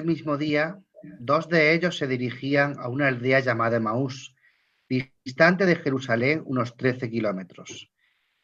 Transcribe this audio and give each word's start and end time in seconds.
Aquel 0.00 0.12
mismo 0.12 0.38
día, 0.38 0.82
dos 1.18 1.46
de 1.50 1.74
ellos 1.74 1.98
se 1.98 2.06
dirigían 2.06 2.76
a 2.78 2.88
una 2.88 3.08
aldea 3.08 3.40
llamada 3.40 3.78
Maús, 3.80 4.34
distante 4.88 5.66
de 5.66 5.76
Jerusalén 5.76 6.42
unos 6.46 6.74
trece 6.74 7.10
kilómetros. 7.10 7.92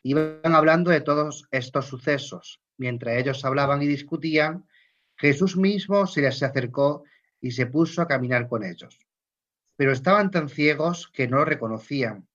Iban 0.02 0.54
hablando 0.54 0.90
de 0.90 1.00
todos 1.00 1.48
estos 1.50 1.86
sucesos. 1.86 2.60
Mientras 2.76 3.16
ellos 3.16 3.42
hablaban 3.46 3.80
y 3.80 3.86
discutían, 3.86 4.68
Jesús 5.16 5.56
mismo 5.56 6.06
se 6.06 6.20
les 6.20 6.42
acercó 6.42 7.04
y 7.40 7.52
se 7.52 7.64
puso 7.64 8.02
a 8.02 8.06
caminar 8.06 8.48
con 8.48 8.62
ellos. 8.62 8.98
Pero 9.76 9.92
estaban 9.92 10.30
tan 10.30 10.50
ciegos 10.50 11.08
que 11.08 11.26
no 11.26 11.38
lo 11.38 11.46
reconocían. 11.46 12.28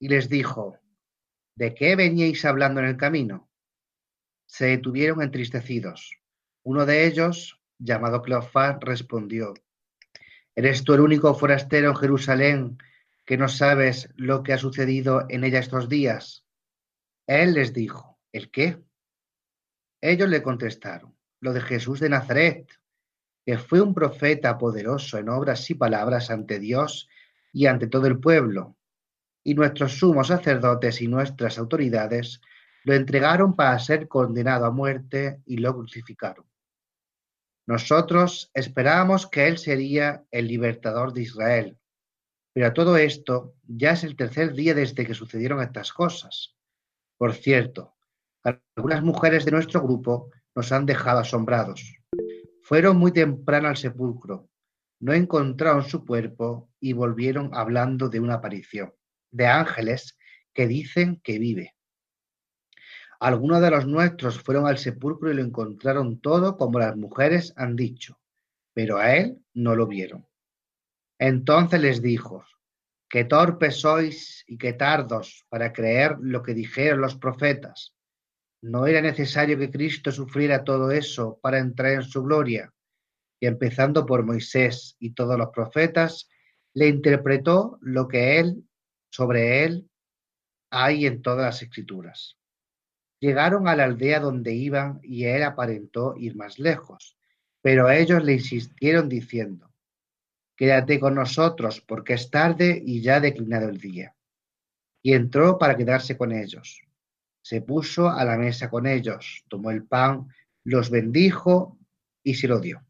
Y 0.00 0.08
les 0.08 0.28
dijo, 0.28 0.76
¿de 1.54 1.72
qué 1.72 1.94
veníais 1.94 2.44
hablando 2.44 2.80
en 2.80 2.86
el 2.86 2.96
camino? 2.96 3.48
Se 4.44 4.66
detuvieron 4.66 5.22
entristecidos. 5.22 6.18
Uno 6.64 6.84
de 6.84 7.06
ellos, 7.06 7.60
llamado 7.78 8.22
Cleofás, 8.22 8.78
respondió, 8.80 9.54
¿Eres 10.54 10.84
tú 10.84 10.94
el 10.94 11.00
único 11.00 11.34
forastero 11.34 11.90
en 11.90 11.96
Jerusalén 11.96 12.78
que 13.26 13.36
no 13.36 13.46
sabes 13.46 14.08
lo 14.16 14.42
que 14.42 14.54
ha 14.54 14.58
sucedido 14.58 15.26
en 15.28 15.44
ella 15.44 15.58
estos 15.58 15.90
días? 15.90 16.46
Él 17.26 17.52
les 17.52 17.74
dijo, 17.74 18.18
¿el 18.32 18.50
qué? 18.50 18.82
Ellos 20.00 20.30
le 20.30 20.42
contestaron, 20.42 21.14
lo 21.40 21.52
de 21.52 21.60
Jesús 21.60 22.00
de 22.00 22.08
Nazaret, 22.08 22.68
que 23.44 23.58
fue 23.58 23.82
un 23.82 23.92
profeta 23.92 24.56
poderoso 24.56 25.18
en 25.18 25.28
obras 25.28 25.68
y 25.70 25.74
palabras 25.74 26.30
ante 26.30 26.58
Dios 26.58 27.08
y 27.52 27.66
ante 27.66 27.86
todo 27.86 28.06
el 28.06 28.18
pueblo. 28.18 28.76
Y 29.44 29.54
nuestros 29.54 29.98
sumos 29.98 30.28
sacerdotes 30.28 31.02
y 31.02 31.08
nuestras 31.08 31.58
autoridades 31.58 32.40
lo 32.84 32.94
entregaron 32.94 33.54
para 33.54 33.78
ser 33.78 34.08
condenado 34.08 34.64
a 34.64 34.70
muerte 34.70 35.42
y 35.44 35.58
lo 35.58 35.74
crucificaron. 35.74 36.46
Nosotros 37.66 38.50
esperábamos 38.54 39.26
que 39.26 39.48
Él 39.48 39.58
sería 39.58 40.24
el 40.30 40.46
libertador 40.46 41.12
de 41.12 41.22
Israel, 41.22 41.78
pero 42.52 42.68
a 42.68 42.72
todo 42.72 42.96
esto 42.96 43.54
ya 43.66 43.90
es 43.90 44.04
el 44.04 44.16
tercer 44.16 44.54
día 44.54 44.72
desde 44.72 45.04
que 45.04 45.14
sucedieron 45.14 45.60
estas 45.60 45.92
cosas. 45.92 46.56
Por 47.18 47.34
cierto, 47.34 47.96
algunas 48.42 49.02
mujeres 49.02 49.44
de 49.44 49.50
nuestro 49.50 49.82
grupo 49.82 50.30
nos 50.54 50.72
han 50.72 50.86
dejado 50.86 51.18
asombrados. 51.18 51.96
Fueron 52.62 52.96
muy 52.96 53.12
temprano 53.12 53.68
al 53.68 53.76
sepulcro, 53.76 54.48
no 55.00 55.12
encontraron 55.12 55.84
su 55.84 56.04
cuerpo 56.04 56.70
y 56.80 56.92
volvieron 56.92 57.50
hablando 57.52 58.08
de 58.08 58.20
una 58.20 58.34
aparición, 58.34 58.94
de 59.30 59.46
ángeles 59.46 60.16
que 60.54 60.66
dicen 60.66 61.20
que 61.22 61.38
vive. 61.38 61.75
Algunos 63.18 63.62
de 63.62 63.70
los 63.70 63.86
nuestros 63.86 64.40
fueron 64.40 64.66
al 64.66 64.78
sepulcro 64.78 65.30
y 65.30 65.34
lo 65.34 65.42
encontraron 65.42 66.20
todo 66.20 66.56
como 66.56 66.78
las 66.78 66.96
mujeres 66.96 67.52
han 67.56 67.74
dicho, 67.74 68.18
pero 68.74 68.98
a 68.98 69.16
él 69.16 69.38
no 69.54 69.74
lo 69.74 69.86
vieron. 69.86 70.26
Entonces 71.18 71.80
les 71.80 72.02
dijo, 72.02 72.44
qué 73.08 73.24
torpes 73.24 73.80
sois 73.80 74.44
y 74.46 74.58
qué 74.58 74.74
tardos 74.74 75.46
para 75.48 75.72
creer 75.72 76.16
lo 76.20 76.42
que 76.42 76.52
dijeron 76.52 77.00
los 77.00 77.16
profetas. 77.16 77.94
¿No 78.60 78.86
era 78.86 79.00
necesario 79.00 79.58
que 79.58 79.70
Cristo 79.70 80.12
sufriera 80.12 80.64
todo 80.64 80.90
eso 80.90 81.38
para 81.40 81.58
entrar 81.58 81.92
en 81.92 82.02
su 82.02 82.22
gloria? 82.22 82.72
Y 83.40 83.46
empezando 83.46 84.04
por 84.04 84.24
Moisés 84.24 84.96
y 84.98 85.10
todos 85.10 85.38
los 85.38 85.50
profetas, 85.50 86.28
le 86.74 86.88
interpretó 86.88 87.78
lo 87.80 88.08
que 88.08 88.38
él, 88.38 88.64
sobre 89.10 89.64
él, 89.64 89.88
hay 90.70 91.06
en 91.06 91.22
todas 91.22 91.46
las 91.46 91.62
escrituras. 91.62 92.36
Llegaron 93.20 93.68
a 93.68 93.76
la 93.76 93.84
aldea 93.84 94.20
donde 94.20 94.54
iban 94.54 95.00
y 95.02 95.24
él 95.24 95.42
aparentó 95.42 96.14
ir 96.16 96.36
más 96.36 96.58
lejos, 96.58 97.16
pero 97.62 97.90
ellos 97.90 98.22
le 98.24 98.34
insistieron 98.34 99.08
diciendo, 99.08 99.72
Quédate 100.56 100.98
con 100.98 101.14
nosotros 101.14 101.82
porque 101.82 102.14
es 102.14 102.30
tarde 102.30 102.82
y 102.84 103.02
ya 103.02 103.16
ha 103.16 103.20
declinado 103.20 103.68
el 103.68 103.78
día. 103.78 104.16
Y 105.02 105.12
entró 105.12 105.58
para 105.58 105.76
quedarse 105.76 106.16
con 106.16 106.32
ellos. 106.32 106.80
Se 107.42 107.60
puso 107.60 108.08
a 108.08 108.24
la 108.24 108.38
mesa 108.38 108.70
con 108.70 108.86
ellos, 108.86 109.44
tomó 109.48 109.70
el 109.70 109.84
pan, 109.84 110.28
los 110.64 110.90
bendijo 110.90 111.78
y 112.22 112.34
se 112.34 112.48
lo 112.48 112.58
dio. 112.58 112.82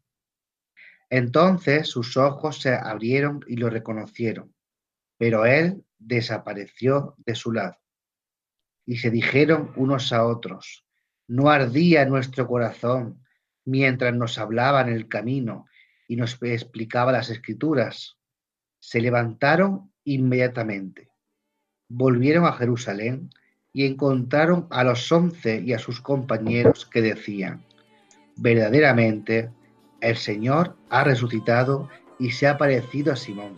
Entonces 1.09 1.89
sus 1.89 2.17
ojos 2.17 2.61
se 2.61 2.73
abrieron 2.73 3.41
y 3.47 3.57
lo 3.57 3.69
reconocieron, 3.69 4.53
pero 5.17 5.45
él 5.45 5.83
desapareció 5.97 7.15
de 7.25 7.35
su 7.35 7.51
lado. 7.51 7.77
Y 8.87 8.97
se 8.97 9.11
dijeron 9.11 9.73
unos 9.75 10.13
a 10.13 10.25
otros, 10.25 10.85
¿no 11.27 11.49
ardía 11.49 12.05
nuestro 12.05 12.47
corazón 12.47 13.21
mientras 13.65 14.15
nos 14.15 14.37
hablaba 14.39 14.81
en 14.81 14.89
el 14.89 15.09
camino 15.09 15.65
y 16.07 16.15
nos 16.15 16.41
explicaba 16.41 17.11
las 17.11 17.29
escrituras? 17.29 18.17
Se 18.79 19.01
levantaron 19.01 19.91
inmediatamente, 20.05 21.09
volvieron 21.89 22.45
a 22.45 22.53
Jerusalén 22.53 23.29
y 23.73 23.85
encontraron 23.85 24.67
a 24.69 24.85
los 24.85 25.11
once 25.11 25.59
y 25.59 25.73
a 25.73 25.79
sus 25.79 25.99
compañeros 25.99 26.85
que 26.85 27.01
decían, 27.01 27.65
verdaderamente 28.37 29.51
el 29.99 30.15
Señor 30.15 30.77
ha 30.89 31.03
resucitado 31.03 31.89
y 32.19 32.31
se 32.31 32.47
ha 32.47 32.57
parecido 32.57 33.11
a 33.11 33.17
Simón. 33.17 33.57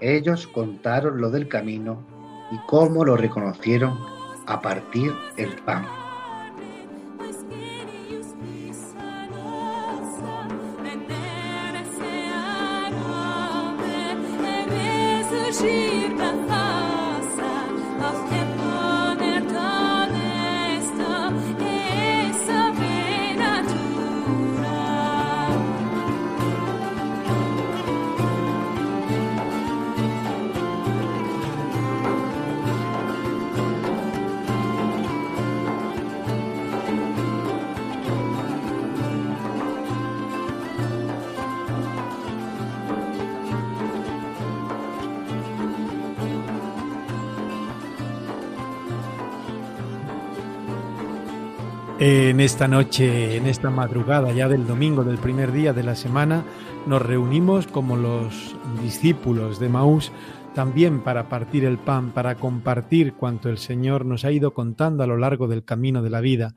Ellos 0.00 0.46
contaron 0.46 1.20
lo 1.20 1.30
del 1.30 1.46
camino 1.46 2.06
y 2.50 2.56
cómo 2.66 3.04
lo 3.04 3.18
reconocieron 3.18 4.19
a 4.50 4.60
partir 4.60 5.14
el 5.36 5.54
pan. 5.62 5.99
En 52.40 52.46
esta 52.46 52.68
noche, 52.68 53.36
en 53.36 53.44
esta 53.44 53.68
madrugada 53.68 54.32
ya 54.32 54.48
del 54.48 54.66
domingo 54.66 55.04
del 55.04 55.18
primer 55.18 55.52
día 55.52 55.74
de 55.74 55.82
la 55.82 55.94
semana, 55.94 56.42
nos 56.86 57.02
reunimos 57.02 57.66
como 57.66 57.96
los 57.96 58.56
discípulos 58.82 59.60
de 59.60 59.68
Maús 59.68 60.10
también 60.54 61.02
para 61.02 61.28
partir 61.28 61.66
el 61.66 61.76
pan, 61.76 62.12
para 62.12 62.36
compartir 62.36 63.12
cuanto 63.12 63.50
el 63.50 63.58
Señor 63.58 64.06
nos 64.06 64.24
ha 64.24 64.32
ido 64.32 64.54
contando 64.54 65.02
a 65.04 65.06
lo 65.06 65.18
largo 65.18 65.48
del 65.48 65.66
camino 65.66 66.00
de 66.00 66.08
la 66.08 66.22
vida, 66.22 66.54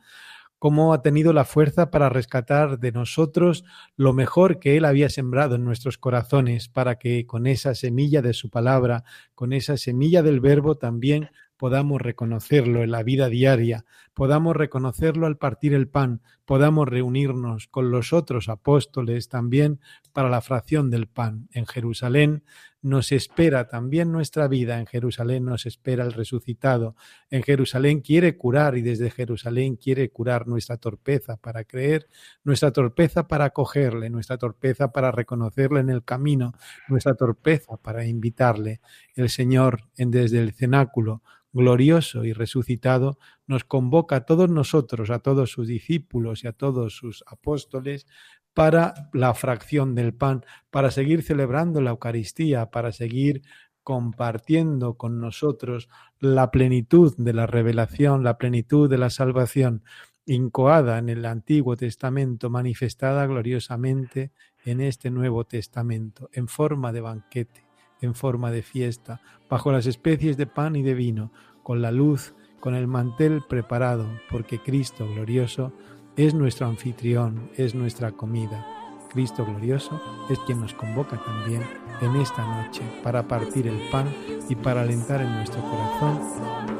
cómo 0.58 0.94
ha 0.94 1.02
tenido 1.02 1.34
la 1.34 1.44
fuerza 1.44 1.92
para 1.92 2.08
rescatar 2.08 2.80
de 2.80 2.94
nosotros 2.94 3.66
lo 3.98 4.14
mejor 4.14 4.60
que 4.60 4.78
Él 4.78 4.86
había 4.86 5.10
sembrado 5.10 5.56
en 5.56 5.66
nuestros 5.66 5.98
corazones, 5.98 6.70
para 6.70 6.96
que 6.96 7.26
con 7.28 7.46
esa 7.46 7.76
semilla 7.76 8.22
de 8.22 8.32
su 8.32 8.50
palabra, 8.50 9.04
con 9.36 9.52
esa 9.52 9.76
semilla 9.76 10.24
del 10.24 10.40
verbo 10.40 10.76
también 10.76 11.30
podamos 11.58 12.02
reconocerlo 12.02 12.84
en 12.84 12.92
la 12.92 13.04
vida 13.04 13.30
diaria, 13.30 13.86
podamos 14.14 14.56
reconocerlo 14.56 15.28
al 15.28 15.38
partir 15.38 15.74
el 15.74 15.88
pan, 15.88 16.22
podamos 16.46 16.88
reunirnos 16.88 17.68
con 17.68 17.92
los 17.92 18.14
otros 18.14 18.50
apóstoles 18.50 19.30
también 19.30 19.80
para 20.12 20.30
la 20.30 20.42
fracción 20.42 20.90
del 20.90 21.08
pan. 21.08 21.48
En 21.52 21.66
Jerusalén 21.66 22.44
nos 22.82 23.14
espera 23.14 23.70
también 23.70 24.12
nuestra 24.12 24.48
vida, 24.50 24.78
en 24.78 24.86
Jerusalén 24.86 25.46
nos 25.46 25.66
espera 25.66 26.04
el 26.04 26.12
resucitado, 26.12 26.96
en 27.30 27.42
Jerusalén 27.42 28.02
quiere 28.02 28.36
curar 28.36 28.78
y 28.78 28.82
desde 28.82 29.10
Jerusalén 29.10 29.78
quiere 29.78 30.10
curar 30.10 30.48
nuestra 30.48 30.78
torpeza 30.78 31.38
para 31.38 31.64
creer, 31.64 32.10
nuestra 32.44 32.72
torpeza 32.72 33.28
para 33.28 33.46
acogerle, 33.46 34.10
nuestra 34.10 34.38
torpeza 34.38 34.92
para 34.92 35.12
reconocerle 35.12 35.80
en 35.80 35.90
el 35.90 36.04
camino, 36.04 36.54
nuestra 36.90 37.16
torpeza 37.16 37.78
para 37.78 38.06
invitarle. 38.06 38.82
El 39.16 39.30
Señor 39.30 39.84
en 39.96 40.12
desde 40.12 40.40
el 40.40 40.54
cenáculo 40.54 41.22
glorioso 41.54 42.26
y 42.26 42.34
resucitado, 42.34 43.20
nos 43.48 43.64
convoca 43.64 44.18
a 44.18 44.26
todos 44.26 44.50
nosotros, 44.50 45.10
a 45.10 45.20
todos 45.20 45.52
sus 45.52 45.68
discípulos 45.68 46.44
y 46.44 46.48
a 46.48 46.54
todos 46.54 46.96
sus 46.96 47.24
apóstoles, 47.28 48.06
para 48.54 48.94
la 49.14 49.34
fracción 49.34 49.96
del 49.96 50.14
pan, 50.14 50.46
para 50.70 50.92
seguir 50.92 51.24
celebrando 51.24 51.82
la 51.82 51.92
Eucaristía, 51.92 52.70
para 52.70 52.92
seguir 52.92 53.42
compartiendo 53.84 54.96
con 54.96 55.20
nosotros 55.20 55.90
la 56.20 56.52
plenitud 56.52 57.14
de 57.18 57.34
la 57.34 57.48
revelación, 57.48 58.24
la 58.24 58.38
plenitud 58.38 58.90
de 58.90 58.98
la 58.98 59.10
salvación, 59.10 59.84
incoada 60.26 61.00
en 61.00 61.10
el 61.10 61.26
Antiguo 61.26 61.76
Testamento, 61.76 62.50
manifestada 62.50 63.26
gloriosamente 63.26 64.32
en 64.64 64.80
este 64.80 65.10
Nuevo 65.10 65.46
Testamento, 65.46 66.30
en 66.32 66.48
forma 66.48 66.94
de 66.94 67.02
banquete, 67.02 67.66
en 68.00 68.16
forma 68.16 68.52
de 68.52 68.62
fiesta, 68.62 69.22
bajo 69.50 69.72
las 69.72 69.86
especies 69.86 70.38
de 70.38 70.48
pan 70.48 70.76
y 70.78 70.84
de 70.84 70.94
vino, 70.94 71.34
con 71.62 71.82
la 71.82 71.92
luz, 71.92 72.36
con 72.64 72.76
el 72.76 72.88
mantel 72.88 73.42
preparado, 73.42 74.08
porque 74.32 74.58
Cristo 74.58 75.06
glorioso 75.06 75.74
es 76.16 76.34
nuestro 76.34 76.66
anfitrión, 76.66 77.50
es 77.58 77.76
nuestra 77.76 78.14
comida. 78.14 78.66
Cristo 79.12 79.46
glorioso 79.46 80.02
es 80.30 80.40
quien 80.40 80.62
nos 80.62 80.74
convoca 80.74 81.22
también 81.22 81.62
en 82.00 82.16
esta 82.16 82.64
noche 82.64 82.82
para 83.04 83.28
partir 83.28 83.68
el 83.68 83.90
pan 83.90 84.08
y 84.48 84.56
para 84.56 84.84
alentar 84.84 85.20
en 85.22 85.34
nuestro 85.34 85.62
corazón 85.62 86.22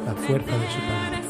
la 0.06 0.14
fuerza 0.14 0.58
de 0.58 0.70
su 0.72 0.80
palabra. 0.80 1.24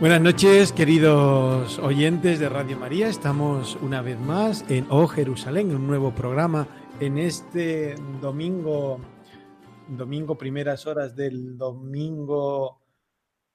Buenas 0.00 0.22
noches, 0.22 0.72
queridos 0.72 1.78
oyentes 1.78 2.38
de 2.38 2.48
Radio 2.48 2.78
María. 2.78 3.08
Estamos 3.08 3.76
una 3.82 4.00
vez 4.00 4.18
más 4.18 4.64
en 4.70 4.86
Oh 4.88 5.06
Jerusalén, 5.06 5.74
un 5.76 5.86
nuevo 5.86 6.14
programa 6.14 6.66
en 7.00 7.18
este 7.18 7.96
domingo, 8.18 8.98
domingo 9.88 10.38
primeras 10.38 10.86
horas 10.86 11.14
del 11.14 11.58
domingo 11.58 12.79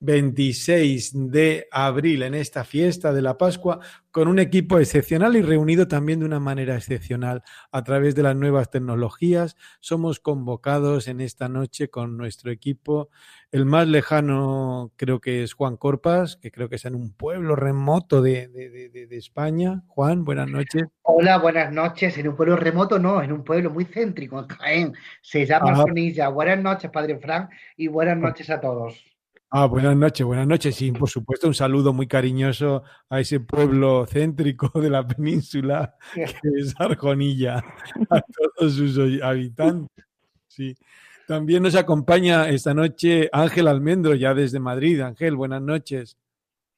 26 0.05 1.31
de 1.31 1.67
abril 1.71 2.23
en 2.23 2.35
esta 2.35 2.63
fiesta 2.63 3.11
de 3.11 3.21
la 3.21 3.37
Pascua 3.37 3.79
con 4.11 4.29
un 4.29 4.39
equipo 4.39 4.79
excepcional 4.79 5.35
y 5.35 5.41
reunido 5.41 5.89
también 5.89 6.19
de 6.19 6.25
una 6.25 6.39
manera 6.39 6.75
excepcional 6.75 7.43
a 7.71 7.83
través 7.83 8.15
de 8.15 8.23
las 8.23 8.33
nuevas 8.33 8.69
tecnologías. 8.69 9.57
Somos 9.81 10.21
convocados 10.21 11.09
en 11.09 11.19
esta 11.19 11.49
noche 11.49 11.89
con 11.89 12.15
nuestro 12.15 12.49
equipo. 12.49 13.09
El 13.51 13.65
más 13.65 13.89
lejano 13.89 14.93
creo 14.95 15.19
que 15.19 15.43
es 15.43 15.53
Juan 15.53 15.75
Corpas, 15.75 16.37
que 16.37 16.49
creo 16.49 16.69
que 16.69 16.75
es 16.75 16.85
en 16.85 16.95
un 16.95 17.11
pueblo 17.11 17.57
remoto 17.57 18.21
de, 18.21 18.47
de, 18.47 19.17
España. 19.17 19.83
Juan, 19.87 20.23
buenas 20.23 20.49
noches. 20.49 20.83
Hola, 21.01 21.37
buenas 21.39 21.73
noches. 21.73 22.17
En 22.17 22.29
un 22.29 22.37
pueblo 22.37 22.55
remoto 22.55 22.97
no, 22.99 23.21
en 23.21 23.33
un 23.33 23.43
pueblo 23.43 23.69
muy 23.69 23.83
céntrico, 23.83 24.39
en 24.39 24.47
Jaén. 24.47 24.93
Se 25.21 25.45
llama 25.45 25.75
Sonilla. 25.75 26.29
Buenas 26.29 26.61
noches, 26.61 26.89
Padre 26.89 27.17
Frank, 27.17 27.49
y 27.75 27.87
buenas 27.87 28.17
noches 28.17 28.49
a 28.49 28.61
todos. 28.61 29.14
Ah, 29.57 29.67
buenas 29.67 29.95
noches, 29.95 30.25
buenas 30.25 30.47
noches. 30.47 30.75
Sí, 30.75 30.91
por 30.91 31.09
supuesto, 31.09 31.47
un 31.47 31.53
saludo 31.53 31.93
muy 31.93 32.07
cariñoso 32.07 32.83
a 33.07 33.21
ese 33.21 33.39
pueblo 33.39 34.05
céntrico 34.05 34.81
de 34.81 34.89
la 34.89 35.07
península 35.07 35.95
que 36.13 36.49
es 36.57 36.75
Arjonilla, 36.77 37.63
a 38.09 38.21
todos 38.21 38.73
sus 38.73 38.99
habitantes. 39.23 40.05
Sí. 40.49 40.75
También 41.25 41.63
nos 41.63 41.75
acompaña 41.75 42.49
esta 42.49 42.73
noche 42.73 43.29
Ángel 43.31 43.69
Almendro, 43.69 44.13
ya 44.13 44.33
desde 44.33 44.59
Madrid. 44.59 44.99
Ángel, 44.99 45.37
buenas 45.37 45.61
noches. 45.61 46.17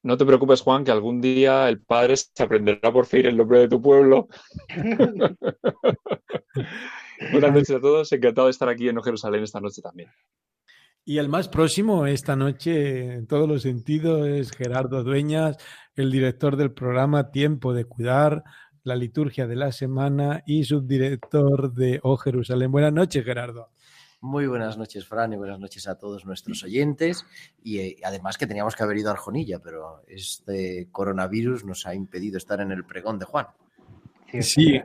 No 0.04 0.16
te 0.16 0.24
preocupes, 0.24 0.60
Juan, 0.60 0.84
que 0.84 0.92
algún 0.92 1.20
día 1.20 1.68
el 1.68 1.80
padre 1.80 2.16
se 2.16 2.44
aprenderá 2.44 2.92
por 2.92 3.06
fin 3.06 3.26
el 3.26 3.36
nombre 3.36 3.58
de 3.58 3.68
tu 3.68 3.82
pueblo. 3.82 4.28
buenas 7.32 7.52
noches 7.52 7.72
a 7.72 7.80
todos, 7.80 8.12
encantado 8.12 8.46
de 8.46 8.52
estar 8.52 8.68
aquí 8.68 8.88
en 8.88 9.02
Jerusalén 9.02 9.42
esta 9.42 9.60
noche 9.60 9.82
también. 9.82 10.10
Y 11.08 11.16
el 11.16 11.30
más 11.30 11.48
próximo 11.48 12.04
esta 12.04 12.36
noche, 12.36 13.14
en 13.14 13.26
todos 13.26 13.48
los 13.48 13.62
sentidos, 13.62 14.28
es 14.28 14.50
Gerardo 14.50 15.02
Dueñas, 15.02 15.56
el 15.96 16.12
director 16.12 16.58
del 16.58 16.70
programa 16.70 17.30
Tiempo 17.30 17.72
de 17.72 17.86
Cuidar, 17.86 18.44
la 18.84 18.94
liturgia 18.94 19.46
de 19.46 19.56
la 19.56 19.72
semana 19.72 20.42
y 20.44 20.64
subdirector 20.64 21.72
de 21.72 21.98
O 22.02 22.18
Jerusalén. 22.18 22.70
Buenas 22.70 22.92
noches, 22.92 23.24
Gerardo. 23.24 23.70
Muy 24.20 24.46
buenas 24.48 24.76
noches, 24.76 25.06
Fran, 25.06 25.32
y 25.32 25.36
buenas 25.38 25.58
noches 25.58 25.88
a 25.88 25.96
todos 25.96 26.26
nuestros 26.26 26.62
oyentes. 26.62 27.24
Y 27.64 27.78
eh, 27.78 27.96
además 28.04 28.36
que 28.36 28.46
teníamos 28.46 28.76
que 28.76 28.82
haber 28.82 28.98
ido 28.98 29.08
a 29.08 29.12
Arjonilla, 29.12 29.60
pero 29.60 30.02
este 30.08 30.88
coronavirus 30.92 31.64
nos 31.64 31.86
ha 31.86 31.94
impedido 31.94 32.36
estar 32.36 32.60
en 32.60 32.70
el 32.70 32.84
pregón 32.84 33.18
de 33.18 33.24
Juan. 33.24 33.46
Sí, 34.42 34.78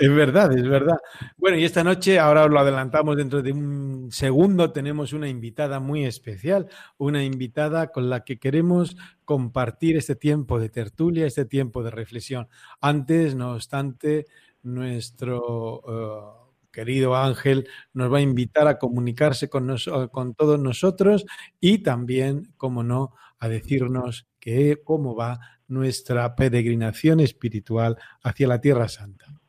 es 0.00 0.14
verdad, 0.14 0.56
es 0.56 0.66
verdad. 0.66 0.96
Bueno, 1.36 1.58
y 1.58 1.64
esta 1.64 1.84
noche, 1.84 2.18
ahora 2.18 2.46
lo 2.46 2.58
adelantamos 2.58 3.16
dentro 3.16 3.42
de 3.42 3.52
un 3.52 4.08
segundo, 4.10 4.72
tenemos 4.72 5.12
una 5.12 5.28
invitada 5.28 5.78
muy 5.78 6.06
especial, 6.06 6.68
una 6.96 7.22
invitada 7.22 7.92
con 7.92 8.08
la 8.08 8.24
que 8.24 8.38
queremos 8.38 8.96
compartir 9.26 9.98
este 9.98 10.16
tiempo 10.16 10.58
de 10.58 10.70
tertulia, 10.70 11.26
este 11.26 11.44
tiempo 11.44 11.82
de 11.82 11.90
reflexión. 11.90 12.48
Antes, 12.80 13.34
no 13.34 13.52
obstante, 13.52 14.24
nuestro 14.62 15.82
eh, 15.86 16.50
querido 16.72 17.14
Ángel 17.14 17.68
nos 17.92 18.10
va 18.12 18.18
a 18.18 18.22
invitar 18.22 18.68
a 18.68 18.78
comunicarse 18.78 19.50
con, 19.50 19.76
con 20.10 20.34
todos 20.34 20.58
nosotros 20.58 21.26
y 21.60 21.78
también, 21.82 22.54
como 22.56 22.82
no, 22.82 23.14
a 23.38 23.48
decirnos 23.48 24.26
que, 24.38 24.80
cómo 24.82 25.14
va 25.14 25.40
nuestra 25.68 26.34
peregrinación 26.34 27.20
espiritual 27.20 27.96
hacia 28.22 28.48
la 28.48 28.60
Tierra 28.60 28.88
Santa. 28.88 29.39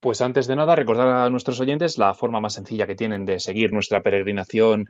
Pues 0.00 0.20
antes 0.22 0.46
de 0.46 0.56
nada, 0.56 0.76
recordar 0.76 1.08
a 1.08 1.28
nuestros 1.28 1.60
oyentes 1.60 1.98
la 1.98 2.14
forma 2.14 2.40
más 2.40 2.54
sencilla 2.54 2.86
que 2.86 2.94
tienen 2.94 3.26
de 3.26 3.38
seguir 3.38 3.70
nuestra 3.72 4.02
peregrinación 4.02 4.86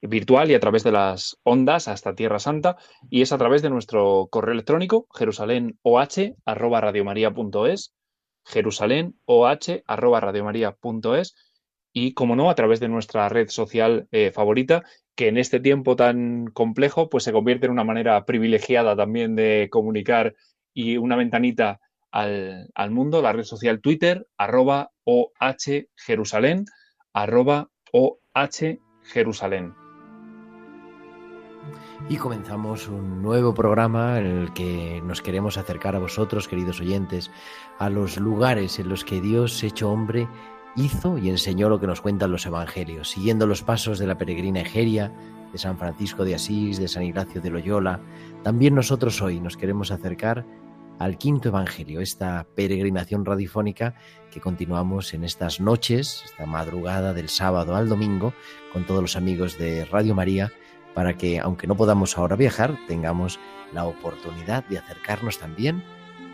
virtual 0.00 0.50
y 0.50 0.54
a 0.54 0.60
través 0.60 0.84
de 0.84 0.92
las 0.92 1.36
ondas 1.42 1.88
hasta 1.88 2.14
Tierra 2.14 2.38
Santa, 2.38 2.76
y 3.10 3.22
es 3.22 3.32
a 3.32 3.38
través 3.38 3.62
de 3.62 3.70
nuestro 3.70 4.28
correo 4.30 4.52
electrónico 4.52 5.08
jerusalénoh@radiomaria.es, 5.14 7.92
jerusalénoh@radiomaria.es 8.44 11.34
y 11.92 12.14
como 12.14 12.36
no 12.36 12.48
a 12.48 12.54
través 12.54 12.80
de 12.80 12.88
nuestra 12.88 13.28
red 13.28 13.48
social 13.48 14.08
eh, 14.12 14.30
favorita 14.32 14.84
que 15.14 15.28
en 15.28 15.38
este 15.38 15.60
tiempo 15.60 15.96
tan 15.96 16.46
complejo 16.46 17.08
pues 17.08 17.24
se 17.24 17.32
convierte 17.32 17.66
en 17.66 17.72
una 17.72 17.84
manera 17.84 18.24
privilegiada 18.24 18.96
también 18.96 19.36
de 19.36 19.68
comunicar 19.70 20.34
y 20.72 20.96
una 20.96 21.16
ventanita 21.16 21.80
al, 22.12 22.90
mundo, 22.90 23.22
la 23.22 23.32
red 23.32 23.44
social 23.44 23.80
Twitter, 23.80 24.26
arroba 24.36 24.90
OH 25.04 25.88
Jerusalén, 25.96 26.66
arroba 27.12 27.70
OH 27.92 28.78
Jerusalén. 29.02 29.74
Y 32.08 32.16
comenzamos 32.16 32.88
un 32.88 33.22
nuevo 33.22 33.54
programa 33.54 34.18
en 34.18 34.26
el 34.26 34.52
que 34.52 35.00
nos 35.04 35.22
queremos 35.22 35.56
acercar 35.56 35.94
a 35.94 36.00
vosotros, 36.00 36.48
queridos 36.48 36.80
oyentes, 36.80 37.30
a 37.78 37.88
los 37.88 38.18
lugares 38.18 38.78
en 38.78 38.88
los 38.88 39.04
que 39.04 39.20
Dios, 39.20 39.62
hecho 39.62 39.90
hombre, 39.90 40.28
hizo 40.74 41.18
y 41.18 41.28
enseñó 41.28 41.68
lo 41.68 41.80
que 41.80 41.86
nos 41.86 42.00
cuentan 42.00 42.32
los 42.32 42.44
evangelios, 42.46 43.10
siguiendo 43.10 43.46
los 43.46 43.62
pasos 43.62 43.98
de 43.98 44.06
la 44.06 44.18
peregrina 44.18 44.60
Egeria 44.60 45.12
de 45.52 45.58
San 45.58 45.78
Francisco 45.78 46.24
de 46.24 46.34
Asís, 46.34 46.78
de 46.78 46.88
San 46.88 47.04
Ignacio 47.04 47.40
de 47.40 47.50
Loyola, 47.50 48.00
también 48.42 48.74
nosotros 48.74 49.20
hoy 49.22 49.38
nos 49.38 49.56
queremos 49.56 49.90
acercar 49.90 50.44
al 51.02 51.18
quinto 51.18 51.48
Evangelio, 51.48 52.00
esta 52.00 52.46
peregrinación 52.54 53.24
radiofónica 53.24 53.94
que 54.30 54.40
continuamos 54.40 55.14
en 55.14 55.24
estas 55.24 55.60
noches, 55.60 56.22
esta 56.24 56.46
madrugada 56.46 57.12
del 57.12 57.28
sábado 57.28 57.74
al 57.74 57.88
domingo, 57.88 58.34
con 58.72 58.86
todos 58.86 59.02
los 59.02 59.16
amigos 59.16 59.58
de 59.58 59.84
Radio 59.84 60.14
María, 60.14 60.52
para 60.94 61.16
que, 61.16 61.40
aunque 61.40 61.66
no 61.66 61.76
podamos 61.76 62.16
ahora 62.16 62.36
viajar, 62.36 62.78
tengamos 62.86 63.40
la 63.72 63.84
oportunidad 63.84 64.64
de 64.68 64.78
acercarnos 64.78 65.38
también 65.38 65.82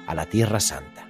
a 0.06 0.14
la 0.14 0.26
Tierra 0.26 0.60
Santa. 0.60 1.07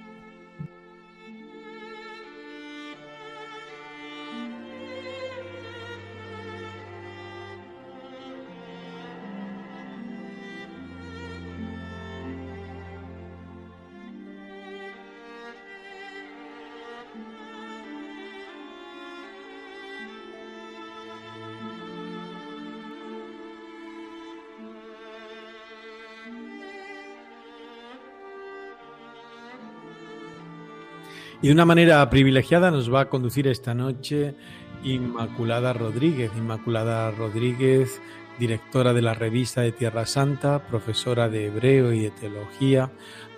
De 31.49 31.53
una 31.53 31.65
manera 31.65 32.07
privilegiada 32.11 32.69
nos 32.69 32.93
va 32.93 33.01
a 33.01 33.09
conducir 33.09 33.47
esta 33.47 33.73
noche 33.73 34.35
Inmaculada 34.83 35.73
Rodríguez. 35.73 36.29
Inmaculada 36.37 37.09
Rodríguez, 37.09 37.99
directora 38.37 38.93
de 38.93 39.01
la 39.01 39.15
revista 39.15 39.61
de 39.61 39.71
Tierra 39.71 40.05
Santa, 40.05 40.67
profesora 40.67 41.27
de 41.27 41.47
hebreo 41.47 41.91
y 41.91 42.01
de 42.01 42.11
teología, 42.11 42.91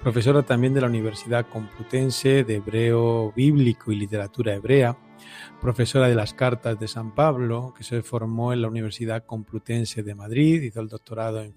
profesora 0.03 0.44
también 0.44 0.74
de 0.74 0.82
la 0.82 0.88
Universidad 0.88 1.46
Complutense 1.48 2.44
de 2.44 2.56
Hebreo 2.56 3.32
Bíblico 3.32 3.94
y 3.94 3.96
Literatura 3.96 4.56
Hebrea 4.56 4.98
profesora 5.62 6.08
de 6.08 6.16
las 6.16 6.34
cartas 6.34 6.80
de 6.80 6.88
San 6.88 7.13
Pablo, 7.13 7.74
que 7.78 7.84
se 7.84 8.01
formó 8.01 8.54
en 8.54 8.62
la 8.62 8.68
Universidad 8.68 9.25
Complutense 9.25 10.04
de 10.04 10.16
Madrid, 10.16 10.62
hizo 10.62 10.82
el 10.82 10.88
doctorado 10.88 11.42
en, 11.42 11.54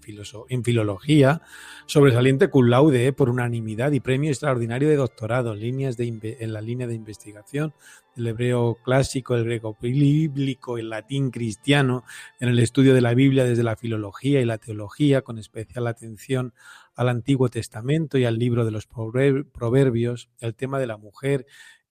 filología, 0.63 1.41
sobresaliente 1.85 2.49
cum 2.49 2.67
laude 2.67 3.13
por 3.13 3.29
unanimidad 3.29 3.91
y 3.91 3.99
premio 3.99 4.29
extraordinario 4.29 4.89
de 4.89 4.95
doctorado 4.95 5.55
líneas 5.55 5.97
en 5.99 6.53
la 6.53 6.61
línea 6.61 6.87
de 6.87 6.95
investigación 6.95 7.73
del 8.15 8.27
hebreo 8.27 8.77
clásico, 8.83 9.35
el 9.35 9.43
griego 9.43 9.77
bíblico, 9.81 10.77
el 10.77 10.89
latín 10.89 11.31
cristiano, 11.31 12.03
en 12.39 12.49
el 12.49 12.59
estudio 12.59 12.93
de 12.93 13.01
la 13.01 13.13
Biblia 13.13 13.43
desde 13.43 13.63
la 13.63 13.75
filología 13.75 14.41
y 14.41 14.45
la 14.45 14.57
teología, 14.57 15.21
con 15.21 15.37
especial 15.37 15.87
atención 15.87 16.53
al 16.95 17.09
Antiguo 17.09 17.49
Testamento 17.49 18.17
y 18.17 18.25
al 18.25 18.39
libro 18.39 18.65
de 18.65 18.71
los 18.71 18.87
Proverbios, 18.87 20.29
el 20.39 20.55
tema 20.55 20.79
de 20.79 20.87
la 20.87 20.97
mujer 20.97 21.45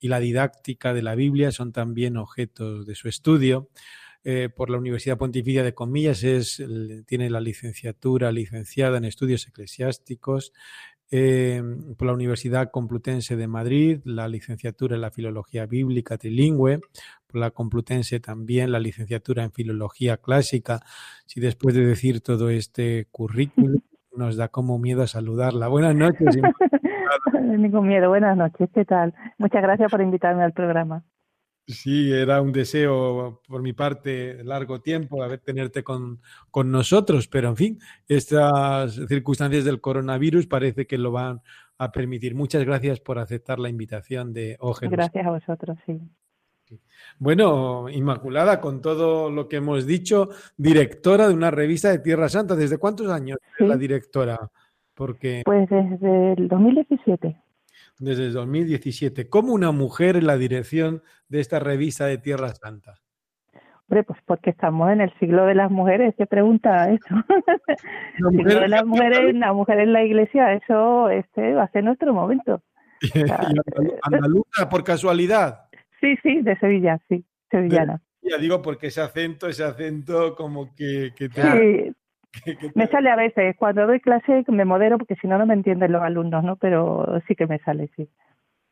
y 0.05 0.09
la 0.09 0.21
didáctica 0.21 0.93
de 0.93 1.01
la 1.01 1.15
Biblia 1.15 1.51
son 1.51 1.73
también 1.73 2.19
objetos 2.19 2.85
de 2.85 2.95
su 2.95 3.09
estudio. 3.09 3.71
Eh, 4.23 4.51
por 4.55 4.69
la 4.69 4.77
Universidad 4.77 5.17
Pontificia 5.17 5.63
de 5.63 5.73
Comillas 5.73 6.23
es, 6.25 6.63
tiene 7.07 7.31
la 7.31 7.41
licenciatura 7.41 8.31
licenciada 8.31 8.99
en 8.99 9.07
estudios 9.07 9.49
eclesiásticos. 9.49 10.53
Eh, 11.11 11.63
por 11.97 12.07
la 12.07 12.13
Universidad 12.13 12.71
Complutense 12.71 13.35
de 13.37 13.47
Madrid, 13.47 14.01
la 14.05 14.29
licenciatura 14.29 14.95
en 14.95 15.01
la 15.01 15.11
Filología 15.11 15.65
Bíblica 15.65 16.19
Trilingüe, 16.19 16.81
por 17.27 17.41
la 17.41 17.51
Complutense 17.51 18.21
también 18.21 18.73
la 18.73 18.81
licenciatura 18.81 19.43
en 19.43 19.53
Filología 19.53 20.19
Clásica. 20.19 20.83
Si 21.25 21.41
después 21.41 21.75
de 21.75 21.87
decir 21.87 22.21
todo 22.21 22.51
este 22.51 23.09
currículum 23.11 23.81
nos 24.17 24.37
da 24.37 24.49
como 24.49 24.79
miedo 24.79 25.07
saludarla. 25.07 25.69
Buenas 25.69 25.95
noches. 25.95 26.37
Ningún 27.43 27.89
miedo. 27.89 28.09
Buenas 28.09 28.37
noches. 28.37 28.69
¿Qué 28.73 28.85
tal? 28.85 29.15
Muchas 29.39 29.63
gracias 29.63 29.91
por 29.91 30.01
invitarme 30.01 30.43
al 30.43 30.53
programa. 30.53 31.05
Sí, 31.67 32.13
era 32.13 32.43
un 32.43 32.53
deseo 32.53 33.41
por 33.49 33.63
mi 33.63 33.73
parte 33.73 34.45
largo 34.45 34.83
tiempo 34.83 35.23
haber 35.23 35.41
tenerte 35.41 35.83
con, 35.83 36.21
con, 36.51 36.71
nosotros, 36.71 37.27
pero 37.27 37.49
en 37.49 37.57
fin, 37.57 37.79
estas 38.07 38.97
circunstancias 39.09 39.65
del 39.65 39.81
coronavirus 39.81 40.47
parece 40.47 40.87
que 40.87 40.99
lo 40.99 41.11
van 41.11 41.41
a 41.79 41.91
permitir. 41.91 42.35
Muchas 42.35 42.65
gracias 42.65 43.01
por 43.01 43.19
aceptar 43.19 43.59
la 43.59 43.71
invitación 43.71 44.35
de 44.35 44.57
Ógenes. 44.61 44.93
Gracias 44.93 45.27
a 45.27 45.31
vosotros, 45.31 45.79
sí. 45.87 46.03
Bueno, 47.19 47.89
Inmaculada, 47.89 48.61
con 48.61 48.81
todo 48.81 49.31
lo 49.31 49.49
que 49.49 49.57
hemos 49.57 49.87
dicho, 49.87 50.31
directora 50.57 51.29
de 51.29 51.35
una 51.35 51.51
revista 51.51 51.91
de 51.91 51.99
Tierra 51.99 52.29
Santa. 52.29 52.57
¿Desde 52.57 52.79
cuántos 52.79 53.11
años 53.11 53.39
es 53.59 53.69
la 53.69 53.77
directora? 53.77 54.39
Porque... 54.95 55.43
Pues 55.45 55.69
desde 55.69 56.33
el 56.33 56.49
2017. 56.49 57.37
Desde 57.99 58.27
el 58.27 58.33
2017. 58.33 59.29
¿Cómo 59.29 59.53
una 59.53 59.73
mujer 59.73 60.17
en 60.17 60.27
la 60.27 60.37
dirección 60.37 61.03
de 61.29 61.41
esta 61.41 61.59
revista 61.59 62.07
de 62.07 62.19
Tierra 62.19 62.49
Santa? 62.49 62.95
Hombre, 63.89 64.03
pues 64.05 64.19
porque 64.25 64.51
estamos 64.51 64.91
en 64.91 65.03
el 65.03 65.13
siglo 65.19 65.45
de 65.45 65.55
las 65.55 65.71
mujeres. 65.71 66.15
¿Qué 66.17 66.27
pregunta 66.27 66.91
eso? 66.91 67.07
el 68.19 68.37
siglo 68.37 68.61
de 68.61 68.69
las 68.69 68.87
mujeres, 68.87 69.35
la 69.35 69.53
mujer 69.53 69.79
en 69.81 69.93
la 69.93 70.03
iglesia, 70.03 70.55
eso 70.55 71.11
este 71.11 71.55
va 71.55 71.65
a 71.65 71.71
ser 71.71 71.85
nuestro 71.85 72.15
momento. 72.15 72.63
¿Andaluza 74.03 74.69
por 74.71 74.85
casualidad? 74.85 75.64
Sí, 76.05 76.19
sí, 76.23 76.43
de 76.43 76.59
Sevilla, 76.59 77.01
sí, 77.09 77.25
sevillana. 77.51 78.03
Ya 78.21 78.37
digo 78.37 78.61
porque 78.61 78.89
ese 78.89 79.01
acento, 79.01 79.49
ese 79.49 79.65
acento 79.65 80.35
como 80.35 80.75
que, 80.75 81.13
te... 81.17 81.31
Sí, 81.31 82.53
me 82.75 82.87
sale 82.89 83.11
a 83.11 83.17
veces, 83.17 83.57
cuando 83.57 83.87
doy 83.87 84.01
clase 84.01 84.45
me 84.49 84.67
modero 84.67 84.99
porque 84.99 85.15
si 85.17 85.27
no, 85.27 85.39
no 85.39 85.47
me 85.47 85.55
entienden 85.55 85.93
los 85.93 86.03
alumnos, 86.03 86.45
¿no? 86.45 86.57
Pero 86.57 87.07
sí 87.27 87.35
que 87.35 87.47
me 87.47 87.59
sale, 87.61 87.89
sí. 87.97 88.07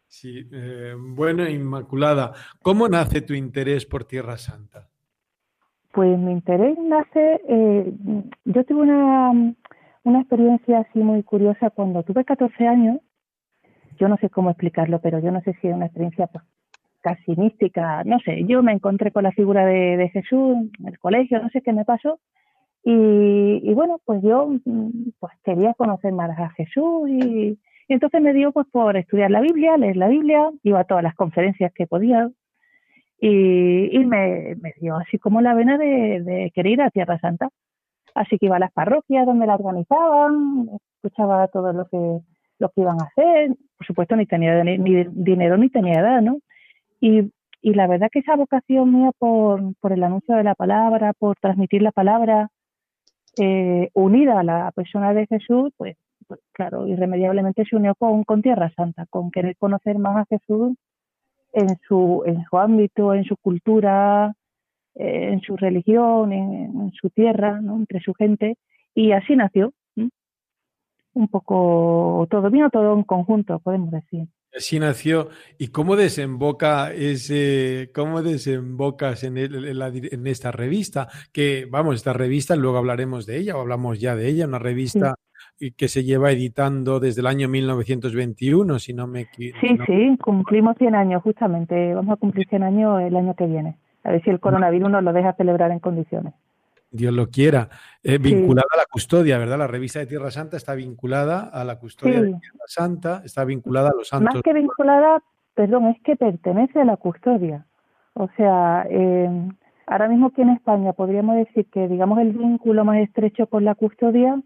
Sí, 0.08 0.46
eh, 0.52 0.94
bueno, 0.98 1.48
Inmaculada, 1.48 2.32
¿cómo 2.60 2.86
nace 2.86 3.22
tu 3.22 3.32
interés 3.32 3.86
por 3.86 4.04
Tierra 4.04 4.36
Santa? 4.36 4.90
Pues 5.92 6.18
mi 6.18 6.32
interés 6.32 6.76
nace, 6.78 7.40
eh, 7.48 7.94
yo 8.44 8.64
tuve 8.64 8.82
una, 8.82 9.54
una 10.02 10.20
experiencia 10.20 10.80
así 10.80 10.98
muy 10.98 11.22
curiosa 11.22 11.70
cuando 11.70 12.02
tuve 12.02 12.26
14 12.26 12.66
años, 12.66 12.98
yo 13.98 14.08
no 14.08 14.18
sé 14.18 14.28
cómo 14.28 14.50
explicarlo, 14.50 15.00
pero 15.00 15.18
yo 15.18 15.30
no 15.30 15.40
sé 15.42 15.56
si 15.62 15.68
es 15.68 15.74
una 15.74 15.86
experiencia 15.86 16.26
pues, 16.26 16.44
casi 17.02 17.36
mística, 17.36 18.04
no 18.04 18.18
sé, 18.20 18.44
yo 18.46 18.62
me 18.62 18.72
encontré 18.72 19.10
con 19.10 19.24
la 19.24 19.32
figura 19.32 19.66
de, 19.66 20.08
Jesús 20.12 20.56
en 20.78 20.88
el 20.88 20.98
colegio, 20.98 21.42
no 21.42 21.50
sé 21.50 21.60
qué 21.60 21.72
me 21.72 21.84
pasó, 21.84 22.20
y, 22.84 23.72
bueno, 23.74 24.00
pues 24.04 24.22
yo 24.22 24.48
mm, 24.64 25.10
pues 25.20 25.32
quería 25.44 25.74
conocer 25.74 26.12
más 26.12 26.36
a 26.38 26.50
Jesús 26.50 27.08
y, 27.08 27.58
entonces 27.88 28.22
me 28.22 28.32
dio 28.32 28.52
pues 28.52 28.66
por 28.72 28.96
estudiar 28.96 29.30
la 29.30 29.40
Biblia, 29.40 29.76
leer 29.76 29.96
la 29.96 30.08
Biblia, 30.08 30.50
iba 30.62 30.80
a 30.80 30.84
todas 30.84 31.02
las 31.02 31.14
conferencias 31.14 31.72
que 31.74 31.86
podía 31.86 32.30
y, 33.20 33.98
me, 34.04 34.56
dio 34.80 34.96
así 34.96 35.18
como 35.18 35.40
la 35.40 35.54
vena 35.54 35.78
de, 35.78 36.50
querer 36.54 36.72
ir 36.72 36.82
a 36.82 36.90
Tierra 36.90 37.18
Santa. 37.20 37.50
Así 38.14 38.38
que 38.38 38.46
iba 38.46 38.56
a 38.56 38.60
las 38.60 38.72
parroquias 38.72 39.26
donde 39.26 39.46
la 39.46 39.54
organizaban, 39.54 40.70
escuchaba 40.96 41.48
todo 41.48 41.72
lo 41.72 41.86
que, 41.86 42.20
lo 42.58 42.68
que 42.70 42.80
iban 42.80 43.00
a 43.00 43.04
hacer, 43.04 43.50
por 43.76 43.86
supuesto 43.86 44.16
ni 44.16 44.26
tenía 44.26 44.62
ni 44.64 45.04
dinero 45.10 45.56
ni 45.56 45.68
tenía 45.68 46.00
edad, 46.00 46.20
¿no? 46.20 46.38
Y, 47.02 47.32
y 47.60 47.74
la 47.74 47.88
verdad 47.88 48.10
que 48.12 48.20
esa 48.20 48.36
vocación 48.36 48.92
mía 48.94 49.10
por, 49.18 49.74
por 49.80 49.92
el 49.92 50.04
anuncio 50.04 50.36
de 50.36 50.44
la 50.44 50.54
palabra, 50.54 51.12
por 51.12 51.36
transmitir 51.36 51.82
la 51.82 51.90
palabra, 51.90 52.48
eh, 53.38 53.90
unida 53.94 54.38
a 54.38 54.44
la 54.44 54.70
persona 54.70 55.12
de 55.12 55.26
Jesús, 55.26 55.72
pues, 55.76 55.96
pues, 56.28 56.38
claro, 56.52 56.86
irremediablemente 56.86 57.64
se 57.64 57.74
unió 57.74 57.96
con, 57.96 58.22
con 58.22 58.40
Tierra 58.40 58.70
Santa, 58.76 59.06
con 59.10 59.32
querer 59.32 59.56
conocer 59.56 59.98
más 59.98 60.16
a 60.16 60.26
Jesús 60.26 60.76
en 61.52 61.76
su, 61.88 62.22
en 62.24 62.44
su 62.44 62.56
ámbito, 62.56 63.14
en 63.14 63.24
su 63.24 63.36
cultura, 63.36 64.32
eh, 64.94 65.30
en 65.32 65.40
su 65.40 65.56
religión, 65.56 66.32
en, 66.32 66.92
su 66.92 67.10
tierra, 67.10 67.60
¿no? 67.60 67.78
entre 67.78 67.98
su 68.00 68.14
gente, 68.14 68.58
y 68.94 69.10
así 69.10 69.34
nació. 69.34 69.72
Un 71.14 71.28
poco 71.28 72.26
todo, 72.30 72.48
vino 72.48 72.70
todo 72.70 72.94
en 72.94 73.02
conjunto, 73.02 73.58
podemos 73.58 73.90
decir. 73.90 74.28
Así 74.56 74.78
nació. 74.78 75.28
¿Y 75.58 75.68
cómo 75.68 75.96
desemboca 75.96 76.92
ese, 76.92 77.90
cómo 77.94 78.22
desembocas 78.22 79.24
en, 79.24 79.38
en, 79.38 80.26
esta 80.26 80.52
revista? 80.52 81.08
Que, 81.32 81.66
vamos, 81.70 81.96
esta 81.96 82.12
revista, 82.12 82.54
luego 82.56 82.78
hablaremos 82.78 83.24
de 83.26 83.38
ella, 83.38 83.56
o 83.56 83.60
hablamos 83.60 83.98
ya 83.98 84.14
de 84.14 84.28
ella, 84.28 84.46
una 84.46 84.58
revista 84.58 85.14
que 85.76 85.88
se 85.88 86.04
lleva 86.04 86.32
editando 86.32 86.98
desde 86.98 87.20
el 87.20 87.26
año 87.26 87.48
1921, 87.48 88.78
si 88.78 88.92
no 88.92 89.06
me 89.06 89.20
equivoco. 89.22 89.60
Sí, 89.60 89.78
sí, 89.86 90.18
cumplimos 90.22 90.76
100 90.78 90.94
años, 90.94 91.22
justamente. 91.22 91.94
Vamos 91.94 92.14
a 92.14 92.16
cumplir 92.16 92.48
100 92.48 92.62
años 92.62 93.00
el 93.00 93.16
año 93.16 93.34
que 93.34 93.46
viene. 93.46 93.76
A 94.04 94.10
ver 94.10 94.22
si 94.24 94.30
el 94.30 94.40
coronavirus 94.40 94.90
nos 94.90 95.04
lo 95.04 95.12
deja 95.12 95.34
celebrar 95.34 95.70
en 95.70 95.78
condiciones. 95.78 96.34
Dios 96.92 97.12
lo 97.12 97.28
quiera, 97.28 97.70
eh, 98.02 98.18
vinculada 98.18 98.68
a 98.74 98.76
la 98.76 98.84
custodia, 98.90 99.38
¿verdad? 99.38 99.58
La 99.58 99.66
revista 99.66 99.98
de 99.98 100.06
Tierra 100.06 100.30
Santa 100.30 100.58
está 100.58 100.74
vinculada 100.74 101.40
a 101.40 101.64
la 101.64 101.78
custodia 101.78 102.20
de 102.20 102.28
Tierra 102.28 102.66
Santa, 102.66 103.22
está 103.24 103.44
vinculada 103.44 103.88
a 103.88 103.96
los 103.96 104.08
santos. 104.08 104.34
Más 104.34 104.42
que 104.42 104.52
vinculada, 104.52 105.22
perdón, 105.54 105.86
es 105.86 106.00
que 106.02 106.16
pertenece 106.16 106.80
a 106.80 106.84
la 106.84 106.98
custodia. 106.98 107.66
O 108.12 108.28
sea, 108.36 108.86
eh, 108.90 109.48
ahora 109.86 110.08
mismo 110.08 110.26
aquí 110.26 110.42
en 110.42 110.50
España 110.50 110.92
podríamos 110.92 111.36
decir 111.36 111.66
que, 111.70 111.88
digamos, 111.88 112.18
el 112.18 112.32
vínculo 112.32 112.84
más 112.84 112.98
estrecho 112.98 113.46
con 113.46 113.64
la 113.64 113.74
custodia 113.74 114.40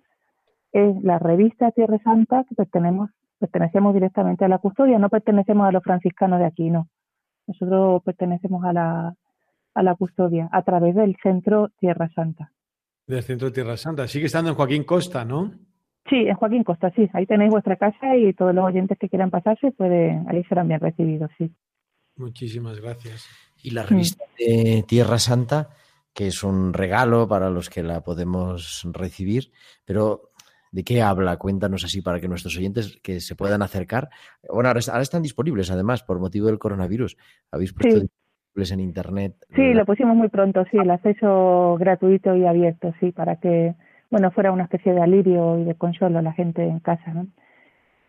es 0.72 1.02
la 1.02 1.18
revista 1.18 1.72
Tierra 1.72 1.98
Santa, 2.04 2.44
que 2.48 2.54
pertenecemos, 2.54 3.10
pertenecemos 3.40 3.92
directamente 3.92 4.44
a 4.44 4.48
la 4.48 4.58
custodia, 4.58 5.00
no 5.00 5.08
pertenecemos 5.08 5.66
a 5.66 5.72
los 5.72 5.82
franciscanos 5.82 6.38
de 6.38 6.46
aquí, 6.46 6.70
no. 6.70 6.88
Nosotros 7.48 8.02
pertenecemos 8.04 8.64
a 8.64 8.72
la, 8.72 9.14
a 9.76 9.82
la 9.82 9.94
custodia 9.94 10.48
a 10.50 10.62
través 10.62 10.94
del 10.94 11.16
Centro 11.22 11.70
Tierra 11.78 12.10
Santa. 12.14 12.50
Del 13.06 13.22
Centro 13.22 13.52
Tierra 13.52 13.76
Santa. 13.76 14.08
Sigue 14.08 14.26
estando 14.26 14.50
en 14.50 14.56
Joaquín 14.56 14.84
Costa, 14.84 15.24
¿no? 15.24 15.52
Sí, 16.08 16.16
en 16.16 16.34
Joaquín 16.34 16.64
Costa, 16.64 16.90
sí. 16.96 17.08
Ahí 17.12 17.26
tenéis 17.26 17.50
vuestra 17.50 17.76
casa 17.76 18.16
y 18.16 18.32
todos 18.32 18.54
los 18.54 18.64
oyentes 18.64 18.98
que 18.98 19.08
quieran 19.08 19.30
pasarse, 19.30 19.72
pueden, 19.72 20.26
ahí 20.28 20.42
serán 20.44 20.68
bien 20.68 20.80
recibidos, 20.80 21.30
sí. 21.36 21.52
Muchísimas 22.16 22.80
gracias. 22.80 23.26
Y 23.62 23.70
la 23.70 23.82
revista 23.82 24.24
de 24.38 24.84
Tierra 24.88 25.18
Santa, 25.18 25.70
que 26.14 26.28
es 26.28 26.42
un 26.42 26.72
regalo 26.72 27.28
para 27.28 27.50
los 27.50 27.68
que 27.68 27.82
la 27.82 28.02
podemos 28.02 28.88
recibir, 28.92 29.52
pero 29.84 30.30
¿de 30.70 30.84
qué 30.84 31.02
habla? 31.02 31.36
Cuéntanos 31.36 31.84
así 31.84 32.00
para 32.00 32.20
que 32.20 32.28
nuestros 32.28 32.56
oyentes 32.56 32.98
que 33.02 33.20
se 33.20 33.34
puedan 33.34 33.62
acercar. 33.62 34.08
Bueno, 34.48 34.68
ahora, 34.68 34.80
están 34.80 35.22
disponibles 35.22 35.70
además 35.70 36.02
por 36.02 36.18
motivo 36.18 36.46
del 36.46 36.58
coronavirus. 36.58 37.16
Habéis 37.50 37.72
puesto 37.72 38.06
disponibles 38.56 38.72
en 38.72 38.80
internet. 38.80 39.34
Sí, 39.54 39.74
lo 39.74 39.84
pusimos 39.84 40.16
muy 40.16 40.28
pronto, 40.28 40.64
sí, 40.70 40.78
el 40.78 40.90
acceso 40.90 41.76
gratuito 41.78 42.34
y 42.36 42.46
abierto, 42.46 42.92
sí, 43.00 43.12
para 43.12 43.36
que 43.36 43.74
bueno 44.10 44.30
fuera 44.30 44.52
una 44.52 44.64
especie 44.64 44.92
de 44.92 45.00
alirio 45.00 45.58
y 45.58 45.64
de 45.64 45.74
consuelo 45.74 46.18
a 46.18 46.22
la 46.22 46.32
gente 46.32 46.62
en 46.62 46.80
casa, 46.80 47.12
¿no? 47.12 47.26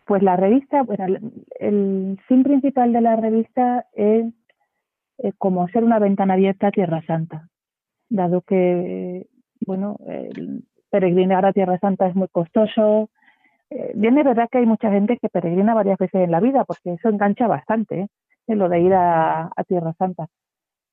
Pues 0.05 0.23
la 0.23 0.37
revista, 0.37 0.83
bueno, 0.83 1.05
el 1.59 2.17
fin 2.27 2.43
principal 2.43 2.93
de 2.93 3.01
la 3.01 3.17
revista 3.17 3.85
es 3.93 4.25
eh, 5.17 5.33
como 5.37 5.67
ser 5.67 5.83
una 5.83 5.99
ventana 5.99 6.35
abierta 6.35 6.67
a 6.67 6.71
Tierra 6.71 7.01
Santa, 7.05 7.49
dado 8.09 8.41
que, 8.41 9.27
bueno, 9.65 9.97
peregrinar 10.89 11.45
a 11.45 11.51
Tierra 11.51 11.77
Santa 11.79 12.07
es 12.07 12.15
muy 12.15 12.29
costoso. 12.29 13.09
Eh, 13.69 13.91
bien, 13.95 14.17
es 14.17 14.23
verdad 14.23 14.47
que 14.49 14.59
hay 14.59 14.65
mucha 14.65 14.89
gente 14.89 15.17
que 15.17 15.27
peregrina 15.27 15.73
varias 15.73 15.97
veces 15.97 16.21
en 16.21 16.31
la 16.31 16.39
vida, 16.39 16.63
porque 16.63 16.93
eso 16.93 17.09
engancha 17.09 17.47
bastante, 17.47 17.99
¿eh? 17.99 18.07
Lo 18.55 18.69
de 18.69 18.81
ir 18.81 18.93
a, 18.93 19.51
Tierra 19.67 19.93
Santa. 19.97 20.27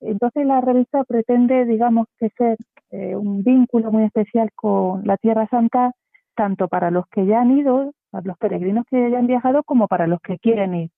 Entonces 0.01 0.47
la 0.47 0.61
revista 0.61 1.05
pretende, 1.05 1.65
digamos, 1.65 2.07
que 2.19 2.31
ser 2.31 2.57
eh, 2.91 3.17
un 3.17 3.43
vínculo 3.43 3.91
muy 3.93 4.05
especial 4.05 4.51
con 4.55 5.07
la 5.07 5.17
Tierra 5.17 5.47
Santa, 5.49 5.93
tanto 6.35 6.69
para 6.69 6.91
los 6.91 7.07
que 7.09 7.27
ya 7.27 7.41
han 7.41 7.57
ido, 7.57 7.93
para 8.11 8.27
los 8.27 8.39
peregrinos 8.39 8.85
que 8.91 9.11
ya 9.11 9.19
han 9.19 9.27
viajado, 9.27 9.63
como 9.63 9.89
para 9.89 10.07
los 10.07 10.21
que 10.21 10.39
quieren 10.39 10.75
ir. 10.75 10.91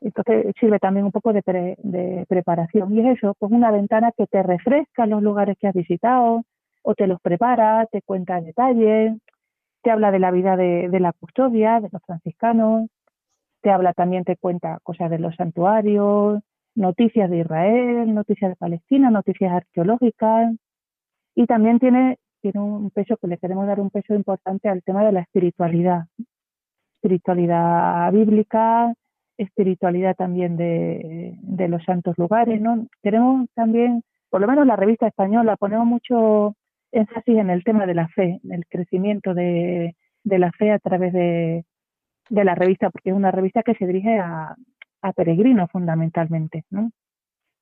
Entonces 0.00 0.52
sirve 0.60 0.78
también 0.78 1.06
un 1.06 1.12
poco 1.12 1.32
de, 1.32 2.26
preparación. 2.28 2.94
Y 2.94 3.00
es 3.00 3.18
eso, 3.18 3.34
pues 3.38 3.50
una 3.52 3.70
ventana 3.70 4.12
que 4.16 4.26
te 4.26 4.42
refresca 4.42 5.06
los 5.06 5.22
lugares 5.22 5.56
que 5.58 5.68
has 5.68 5.74
visitado, 5.74 6.42
o 6.82 6.94
te 6.94 7.06
los 7.06 7.20
prepara, 7.20 7.86
te 7.86 8.02
cuenta 8.02 8.40
detalles, 8.40 9.16
te 9.82 9.90
habla 9.90 10.10
de 10.10 10.18
la 10.18 10.30
vida 10.30 10.56
de, 10.56 11.00
la 11.00 11.12
custodia, 11.12 11.80
de 11.80 11.88
los 11.90 12.02
franciscanos, 12.02 12.88
te 13.66 13.72
habla 13.72 13.92
también, 13.94 14.22
te 14.22 14.36
cuenta 14.36 14.78
cosas 14.84 15.10
de 15.10 15.18
los 15.18 15.34
santuarios, 15.34 16.40
noticias 16.76 17.28
de 17.28 17.38
Israel, 17.38 18.14
noticias 18.14 18.52
de 18.52 18.54
Palestina, 18.54 19.10
noticias 19.10 19.52
arqueológicas, 19.52 20.54
y 21.34 21.46
también 21.46 21.80
tiene, 21.80 22.18
tiene 22.40 22.60
un 22.60 22.92
peso 22.92 23.16
que 23.16 23.26
le 23.26 23.38
queremos 23.38 23.66
dar 23.66 23.80
un 23.80 23.90
peso 23.90 24.14
importante 24.14 24.68
al 24.68 24.84
tema 24.84 25.04
de 25.04 25.10
la 25.10 25.22
espiritualidad, 25.22 26.04
espiritualidad 27.02 28.12
bíblica, 28.12 28.94
espiritualidad 29.36 30.14
también 30.14 30.56
de, 30.56 31.36
los 31.68 31.82
santos 31.82 32.16
lugares, 32.18 32.60
¿no? 32.60 32.86
Queremos 33.02 33.48
también, 33.54 34.04
por 34.30 34.42
lo 34.42 34.46
menos 34.46 34.64
la 34.64 34.76
revista 34.76 35.08
española, 35.08 35.56
ponemos 35.56 35.88
mucho 35.88 36.54
énfasis 36.92 37.36
en 37.36 37.50
el 37.50 37.64
tema 37.64 37.84
de 37.84 37.94
la 37.94 38.06
fe, 38.10 38.38
en 38.44 38.52
el 38.52 38.64
crecimiento 38.68 39.34
de, 39.34 39.96
la 40.22 40.52
fe 40.52 40.70
a 40.70 40.78
través 40.78 41.12
de, 41.12 41.64
la 42.30 42.54
revista, 42.54 42.90
porque 42.90 43.10
es 43.10 43.16
una 43.16 43.30
revista 43.30 43.62
que 43.62 43.74
se 43.74 43.86
dirige 43.86 44.18
a, 44.18 44.56
peregrinos 45.14 45.70
fundamentalmente, 45.70 46.64
¿no? 46.70 46.90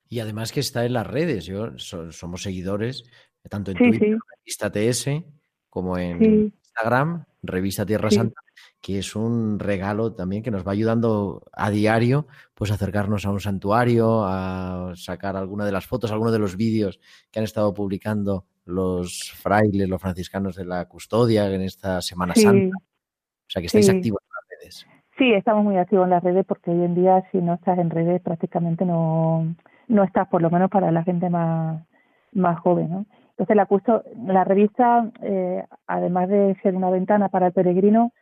Y 0.09 0.21
además 0.21 0.51
que 0.51 0.61
está 0.61 0.87
en 0.87 0.95
las 0.95 1.07
redes, 1.07 1.45
yo 1.45 1.77
somos 1.77 2.43
seguidores, 2.43 3.05
tanto 3.51 3.71
en 3.71 3.77
Twitter, 3.77 4.17
Revista 4.39 4.73
TS, 4.73 5.25
como 5.69 5.99
en 5.99 6.23
Instagram, 6.23 7.25
Revista 7.43 7.85
Tierra 7.85 8.11
Santa, 8.11 8.41
que 8.81 8.99
es 8.99 9.15
un 9.15 9.59
regalo 9.59 10.15
también 10.15 10.43
que 10.43 10.51
nos 10.51 10.67
va 10.67 10.73
ayudando 10.73 11.43
a 11.53 11.71
diario, 11.71 12.27
pues 12.55 12.71
acercarnos 12.71 13.27
a 13.27 13.31
un 13.31 13.41
santuario, 13.41 14.25
a 14.25 14.93
sacar 14.97 15.37
alguna 15.37 15.67
de 15.67 15.73
las 15.73 15.87
fotos, 15.87 16.13
alguno 16.13 16.33
de 16.33 16.39
los 16.39 16.57
vídeos 16.57 17.01
que 17.31 17.41
han 17.41 17.45
estado 17.45 17.75
publicando 17.75 18.47
los 18.65 19.33
frailes, 19.35 19.89
los 19.89 20.01
franciscanos 20.01 20.57
de 20.57 20.65
la 20.65 20.87
custodia 20.87 21.53
en 21.53 21.63
esta 21.63 22.01
Semana 22.01 22.35
Santa. 22.35 22.77
O 22.77 23.51
sea 23.51 23.61
que 23.61 23.67
estáis 23.67 23.89
activos. 23.89 24.21
Sí, 25.17 25.33
estamos 25.33 25.65
muy 25.65 25.77
activos 25.77 26.05
en 26.05 26.11
las 26.11 26.25
redes 26.25 26.45
porque 26.45 26.73
hoy 26.73 26.83
en 26.85 26.95
día 26.95 27.23
si 27.31 27.39
no 27.39 27.55
estás 27.55 27.79
en 27.79 27.91
redes 27.91 28.21
prácticamente 28.21 28.85
no, 28.85 29.55
no 29.87 30.03
estás, 30.03 30.27
por 30.29 30.43
lo 30.43 30.51
menos 30.51 30.71
para 30.71 30.91
la 30.91 31.05
gente 31.05 31.31
más, 31.31 31.87
más 32.33 32.59
joven. 32.59 32.91
¿no? 32.91 33.07
Entonces 33.37 33.57
la, 33.57 33.69
la 34.33 34.45
revista, 34.45 35.11
eh, 35.23 35.65
además 35.87 36.29
de 36.29 36.57
ser 36.63 36.75
una 36.75 36.91
ventana 36.91 37.29
para 37.29 37.49
el 37.49 37.53
peregrino, 37.53 38.13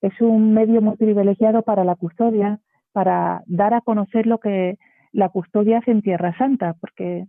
es 0.00 0.20
un 0.20 0.52
medio 0.52 0.82
muy 0.82 0.96
privilegiado 0.96 1.62
para 1.62 1.84
la 1.84 1.94
custodia, 1.94 2.58
para 2.92 3.42
dar 3.46 3.72
a 3.74 3.80
conocer 3.80 4.26
lo 4.26 4.38
que 4.38 4.78
la 5.12 5.28
custodia 5.28 5.78
hace 5.78 5.92
en 5.92 6.02
Tierra 6.02 6.36
Santa, 6.36 6.74
porque 6.80 7.26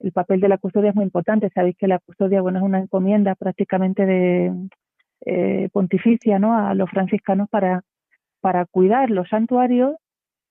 el 0.00 0.12
papel 0.12 0.40
de 0.40 0.48
la 0.48 0.58
custodia 0.58 0.90
es 0.90 0.96
muy 0.96 1.04
importante. 1.04 1.50
Sabéis 1.54 1.76
que 1.76 1.86
la 1.86 2.00
custodia, 2.00 2.42
bueno, 2.42 2.58
es 2.58 2.64
una 2.64 2.80
encomienda 2.80 3.36
prácticamente 3.36 4.04
de 4.04 4.52
eh, 5.26 5.68
pontificia, 5.72 6.38
¿no? 6.38 6.56
A 6.56 6.74
los 6.74 6.90
franciscanos 6.90 7.48
para, 7.48 7.82
para 8.40 8.66
cuidar 8.66 9.10
los 9.10 9.28
santuarios 9.28 9.96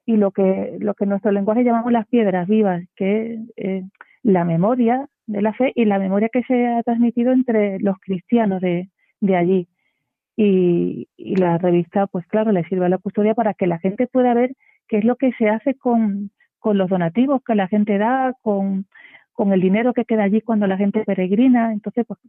y 0.06 0.18
lo 0.18 0.32
que, 0.32 0.78
lo 0.80 0.94
que 0.94 1.04
en 1.04 1.10
nuestro 1.12 1.32
lenguaje 1.32 1.64
llamamos 1.64 1.92
las 1.92 2.08
piedras 2.08 2.48
vivas, 2.48 2.84
que 2.96 3.34
es 3.34 3.40
eh, 3.58 3.84
la 4.24 4.46
memoria 4.46 5.08
de 5.26 5.42
la 5.42 5.54
fe 5.54 5.72
y 5.76 5.86
la 5.86 6.00
memoria 6.00 6.30
que 6.30 6.44
se 6.44 6.68
ha 6.68 6.84
transmitido 6.84 7.32
entre 7.34 7.80
los 7.80 7.98
cristianos 8.00 8.62
de, 8.62 8.90
de 9.20 9.36
allí 9.36 9.68
y, 10.38 11.08
la 11.18 11.58
revista, 11.58 12.08
pues 12.08 12.26
claro, 12.28 12.52
le 12.52 12.64
sirve 12.66 12.86
a 12.86 12.90
la 12.90 13.00
custodia 13.00 13.34
para 13.34 13.54
que 13.54 13.68
la 13.68 13.80
gente 13.80 14.08
pueda 14.08 14.34
ver 14.34 14.54
qué 14.88 15.00
es 15.00 15.04
lo 15.04 15.16
que 15.16 15.32
se 15.34 15.50
hace 15.50 15.74
con, 15.74 16.32
con 16.60 16.78
los 16.78 16.90
donativos 16.90 17.42
que 17.44 17.56
la 17.56 17.68
gente 17.68 17.98
da, 17.98 18.34
con, 18.42 18.86
con, 19.34 19.52
el 19.52 19.62
dinero 19.62 19.94
que 19.94 20.06
queda 20.06 20.24
allí 20.24 20.42
cuando 20.42 20.68
la 20.68 20.78
gente 20.78 21.04
peregrina. 21.04 21.74
Entonces, 21.74 22.06
pues 22.08 22.20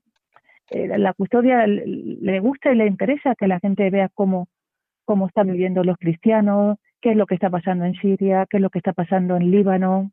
eh, 0.71 0.99
la 0.99 1.13
custodia 1.13 1.67
le 1.67 2.41
gusta 2.41 2.73
y 2.73 2.77
le 2.77 2.87
interesa 2.87 3.35
que 3.35 3.47
la 3.47 3.61
gente 3.61 3.91
vea 3.91 4.09
cómo, 4.13 4.49
cómo 5.09 5.29
están 5.29 5.47
viviendo 5.47 5.83
los 5.85 5.97
cristianos, 5.97 6.77
qué 7.01 7.13
es 7.13 7.17
lo 7.17 7.25
que 7.25 7.35
está 7.35 7.49
pasando 7.49 7.87
en 7.87 7.95
Siria, 7.95 8.47
qué 8.51 8.59
es 8.59 8.63
lo 8.63 8.69
que 8.69 8.79
está 8.79 8.93
pasando 8.93 9.37
en 9.37 9.51
Líbano. 9.51 10.13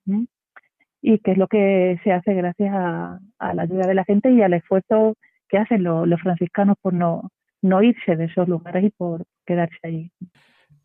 y 1.01 1.19
qué 1.19 1.31
es 1.33 1.37
lo 1.37 1.47
que 1.47 1.99
se 2.03 2.13
hace 2.13 2.33
gracias 2.33 2.73
a, 2.73 3.19
la 3.53 3.63
ayuda 3.63 3.87
de 3.87 3.93
la 3.93 4.05
gente 4.05 4.31
y 4.31 4.41
al 4.41 4.53
esfuerzo 4.53 5.15
que 5.49 5.57
hacen 5.57 5.83
los 5.83 6.21
franciscanos 6.21 6.77
por 6.81 6.93
no 6.93 7.29
no 7.61 7.83
irse 7.83 8.15
de 8.15 8.25
esos 8.25 8.47
lugares 8.47 8.85
y 8.85 8.89
por 8.91 9.25
quedarse 9.45 9.77
allí. 9.83 10.11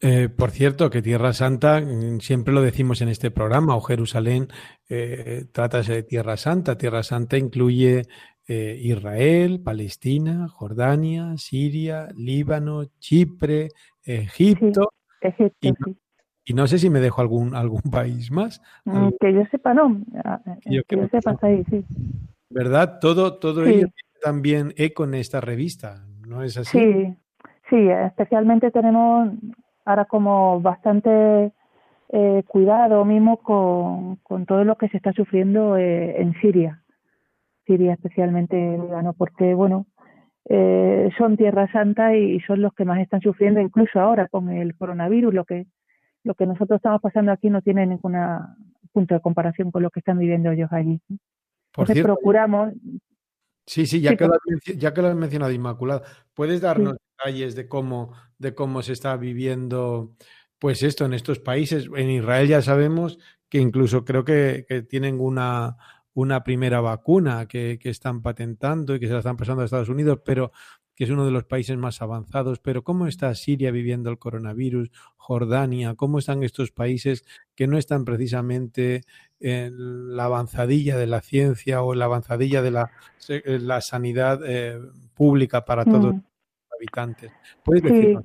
Eh, 0.01 0.29
por 0.31 0.51
cierto, 0.51 0.89
que 0.91 1.03
Tierra 1.03 1.33
Santa, 1.35 1.81
mm, 1.81 2.21
siempre 2.21 2.55
lo 2.55 2.63
decimos 2.63 3.03
en 3.03 3.09
este 3.11 3.31
programa, 3.31 3.77
o 3.77 3.81
Jerusalén, 3.83 4.49
eh, 4.89 5.45
trata 5.53 5.83
de 5.83 6.03
Tierra 6.03 6.37
Santa. 6.39 6.79
Tierra 6.79 7.03
Santa 7.03 7.37
incluye 7.37 8.07
eh, 8.53 8.77
Israel, 8.83 9.61
Palestina, 9.63 10.49
Jordania, 10.49 11.37
Siria, 11.37 12.09
Líbano, 12.17 12.87
Chipre, 12.99 13.69
Egipto. 14.05 14.93
y, 16.45 16.55
no 16.55 16.67
sé 16.67 16.79
si 16.79 16.91
me 16.91 17.01
dejo 17.01 17.21
algún, 17.21 17.55
algún 17.55 17.83
país 17.91 18.31
más. 18.31 18.61
Mm, 18.85 19.09
que 19.21 19.33
yo 19.33 19.45
sepa, 19.51 19.75
no. 19.75 20.01
Ah, 20.25 20.41
que 20.65 20.97
yo 20.97 21.09
sepa, 21.09 21.37
ahí, 21.43 21.65
sí. 21.71 21.85
¿Verdad? 22.51 22.99
Todo, 23.01 23.39
todo 23.39 23.65
ello 23.65 23.89
tiene 23.89 24.21
también 24.23 24.75
eco 24.77 25.05
en 25.05 25.15
esta 25.15 25.41
revista. 25.41 26.05
¿no 26.31 26.43
es 26.45 26.57
así? 26.57 26.79
Sí, 26.79 27.17
sí, 27.69 27.89
especialmente 27.89 28.71
tenemos 28.71 29.31
ahora 29.85 30.05
como 30.05 30.61
bastante 30.61 31.53
eh, 32.09 32.43
cuidado 32.47 33.05
mismo 33.05 33.39
con, 33.39 34.17
con, 34.17 34.47
todo 34.47 34.65
lo 34.65 34.77
que 34.77 34.89
se 34.89 34.97
está 34.97 35.13
sufriendo 35.13 35.77
eh, 35.77 36.21
en 36.23 36.35
Siria, 36.41 36.83
Siria 37.67 37.95
especialmente 37.95 38.57
Líbano, 38.57 39.13
porque 39.13 39.55
bueno, 39.55 39.87
eh, 40.49 41.11
son 41.19 41.37
Tierra 41.37 41.71
Santa 41.73 42.17
y 42.17 42.41
son 42.41 42.63
los 42.63 42.73
que 42.75 42.85
más 42.85 43.01
están 43.01 43.21
sufriendo, 43.21 43.61
incluso 43.61 44.01
ahora 44.01 44.29
con 44.29 44.51
el 44.51 44.75
coronavirus, 44.77 45.35
lo 45.35 45.45
que 45.45 45.67
lo 46.23 46.35
que 46.35 46.47
nosotros 46.47 46.77
estamos 46.77 47.01
pasando 47.01 47.33
aquí 47.33 47.49
no 47.49 47.63
tiene 47.63 47.87
ningún 47.87 48.15
punto 48.93 49.15
de 49.15 49.21
comparación 49.21 49.71
con 49.71 49.83
lo 49.83 49.91
que 49.91 50.01
están 50.01 50.19
viviendo 50.19 50.51
ellos 50.51 50.71
allí. 50.71 51.01
Entonces 51.73 52.03
procuramos 52.03 52.75
Sí, 53.71 53.87
sí, 53.87 54.01
ya, 54.01 54.17
que, 54.17 54.27
lo 54.27 54.35
has, 54.35 54.77
ya 54.77 54.93
que 54.93 55.01
lo 55.01 55.07
has 55.07 55.15
mencionado, 55.15 55.53
Inmaculada, 55.53 56.03
¿puedes 56.35 56.61
darnos 56.61 56.97
detalles 57.17 57.55
de 57.55 57.69
cómo, 57.69 58.13
de 58.37 58.53
cómo 58.53 58.83
se 58.83 58.93
está 58.93 59.17
viviendo 59.17 60.17
pues 60.59 60.83
esto 60.83 61.05
en 61.05 61.15
estos 61.15 61.39
países? 61.39 61.89
En 61.95 62.11
Israel 62.11 62.49
ya 62.49 62.63
sabemos 62.63 63.21
que 63.49 63.59
incluso 63.59 64.05
creo 64.05 64.25
que, 64.25 64.67
tienen 64.89 65.21
una, 65.21 65.77
una 66.15 66.43
primera 66.43 66.81
vacuna 66.81 67.47
que, 67.47 67.79
que, 67.81 67.91
están 67.91 68.23
patentando 68.23 68.95
y 68.95 69.01
que 69.01 69.07
se 69.07 69.13
la 69.13 69.21
están 69.21 69.37
pasando 69.37 69.63
a 69.63 69.65
Estados 69.65 69.89
Unidos, 69.89 70.21
pero 70.25 70.53
que 71.01 71.05
es 71.05 71.11
uno 71.11 71.25
de 71.25 71.31
los 71.31 71.45
países 71.45 71.79
más 71.79 72.03
avanzados. 72.03 72.59
Pero 72.59 72.85
¿cómo 72.85 73.07
está 73.07 73.35
Siria 73.35 73.71
viviendo 73.71 74.11
el 74.11 74.19
coronavirus? 74.19 74.91
Jordania, 75.17 75.95
¿cómo 75.95 76.19
están 76.19 76.43
estos 76.43 76.73
países 76.73 77.25
que 77.55 77.67
no 77.67 77.79
están 77.79 78.05
precisamente 78.05 79.01
en 79.39 80.15
la 80.15 80.25
avanzadilla 80.25 80.99
de 80.99 81.07
la 81.07 81.23
ciencia 81.23 81.83
o 81.83 81.95
en 81.95 82.01
la 82.01 82.05
avanzadilla 82.05 82.61
de 82.61 82.71
la, 82.71 82.91
la 83.47 83.81
sanidad 83.81 84.41
eh, 84.45 84.79
pública 85.15 85.65
para 85.65 85.87
todos 85.87 86.13
mm. 86.13 86.17
los 86.17 86.25
habitantes? 86.79 87.33
¿Puedes 87.65 87.83
decirlo? 87.83 88.25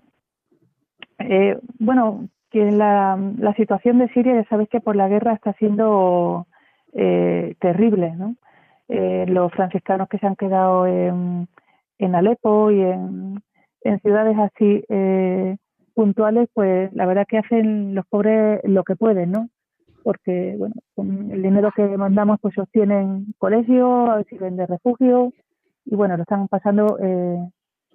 Eh, 1.19 1.58
bueno, 1.80 2.28
que 2.52 2.71
la, 2.71 3.17
la 3.38 3.54
situación 3.54 4.00
de 4.00 4.10
Siria, 4.10 4.36
ya 4.36 4.50
sabes 4.50 4.67
que 4.67 4.82
por 4.82 4.98
la 4.98 5.08
guerra 5.08 5.34
está 5.34 5.54
siendo 5.54 6.45
eh, 6.95 7.55
terrible, 7.60 8.15
¿no? 8.15 8.36
Eh, 8.88 9.25
los 9.27 9.51
franciscanos 9.51 10.08
que 10.10 10.17
se 10.17 10.27
han 10.27 10.36
quedado 10.36 10.88
en, 10.88 11.47
Alepo 12.13 12.71
y 12.71 12.81
en, 12.81 13.41
en 13.81 13.99
ciudades 13.99 14.38
así 14.38 14.84
eh, 14.89 15.58
puntuales, 15.93 16.49
pues 16.53 16.93
la 16.93 17.05
verdad 17.05 17.25
que 17.27 17.39
hacen 17.39 17.95
los 17.95 18.05
pobres 18.08 18.62
lo 18.63 18.84
que 18.84 18.95
pueden, 18.95 19.31
¿no? 19.31 19.49
Porque, 20.03 20.55
bueno, 20.58 20.75
con 20.93 21.31
el 21.31 21.41
dinero 21.41 21.71
que 21.75 21.84
mandamos, 21.97 22.39
pues 22.41 22.53
sostienen 22.53 23.34
colegios, 23.39 24.23
sirven 24.29 24.55
de 24.55 24.67
refugio 24.67 25.34
y, 25.86 25.95
bueno, 25.95 26.15
lo 26.15 26.23
están 26.23 26.47
pasando 26.47 26.97
eh, 27.01 27.39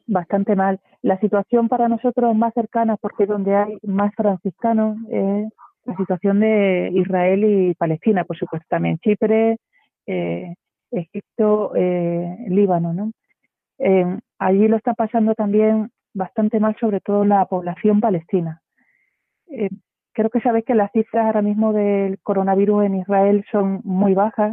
bastante 0.08 0.56
mal. 0.56 0.80
La 1.02 1.20
situación 1.20 1.68
para 1.68 1.88
nosotros 1.88 2.34
más 2.34 2.52
cercana, 2.54 2.96
porque 2.96 3.26
donde 3.26 3.54
hay 3.54 3.78
más 3.84 4.12
franciscanos, 4.16 4.98
es 5.08 5.52
la 5.84 5.96
situación 5.96 6.40
de 6.40 6.90
Israel 6.94 7.44
y 7.44 7.74
Palestina, 7.74 8.24
por 8.24 8.36
supuesto, 8.36 8.66
también 8.68 8.98
Chipre, 8.98 9.58
eh, 10.06 10.54
Egipto, 10.90 11.72
eh, 11.74 12.36
Líbano, 12.48 12.92
¿no? 12.92 13.12
Eh, 13.78 14.18
allí 14.38 14.68
lo 14.68 14.76
está 14.76 14.94
pasando 14.94 15.34
también 15.34 15.90
bastante 16.12 16.60
mal, 16.60 16.76
sobre 16.78 17.00
todo 17.00 17.24
la 17.24 17.44
población 17.46 18.00
palestina. 18.00 18.60
Creo 20.12 20.30
que 20.30 20.40
sabéis 20.40 20.64
que 20.64 20.74
las 20.74 20.92
cifras 20.92 21.26
ahora 21.26 21.42
mismo 21.42 21.72
del 21.72 22.18
coronavirus 22.22 22.84
en 22.84 22.96
Israel 22.96 23.44
son 23.50 23.80
muy 23.84 24.14
bajas. 24.14 24.52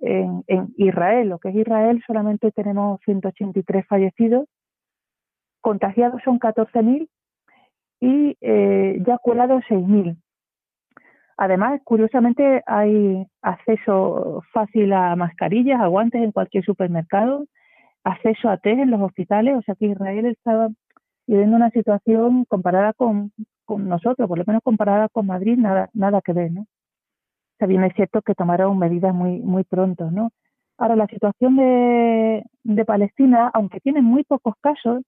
En, 0.00 0.44
Israel, 0.76 1.28
lo 1.28 1.38
que 1.38 1.50
es 1.50 1.54
Israel, 1.56 2.02
solamente 2.06 2.50
tenemos 2.52 3.00
183 3.04 3.86
fallecidos, 3.86 4.46
contagiados 5.60 6.22
son 6.24 6.38
14.000 6.38 7.08
y 8.00 8.36
eh, 8.40 9.02
ya 9.06 9.18
curados 9.18 9.62
6.000. 9.68 10.16
Además, 11.38 11.80
curiosamente, 11.84 12.62
hay 12.66 13.26
acceso 13.42 14.42
fácil 14.52 14.92
a 14.92 15.14
mascarillas, 15.16 15.80
a 15.80 15.86
guantes 15.86 16.22
en 16.22 16.32
cualquier 16.32 16.64
supermercado 16.64 17.46
acceso 18.06 18.48
a 18.48 18.56
test 18.58 18.78
en 18.78 18.90
los 18.90 19.00
hospitales, 19.00 19.56
o 19.56 19.62
sea 19.62 19.74
que 19.74 19.86
Israel 19.86 20.26
estaba 20.26 20.68
viviendo 21.26 21.56
una 21.56 21.70
situación 21.70 22.44
comparada 22.44 22.92
con, 22.92 23.32
nosotros, 23.68 24.28
por 24.28 24.38
lo 24.38 24.44
menos 24.46 24.62
comparada 24.62 25.08
con 25.08 25.26
Madrid, 25.26 25.58
nada, 25.58 25.90
nada 25.92 26.20
que 26.22 26.32
ver, 26.32 26.52
¿no? 26.52 26.62
O 26.62 27.58
sea, 27.58 27.66
bien 27.66 27.82
es 27.82 27.94
cierto 27.94 28.22
que 28.22 28.34
tomaron 28.34 28.78
medidas 28.78 29.12
muy, 29.12 29.40
muy 29.40 29.64
pronto, 29.64 30.10
¿no? 30.10 30.30
Ahora, 30.78 30.94
la 30.94 31.06
situación 31.08 31.56
de, 31.56 32.44
de 32.62 32.84
Palestina, 32.84 33.50
aunque 33.54 33.80
tiene 33.80 34.02
muy 34.02 34.22
pocos 34.22 34.54
casos, 34.60 35.02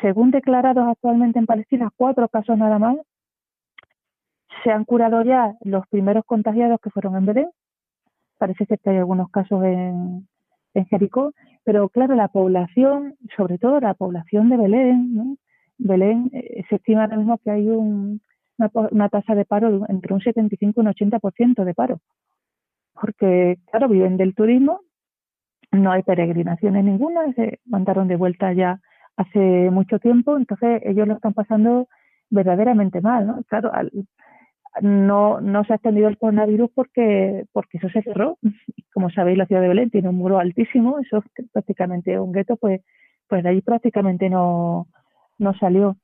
según 0.00 0.30
declarados 0.30 0.86
actualmente 0.88 1.38
en 1.38 1.46
Palestina, 1.46 1.90
cuatro 1.96 2.28
casos 2.28 2.56
nada 2.58 2.78
más, 2.78 2.96
se 4.64 4.70
han 4.70 4.84
curado 4.84 5.22
ya 5.22 5.54
los 5.62 5.86
primeros 5.88 6.24
contagiados 6.24 6.80
que 6.80 6.90
fueron 6.90 7.16
en 7.16 7.26
Belén. 7.26 7.50
Parece 8.38 8.66
ser 8.66 8.78
que 8.80 8.90
hay 8.90 8.96
algunos 8.98 9.30
casos 9.30 9.64
en, 9.64 10.28
en 10.74 10.86
Jericó, 10.86 11.32
pero 11.64 11.88
claro, 11.88 12.14
la 12.14 12.28
población, 12.28 13.14
sobre 13.36 13.58
todo 13.58 13.80
la 13.80 13.94
población 13.94 14.48
de 14.48 14.56
Belén. 14.56 15.38
Belén 15.78 16.30
eh, 16.32 16.64
se 16.68 16.76
estima 16.76 17.02
ahora 17.02 17.16
mismo 17.16 17.38
que 17.38 17.50
hay 17.50 17.68
un, 17.68 18.20
una, 18.90 19.08
tasa 19.08 19.34
de 19.34 19.44
paro 19.44 19.84
entre 19.88 20.14
un 20.14 20.20
75 20.20 20.80
y 20.80 20.86
un 20.86 20.92
80% 20.92 21.64
de 21.64 21.74
paro, 21.74 22.00
porque 22.94 23.58
claro, 23.70 23.88
viven 23.88 24.16
del 24.16 24.34
turismo, 24.34 24.80
no 25.72 25.92
hay 25.92 26.02
peregrinaciones 26.02 26.84
ninguna, 26.84 27.32
se 27.34 27.60
mandaron 27.66 28.08
de 28.08 28.16
vuelta 28.16 28.52
ya 28.52 28.80
hace 29.16 29.70
mucho 29.70 29.98
tiempo, 29.98 30.36
entonces 30.36 30.82
ellos 30.84 31.08
lo 31.08 31.14
están 31.14 31.34
pasando 31.34 31.88
verdaderamente 32.30 33.00
mal, 33.00 33.26
¿no? 33.26 33.42
Claro, 33.48 33.72
al, 33.72 33.90
no, 34.82 35.40
no 35.40 35.64
se 35.64 35.72
ha 35.72 35.76
extendido 35.76 36.08
el 36.08 36.18
coronavirus 36.18 36.70
porque, 36.74 37.46
porque 37.52 37.78
eso 37.78 37.88
se 37.90 38.02
cerró. 38.02 38.38
Como 38.94 39.10
sabéis, 39.10 39.38
la 39.38 39.46
ciudad 39.46 39.62
de 39.62 39.68
Belén 39.68 39.90
tiene 39.90 40.08
un 40.08 40.16
muro 40.16 40.38
altísimo, 40.38 40.98
eso 40.98 41.18
es 41.18 41.50
prácticamente 41.52 42.18
un 42.18 42.32
gueto, 42.32 42.56
pues, 42.56 42.80
pues 43.28 43.42
de 43.42 43.50
ahí 43.50 43.60
prácticamente 43.62 44.30
no, 44.30 44.88
no 45.38 45.54
salió. 45.54 45.96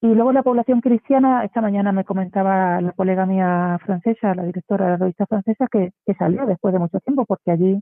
Y 0.00 0.08
luego 0.08 0.32
la 0.32 0.42
población 0.42 0.80
cristiana, 0.80 1.44
esta 1.44 1.60
mañana 1.60 1.92
me 1.92 2.04
comentaba 2.04 2.80
la 2.80 2.92
colega 2.92 3.24
mía 3.24 3.78
francesa, 3.84 4.34
la 4.34 4.44
directora 4.44 4.86
de 4.86 4.90
la 4.92 4.96
revista 4.96 5.26
francesa, 5.26 5.68
que, 5.70 5.92
que 6.04 6.14
salió 6.14 6.44
después 6.44 6.74
de 6.74 6.80
mucho 6.80 6.98
tiempo, 7.00 7.24
porque 7.24 7.52
allí 7.52 7.80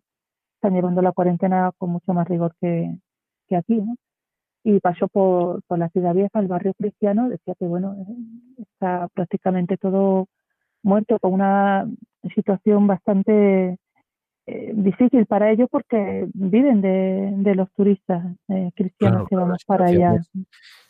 están 0.57 0.75
llevando 0.75 1.03
la 1.03 1.13
cuarentena 1.13 1.73
con 1.79 1.91
mucho 1.91 2.13
más 2.13 2.29
rigor 2.29 2.55
que, 2.61 2.95
que 3.49 3.57
aquí, 3.57 3.77
¿no? 3.77 3.97
Y 4.63 4.79
pasó 4.81 5.09
por, 5.09 5.63
por 5.63 5.79
la 5.79 5.89
ciudad 5.91 6.15
vieja, 6.15 6.39
el 6.39 6.49
barrio 6.49 6.75
cristiano, 6.75 7.29
decía 7.29 7.55
que 7.59 7.67
bueno, 7.67 7.97
está 8.59 9.09
prácticamente 9.15 9.77
todo 9.77 10.29
muerto, 10.83 11.19
con 11.19 11.33
una 11.33 11.89
situación 12.35 12.87
bastante 12.87 13.79
eh, 14.47 14.73
difícil 14.75 15.27
para 15.27 15.51
ellos 15.51 15.69
porque 15.71 16.27
viven 16.35 16.81
de, 16.81 17.33
de 17.37 17.55
los 17.55 17.71
turistas 17.73 18.25
eh, 18.49 18.71
cristianos 18.75 19.29
que 19.29 19.37
vamos 19.37 19.65
para 19.67 19.87
allá. 19.87 20.21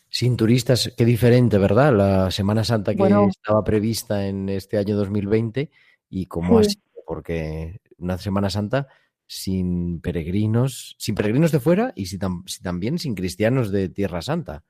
Sin 0.09 0.35
turistas, 0.35 0.93
qué 0.97 1.05
diferente, 1.05 1.57
¿verdad? 1.57 1.93
La 1.95 2.31
Semana 2.31 2.65
Santa 2.65 2.93
que 2.93 3.03
estaba 3.29 3.63
prevista 3.63 4.27
en 4.27 4.49
este 4.49 4.77
año 4.77 4.97
2020 4.97 5.69
y 6.09 6.25
cómo 6.25 6.59
ha 6.59 6.63
sido, 6.65 6.83
porque 7.05 7.79
una 7.97 8.17
Semana 8.17 8.49
Santa 8.49 8.87
sin 9.31 10.01
peregrinos, 10.01 10.93
sin 10.99 11.15
peregrinos 11.15 11.53
de 11.53 11.61
fuera 11.61 11.93
y 11.95 12.07
si, 12.07 12.19
también 12.19 12.99
sin 12.99 13.15
cristianos 13.15 13.71
de 13.71 13.87
Tierra 13.87 14.21
Santa. 14.21 14.63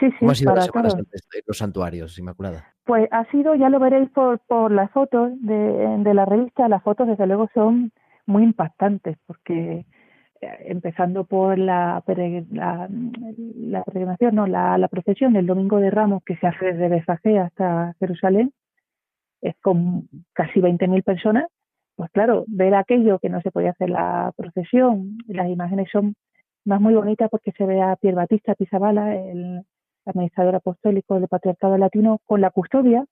Sí, 0.00 0.06
sí, 0.12 0.16
¿Cómo 0.20 0.30
ha 0.30 0.34
sido 0.34 0.54
los 1.46 1.58
santuarios, 1.58 2.18
Inmaculada? 2.18 2.72
Pues 2.86 3.06
ha 3.12 3.30
sido, 3.30 3.54
ya 3.54 3.68
lo 3.68 3.78
veréis 3.78 4.08
por, 4.10 4.38
por 4.38 4.72
las 4.72 4.90
fotos 4.92 5.32
de, 5.42 5.54
de 5.54 6.14
la 6.14 6.24
revista, 6.24 6.68
las 6.68 6.82
fotos 6.82 7.06
desde 7.06 7.26
luego 7.26 7.50
son 7.52 7.92
muy 8.24 8.44
impactantes 8.44 9.18
porque 9.26 9.84
eh, 10.40 10.56
empezando 10.68 11.24
por 11.24 11.58
la, 11.58 12.02
la, 12.06 12.88
la 12.88 13.82
peregrinación, 13.84 14.34
no, 14.36 14.46
la, 14.46 14.78
la, 14.78 14.88
procesión 14.88 15.34
del 15.34 15.46
Domingo 15.46 15.80
de 15.80 15.90
Ramos 15.90 16.22
que 16.24 16.36
se 16.36 16.46
hace 16.46 16.64
desde 16.64 16.88
Betfagé 16.88 17.40
hasta 17.40 17.94
Jerusalén, 17.98 18.54
es 19.42 19.54
con 19.60 20.08
casi 20.32 20.60
20.000 20.60 21.04
personas 21.04 21.44
pues 21.98 22.12
claro, 22.12 22.44
ver 22.46 22.76
aquello 22.76 23.18
que 23.18 23.28
no 23.28 23.42
se 23.42 23.50
podía 23.50 23.70
hacer 23.70 23.90
la 23.90 24.32
procesión, 24.36 25.18
las 25.26 25.48
imágenes 25.48 25.88
son 25.90 26.14
más 26.64 26.80
muy 26.80 26.94
bonitas 26.94 27.28
porque 27.28 27.50
se 27.50 27.66
ve 27.66 27.82
a 27.82 27.96
Pier 27.96 28.14
Batista 28.14 28.54
Pizabala, 28.54 29.16
el 29.16 29.62
administrador 30.06 30.54
apostólico 30.54 31.18
del 31.18 31.26
Patriarcado 31.26 31.76
Latino, 31.76 32.20
con 32.24 32.40
la 32.40 32.50
custodia, 32.50 33.04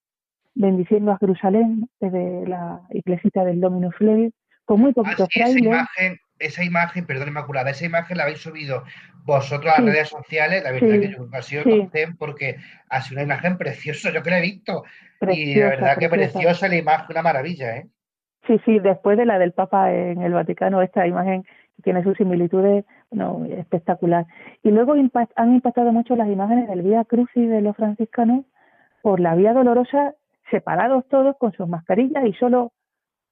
bendiciendo 0.55 1.11
a 1.11 1.18
Jerusalén 1.18 1.88
desde 1.99 2.46
la 2.46 2.81
iglesita 2.90 3.44
del 3.44 3.61
Dominus 3.61 3.96
Levi, 3.99 4.33
con 4.64 4.79
muy 4.79 4.92
poquitos 4.92 5.29
ah, 5.29 5.33
frailes. 5.33 5.62
Esa 5.62 5.68
imagen, 5.68 6.18
esa 6.38 6.64
imagen, 6.64 7.07
perdón, 7.07 7.27
Inmaculada, 7.27 7.70
esa 7.70 7.87
imagen 7.87 8.18
la 8.18 8.22
habéis 8.22 8.38
subido 8.38 8.85
vosotros 9.25 9.72
a 9.77 9.81
las 9.81 9.94
redes 9.94 10.11
sociales, 10.11 10.62
la 10.62 10.70
verdad 10.70 11.01
que 11.01 11.11
yo 11.11 11.18
nunca 11.18 11.38
he 11.38 11.42
sido 11.42 11.64
porque 12.20 12.59
ha 12.88 13.03
sido 13.03 13.16
una 13.16 13.35
imagen 13.35 13.59
preciosa, 13.59 14.12
yo 14.12 14.22
que 14.22 14.31
la 14.31 14.38
he 14.38 14.42
visto. 14.42 14.85
y 15.29 15.57
la 15.57 15.70
verdad 15.70 15.99
que 15.99 16.09
preciosa 16.09 16.68
la 16.68 16.77
imagen, 16.77 17.07
una 17.11 17.22
maravilla, 17.22 17.79
¿eh? 17.79 17.88
Sí, 18.46 18.61
sí, 18.64 18.78
después 18.78 19.18
de 19.18 19.26
la 19.26 19.38
del 19.38 19.52
Papa 19.52 19.92
en 19.92 20.22
el 20.22 20.32
Vaticano, 20.32 20.82
esta 20.82 21.06
imagen 21.06 21.44
tiene 21.82 22.02
sus 22.02 22.16
similitudes 22.16 22.85
no, 23.11 23.44
espectacular. 23.44 24.26
Y 24.62 24.70
luego 24.70 24.92
han 24.92 25.54
impactado 25.54 25.92
mucho 25.92 26.16
las 26.16 26.28
imágenes 26.28 26.68
del 26.68 26.82
Vía 26.82 27.04
Crucis 27.04 27.48
de 27.48 27.61
los 27.61 27.76
franciscanos 27.76 28.44
por 29.02 29.20
la 29.20 29.35
Vía 29.35 29.52
Dolorosa, 29.52 30.14
separados 30.50 31.06
todos 31.09 31.37
con 31.38 31.52
sus 31.52 31.68
mascarillas 31.68 32.24
y 32.26 32.32
solo, 32.35 32.72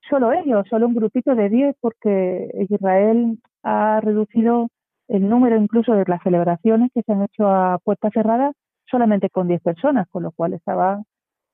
solo 0.09 0.33
ellos, 0.33 0.67
solo 0.69 0.87
un 0.87 0.95
grupito 0.95 1.35
de 1.35 1.49
10, 1.49 1.77
porque 1.81 2.51
Israel 2.69 3.39
ha 3.63 4.01
reducido 4.01 4.69
el 5.09 5.29
número 5.29 5.57
incluso 5.57 5.95
de 5.95 6.05
las 6.07 6.23
celebraciones 6.23 6.91
que 6.93 7.03
se 7.03 7.13
han 7.13 7.23
hecho 7.23 7.49
a 7.49 7.79
puertas 7.79 8.13
cerradas 8.13 8.55
solamente 8.87 9.31
con 9.31 9.49
10 9.49 9.63
personas, 9.63 10.09
con 10.09 10.23
lo 10.23 10.33
cual 10.33 10.55
estaban 10.55 11.05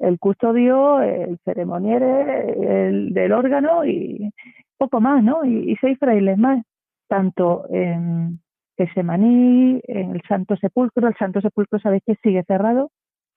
el 0.00 0.18
custodio, 0.18 1.00
el 1.02 1.38
ceremoniere, 1.44 2.88
el 2.88 3.12
del 3.12 3.32
órgano 3.32 3.84
y 3.84 4.32
poco 4.78 5.00
más, 5.00 5.22
¿no? 5.22 5.44
Y, 5.44 5.76
seis 5.80 5.98
frailes 5.98 6.38
más, 6.38 6.64
tanto 7.06 7.66
en 7.70 8.40
Gesemaní, 8.76 9.80
en 9.84 10.16
el 10.16 10.22
Santo 10.26 10.56
Sepulcro, 10.56 11.08
el 11.08 11.16
Santo 11.16 11.40
Sepulcro 11.40 11.78
sabéis 11.78 12.02
que 12.06 12.16
sigue 12.22 12.42
cerrado, 12.44 12.90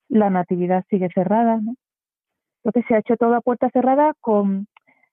la 0.08 0.30
Natividad 0.30 0.84
sigue 0.88 1.08
cerrada, 1.14 1.60
¿no? 1.60 1.74
Entonces 2.64 2.88
se 2.88 2.94
ha 2.94 2.98
hecho 3.00 3.16
todo 3.16 3.34
a 3.34 3.42
puerta 3.42 3.68
cerrada 3.70 4.14
con 4.20 4.66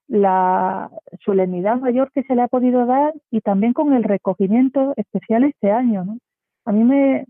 la 0.08 0.90
solemnidad 1.24 1.78
mayor 1.80 2.12
que 2.12 2.24
se 2.24 2.36
le 2.36 2.44
ha 2.44 2.48
podido 2.48 2.86
dar 2.86 3.14
y 3.30 3.42
también 3.42 3.74
con 3.74 3.94
el 3.94 4.04
recogimiento 4.04 4.94
especial 4.96 5.44
este 5.44 5.72
año. 5.72 6.06
¿no? 6.06 6.18
A 6.66 6.72
mí 6.72 6.84
me, 6.84 7.26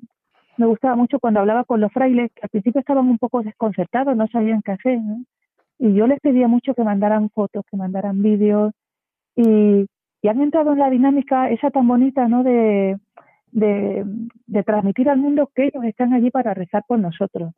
me 0.57 0.65
gustaba 0.65 0.95
mucho 0.95 1.19
cuando 1.19 1.39
hablaba 1.39 1.63
con 1.63 1.81
los 1.81 1.91
frailes, 1.91 2.31
que 2.33 2.41
al 2.43 2.49
principio 2.49 2.79
estaban 2.79 3.07
un 3.07 3.17
poco 3.17 3.41
desconcertados, 3.43 4.15
no 4.15 4.27
sabían 4.27 4.61
qué 4.61 4.71
hacer. 4.71 4.99
¿no? 4.99 5.23
Y 5.79 5.93
yo 5.93 6.07
les 6.07 6.19
pedía 6.19 6.47
mucho 6.47 6.73
que 6.73 6.83
mandaran 6.83 7.29
fotos, 7.29 7.65
que 7.69 7.77
mandaran 7.77 8.21
vídeos 8.21 8.73
y, 9.35 9.87
y 10.21 10.27
han 10.27 10.41
entrado 10.41 10.73
en 10.73 10.79
la 10.79 10.89
dinámica 10.89 11.49
esa 11.49 11.71
tan 11.71 11.87
bonita 11.87 12.27
¿no? 12.27 12.43
de, 12.43 12.97
de, 13.51 14.03
de 14.47 14.63
transmitir 14.63 15.09
al 15.09 15.17
mundo 15.17 15.49
que 15.55 15.65
ellos 15.65 15.83
están 15.85 16.13
allí 16.13 16.31
para 16.31 16.53
rezar 16.53 16.83
por 16.87 16.99
nosotros. 16.99 17.53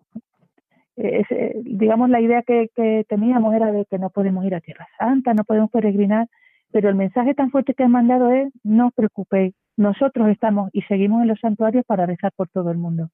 Eh, 0.95 1.23
digamos, 1.63 2.09
la 2.09 2.21
idea 2.21 2.43
que, 2.43 2.69
que, 2.75 3.03
teníamos 3.09 3.55
era 3.55 3.71
de 3.71 3.85
que 3.85 3.97
no 3.97 4.11
podemos 4.11 4.45
ir 4.45 4.53
a 4.53 4.61
Tierra 4.61 4.87
Santa, 4.97 5.33
no 5.33 5.43
podemos 5.43 5.71
peregrinar, 5.71 6.27
pero 6.71 6.89
el 6.89 6.95
mensaje 6.95 7.33
tan 7.33 7.49
fuerte 7.49 7.73
que 7.73 7.83
han 7.83 7.91
mandado 7.91 8.29
es, 8.29 8.53
no 8.63 8.87
os 8.87 8.93
preocupéis, 8.93 9.55
nosotros 9.77 10.29
estamos 10.29 10.69
y 10.73 10.81
seguimos 10.83 11.21
en 11.21 11.29
los 11.29 11.39
santuarios 11.39 11.85
para 11.85 12.05
rezar 12.05 12.31
por 12.35 12.49
todo 12.49 12.71
el 12.71 12.77
mundo. 12.77 13.09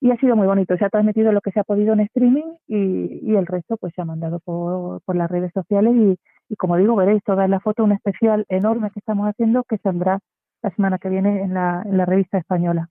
Y 0.00 0.10
ha 0.10 0.16
sido 0.18 0.36
muy 0.36 0.46
bonito, 0.46 0.76
se 0.76 0.84
ha 0.84 0.90
transmitido 0.90 1.32
lo 1.32 1.40
que 1.40 1.52
se 1.52 1.60
ha 1.60 1.64
podido 1.64 1.94
en 1.94 2.00
streaming 2.00 2.56
y, 2.68 3.34
el 3.34 3.46
resto 3.46 3.76
pues 3.78 3.94
se 3.94 4.02
ha 4.02 4.04
mandado 4.04 4.40
por, 4.40 5.00
por 5.02 5.16
las 5.16 5.30
redes 5.30 5.52
sociales 5.54 5.94
y, 5.96 6.18
y, 6.48 6.56
como 6.56 6.76
digo, 6.76 6.94
veréis 6.96 7.22
toda 7.24 7.48
la 7.48 7.60
foto, 7.60 7.84
un 7.84 7.92
especial 7.92 8.44
enorme 8.48 8.90
que 8.90 9.00
estamos 9.00 9.26
haciendo 9.26 9.64
que 9.64 9.78
saldrá 9.78 10.20
la 10.62 10.70
semana 10.70 10.98
que 10.98 11.08
viene 11.08 11.42
en 11.42 11.54
la, 11.54 11.82
revista 12.06 12.38
española, 12.38 12.88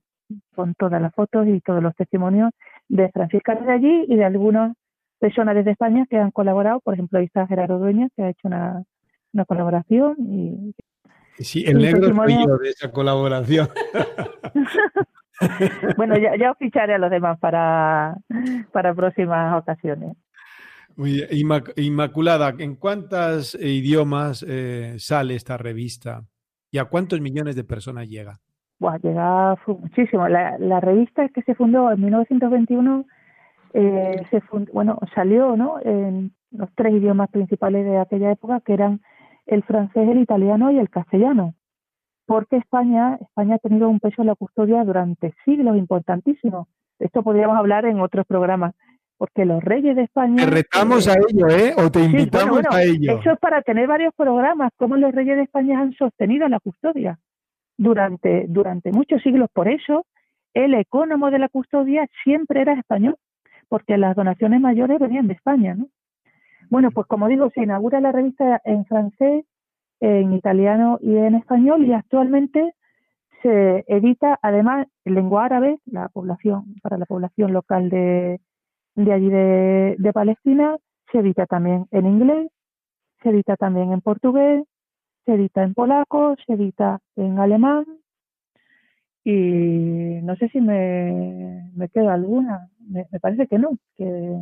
con 0.54 0.74
todas 0.74 1.00
las 1.00 1.14
fotos 1.14 1.46
y 1.46 1.60
todos 1.60 1.82
los 1.82 1.94
testimonios 1.94 2.50
de 2.88 3.10
franciscanos 3.10 3.66
de 3.66 3.72
allí 3.72 4.04
y 4.08 4.16
de 4.16 4.24
algunas 4.24 4.74
personas 5.18 5.54
desde 5.54 5.72
España 5.72 6.06
que 6.08 6.18
han 6.18 6.30
colaborado. 6.30 6.80
Por 6.80 6.94
ejemplo, 6.94 7.18
ahí 7.18 7.26
está 7.26 7.46
Gerardo 7.46 7.78
Dueñas, 7.78 8.10
que 8.16 8.24
ha 8.24 8.30
hecho 8.30 8.48
una, 8.48 8.82
una 9.32 9.44
colaboración. 9.44 10.16
Y, 10.18 10.74
sí, 11.38 11.64
el 11.66 11.78
negro 11.78 12.14
soy 12.14 12.46
de 12.62 12.70
esa 12.70 12.90
colaboración. 12.90 13.68
bueno, 15.96 16.16
ya, 16.18 16.36
ya 16.36 16.52
os 16.52 16.58
ficharé 16.58 16.94
a 16.94 16.98
los 16.98 17.10
demás 17.10 17.38
para, 17.38 18.16
para 18.72 18.94
próximas 18.94 19.60
ocasiones. 19.60 20.16
Muy 20.96 21.22
Inmaculada, 21.76 22.54
¿en 22.58 22.76
cuántos 22.76 23.54
idiomas 23.54 24.44
eh, 24.48 24.94
sale 24.98 25.34
esta 25.34 25.58
revista? 25.58 26.22
¿Y 26.70 26.78
a 26.78 26.86
cuántos 26.86 27.20
millones 27.20 27.54
de 27.54 27.64
personas 27.64 28.08
llega? 28.08 28.38
Buah, 28.78 28.98
llega 28.98 29.56
muchísimo. 29.66 30.26
La, 30.28 30.56
la, 30.58 30.80
revista 30.80 31.28
que 31.28 31.42
se 31.42 31.54
fundó 31.54 31.90
en 31.90 32.00
1921 32.00 33.04
eh, 33.74 34.22
se 34.30 34.40
fund, 34.40 34.70
bueno, 34.72 34.98
salió 35.14 35.54
¿no? 35.54 35.78
en 35.82 36.34
los 36.50 36.70
tres 36.74 36.94
idiomas 36.94 37.30
principales 37.30 37.84
de 37.84 37.98
aquella 37.98 38.32
época, 38.32 38.60
que 38.60 38.72
eran 38.72 39.02
el 39.46 39.62
francés, 39.62 40.08
el 40.08 40.18
italiano 40.18 40.70
y 40.70 40.78
el 40.78 40.90
castellano. 40.90 41.54
Porque 42.26 42.56
España, 42.56 43.18
España 43.20 43.54
ha 43.54 43.58
tenido 43.58 43.88
un 43.88 44.00
peso 44.00 44.22
en 44.22 44.28
la 44.28 44.34
custodia 44.34 44.82
durante 44.84 45.34
siglos 45.44 45.76
importantísimo. 45.76 46.68
Esto 46.98 47.22
podríamos 47.22 47.56
hablar 47.56 47.86
en 47.86 48.00
otros 48.00 48.26
programas 48.26 48.74
porque 49.18 49.44
los 49.44 49.62
reyes 49.62 49.96
de 49.96 50.02
España... 50.02 50.44
Te 50.44 50.50
retamos 50.50 51.06
eh, 51.06 51.12
a 51.12 51.14
ello, 51.14 51.48
¿eh? 51.48 51.74
O 51.78 51.90
te 51.90 52.04
invitamos 52.04 52.44
sí, 52.44 52.50
bueno, 52.50 52.68
bueno, 52.70 52.76
a 52.76 52.82
ello. 52.82 53.18
Eso 53.18 53.30
es 53.32 53.38
para 53.38 53.62
tener 53.62 53.86
varios 53.86 54.14
programas, 54.14 54.72
cómo 54.76 54.96
los 54.96 55.14
reyes 55.14 55.36
de 55.36 55.42
España 55.44 55.80
han 55.80 55.92
sostenido 55.94 56.48
la 56.48 56.60
custodia 56.60 57.18
durante, 57.78 58.46
durante 58.48 58.92
muchos 58.92 59.22
siglos. 59.22 59.48
Por 59.52 59.68
eso, 59.68 60.04
el 60.54 60.74
ecónomo 60.74 61.30
de 61.30 61.38
la 61.38 61.48
custodia 61.48 62.06
siempre 62.24 62.60
era 62.60 62.74
español, 62.74 63.16
porque 63.68 63.96
las 63.96 64.14
donaciones 64.16 64.60
mayores 64.60 64.98
venían 64.98 65.28
de 65.28 65.34
España, 65.34 65.74
¿no? 65.74 65.88
Bueno, 66.70 66.90
pues 66.90 67.06
como 67.06 67.28
digo, 67.28 67.50
se 67.50 67.62
inaugura 67.62 68.00
la 68.00 68.12
revista 68.12 68.60
en 68.64 68.84
francés, 68.86 69.44
en 70.00 70.32
italiano 70.32 70.98
y 71.00 71.16
en 71.16 71.34
español, 71.34 71.84
y 71.84 71.92
actualmente 71.92 72.74
se 73.42 73.84
edita 73.88 74.38
además 74.42 74.86
en 75.04 75.14
lengua 75.14 75.44
árabe, 75.44 75.78
la 75.86 76.08
población, 76.08 76.74
para 76.82 76.98
la 76.98 77.06
población 77.06 77.52
local 77.52 77.90
de, 77.90 78.40
de 78.96 79.12
allí 79.12 79.28
de, 79.30 80.12
Palestina, 80.12 80.76
se 81.12 81.18
edita 81.18 81.46
también 81.46 81.86
en 81.92 82.06
inglés, 82.06 82.50
se 83.22 83.30
edita 83.30 83.56
también 83.56 83.92
en 83.92 84.00
portugués, 84.00 84.64
se 85.24 85.34
edita 85.34 85.62
en 85.62 85.74
polaco, 85.74 86.34
se 86.46 86.54
edita 86.54 87.00
en 87.16 87.38
alemán 87.38 87.84
y 89.24 90.20
no 90.22 90.36
sé 90.36 90.48
si 90.48 90.60
me, 90.60 91.70
me 91.74 91.88
queda 91.88 92.14
alguna. 92.14 92.70
Me, 92.80 93.06
me, 93.10 93.20
parece 93.20 93.48
que 93.48 93.58
no, 93.58 93.70
que, 93.96 94.38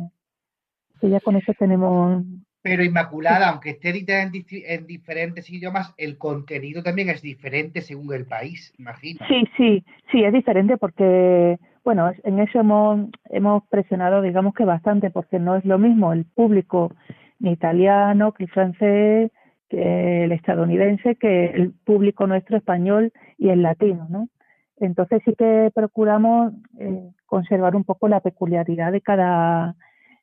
que, 0.99 1.09
ya 1.09 1.19
con 1.19 1.35
eso 1.35 1.53
tenemos. 1.57 2.23
Pero 2.61 2.83
Inmaculada, 2.83 3.49
aunque 3.49 3.71
esté 3.71 3.89
editada 3.89 4.23
en, 4.23 4.31
en, 4.49 4.87
diferentes 4.87 5.49
idiomas, 5.49 5.93
el 5.97 6.17
contenido 6.17 6.81
también 6.81 7.09
es 7.09 7.21
diferente 7.21 7.81
según 7.81 8.13
el 8.13 8.25
país, 8.25 8.73
imagino. 8.79 9.19
Sí, 9.27 9.43
sí, 9.55 9.85
sí, 10.11 10.23
es 10.23 10.33
diferente 10.33 10.77
porque 10.77 11.59
bueno, 11.85 12.11
en 12.23 12.39
eso 12.39 12.59
hemos, 12.59 13.09
hemos 13.29 13.63
presionado, 13.67 14.23
digamos 14.23 14.55
que 14.55 14.65
bastante, 14.65 15.11
porque 15.11 15.37
no 15.37 15.55
es 15.55 15.63
lo 15.65 15.77
mismo 15.77 16.13
el 16.13 16.25
público 16.25 16.91
ni 17.39 17.51
italiano 17.51 18.33
que 18.33 18.45
el 18.45 18.49
francés, 18.49 19.31
que 19.69 20.23
el 20.23 20.31
estadounidense, 20.31 21.15
que 21.15 21.45
el 21.45 21.73
público 21.73 22.25
nuestro 22.25 22.57
español 22.57 23.13
y 23.37 23.49
el 23.49 23.61
latino, 23.61 24.07
¿no? 24.09 24.29
Entonces 24.77 25.21
sí 25.25 25.35
que 25.37 25.71
procuramos 25.75 26.53
eh, 26.79 27.11
conservar 27.27 27.75
un 27.75 27.83
poco 27.83 28.07
la 28.07 28.19
peculiaridad 28.19 28.91
de 28.91 29.01
cada 29.01 29.75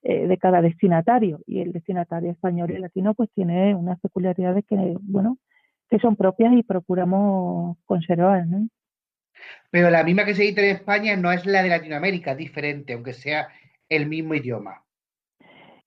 eh, 0.03 0.27
de 0.27 0.39
cada 0.39 0.61
destinatario 0.61 1.41
y 1.47 1.61
el 1.61 1.73
destinatario 1.73 2.33
español 2.33 2.71
y 2.71 2.79
latino 2.79 3.15
pues 3.15 3.31
tiene 3.35 3.75
unas 3.75 4.01
peculiaridades 4.01 4.65
que 4.67 4.97
bueno 5.01 5.39
que 5.89 5.99
son 5.99 6.17
propias 6.17 6.55
y 6.55 6.63
procuramos 6.63 7.77
conservar, 7.85 8.47
¿no? 8.47 8.67
Pero 9.71 9.91
la 9.91 10.03
misma 10.03 10.25
que 10.25 10.35
se 10.35 10.45
edita 10.45 10.63
en 10.63 10.77
España 10.77 11.17
no 11.17 11.31
es 11.31 11.45
la 11.47 11.63
de 11.63 11.69
Latinoamérica, 11.69 12.35
diferente, 12.35 12.95
aunque 12.95 13.13
sea 13.13 13.49
el 13.89 14.07
mismo 14.07 14.35
idioma. 14.35 14.83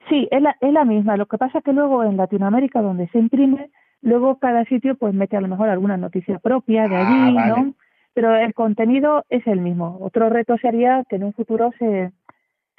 Sí, 0.10 0.28
es 0.30 0.42
la, 0.42 0.56
es 0.62 0.72
la 0.72 0.86
misma. 0.86 1.18
Lo 1.18 1.26
que 1.26 1.38
pasa 1.38 1.58
es 1.58 1.64
que 1.64 1.74
luego 1.74 2.04
en 2.04 2.18
Latinoamérica, 2.18 2.82
donde 2.82 3.08
se 3.10 3.18
imprime, 3.18 3.72
luego 4.02 4.38
cada 4.38 4.64
sitio 4.66 4.96
pues 4.96 5.14
mete 5.14 5.38
a 5.38 5.42
lo 5.42 5.48
mejor 5.48 5.70
alguna 5.70 5.98
noticia 5.98 6.40
propia 6.40 6.88
de 6.88 6.96
allí, 6.96 7.16
ah, 7.16 7.32
vale. 7.34 7.50
¿no? 7.50 7.74
Pero 8.14 8.36
el 8.36 8.54
contenido 8.54 9.26
es 9.30 9.46
el 9.48 9.60
mismo. 9.60 9.98
Otro 10.02 10.30
reto 10.30 10.58
sería 10.58 11.04
que 11.10 11.16
en 11.16 11.24
un 11.24 11.34
futuro 11.34 11.72
se, 11.80 12.12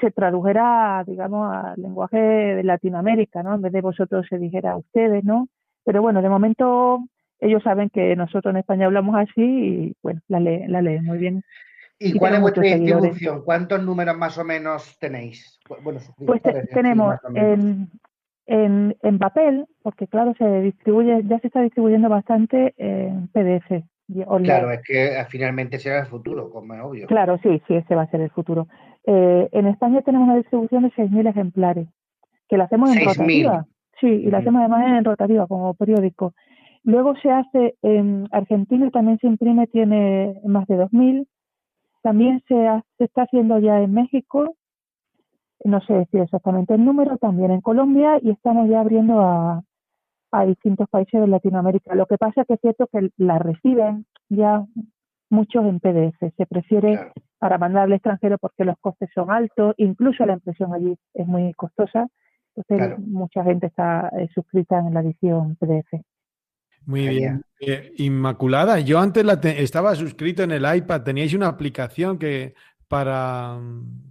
se 0.00 0.11
tradujera, 0.11 1.04
digamos, 1.06 1.54
al 1.54 1.80
lenguaje 1.80 2.18
de 2.18 2.64
Latinoamérica, 2.64 3.42
¿no? 3.42 3.54
En 3.54 3.62
vez 3.62 3.72
de 3.72 3.80
vosotros 3.80 4.26
se 4.28 4.38
dijera 4.38 4.72
a 4.72 4.76
ustedes, 4.76 5.24
¿no? 5.24 5.48
Pero 5.85 6.02
bueno, 6.02 6.22
de 6.22 6.28
momento 6.28 7.04
ellos 7.40 7.62
saben 7.62 7.90
que 7.90 8.16
nosotros 8.16 8.52
en 8.52 8.59
España 8.59 8.87
hablamos 8.87 9.16
así 9.16 9.42
y 9.42 9.96
bueno, 10.02 10.20
la, 10.28 10.40
lee, 10.40 10.66
la 10.68 10.82
leen 10.82 11.04
muy 11.04 11.18
bien. 11.18 11.42
¿Y, 11.98 12.16
y 12.16 12.18
cuál 12.18 12.35
es 12.35 12.40
vuestra 12.40 12.62
distribución? 12.62 13.42
¿Cuántos 13.42 13.82
números 13.82 14.16
más 14.16 14.37
o 14.38 14.44
menos 14.44 14.98
tenéis? 14.98 15.59
Bueno, 15.82 16.00
pues 16.26 16.42
te, 16.42 16.66
tenemos 16.66 17.16
en, 17.35 17.88
en, 18.46 18.96
en, 19.02 19.18
papel, 19.18 19.66
porque 19.82 20.06
claro, 20.06 20.35
se 20.37 20.61
distribuye, 20.61 21.22
ya 21.24 21.38
se 21.38 21.46
está 21.46 21.62
distribuyendo 21.62 22.09
bastante 22.09 22.74
en 22.76 23.28
PDF. 23.28 23.85
Claro, 24.42 24.70
es 24.70 24.82
que 24.82 25.24
finalmente 25.28 25.78
será 25.78 26.00
el 26.00 26.06
futuro, 26.06 26.48
como 26.50 26.74
es 26.74 26.80
obvio. 26.80 27.06
Claro, 27.09 27.38
sí, 27.42 27.61
sí, 27.66 27.74
ese 27.74 27.96
va 27.96 28.02
a 28.02 28.11
ser 28.11 28.20
el 28.20 28.30
futuro. 28.30 28.68
Eh, 29.06 29.48
en 29.52 29.66
España 29.68 30.02
tenemos 30.02 30.26
una 30.26 30.36
distribución 30.36 30.82
de 30.82 30.90
6.000 30.90 31.28
ejemplares, 31.28 31.88
que 32.48 32.56
la 32.56 32.64
hacemos 32.64 32.94
en 32.94 33.04
rotativa. 33.04 33.66
Sí, 34.00 34.08
y 34.08 34.30
la 34.30 34.38
hacemos 34.38 34.60
además 34.60 34.98
en 34.98 35.04
rotativa, 35.04 35.46
como 35.46 35.72
periódico. 35.74 36.34
Luego 36.82 37.16
se 37.16 37.30
hace 37.30 37.76
en 37.82 38.28
Argentina, 38.30 38.90
también 38.90 39.18
se 39.18 39.26
imprime, 39.26 39.66
tiene 39.68 40.40
más 40.44 40.66
de 40.66 40.76
2.000. 40.76 41.26
También 42.02 42.42
se, 42.46 42.66
ha, 42.66 42.84
se 42.98 43.04
está 43.04 43.22
haciendo 43.22 43.58
ya 43.58 43.80
en 43.80 43.92
México, 43.92 44.54
no 45.64 45.80
sé 45.80 45.94
decir 45.94 46.20
exactamente 46.20 46.74
el 46.74 46.84
número, 46.84 47.16
también 47.16 47.50
en 47.50 47.60
Colombia 47.60 48.18
y 48.22 48.30
estamos 48.30 48.68
ya 48.68 48.80
abriendo 48.80 49.20
a, 49.20 49.62
a 50.30 50.44
distintos 50.44 50.88
países 50.88 51.20
de 51.20 51.26
Latinoamérica. 51.26 51.94
Lo 51.94 52.06
que 52.06 52.18
pasa 52.18 52.42
es 52.42 52.46
que 52.46 52.54
es 52.54 52.60
cierto 52.60 52.86
que 52.86 53.10
la 53.16 53.38
reciben 53.38 54.06
ya 54.28 54.64
muchos 55.30 55.64
en 55.64 55.80
PDF. 55.80 56.18
Se 56.36 56.46
prefiere 56.46 56.92
claro. 56.92 57.12
Para 57.38 57.59
mandar 57.59 57.85
al 57.85 57.92
extranjero 57.92 58.38
porque 58.38 58.64
los 58.64 58.79
costes 58.79 59.11
son 59.14 59.31
altos, 59.31 59.75
incluso 59.79 60.25
la 60.25 60.35
impresión 60.35 60.72
allí 60.75 60.96
es 61.14 61.27
muy 61.27 61.53
costosa. 61.55 62.07
Entonces 62.55 62.87
claro. 62.87 62.96
mucha 62.99 63.44
gente 63.44 63.66
está 63.66 64.11
eh, 64.18 64.29
suscrita 64.35 64.79
en 64.79 64.94
la 64.94 65.01
edición 65.01 65.57
PDF. 65.57 66.03
Muy 66.87 67.09
bien. 67.09 67.42
Eh, 67.61 67.92
Inmaculada, 67.99 68.79
yo 68.81 69.01
antes 69.01 69.25
la 69.25 69.35
estaba 69.35 69.94
suscrito 69.96 70.42
en 70.44 70.53
el 70.53 70.64
iPad, 70.77 71.03
teníais 71.03 71.35
una 71.35 71.49
aplicación 71.49 72.16
que 72.16 72.55
para, 72.88 73.59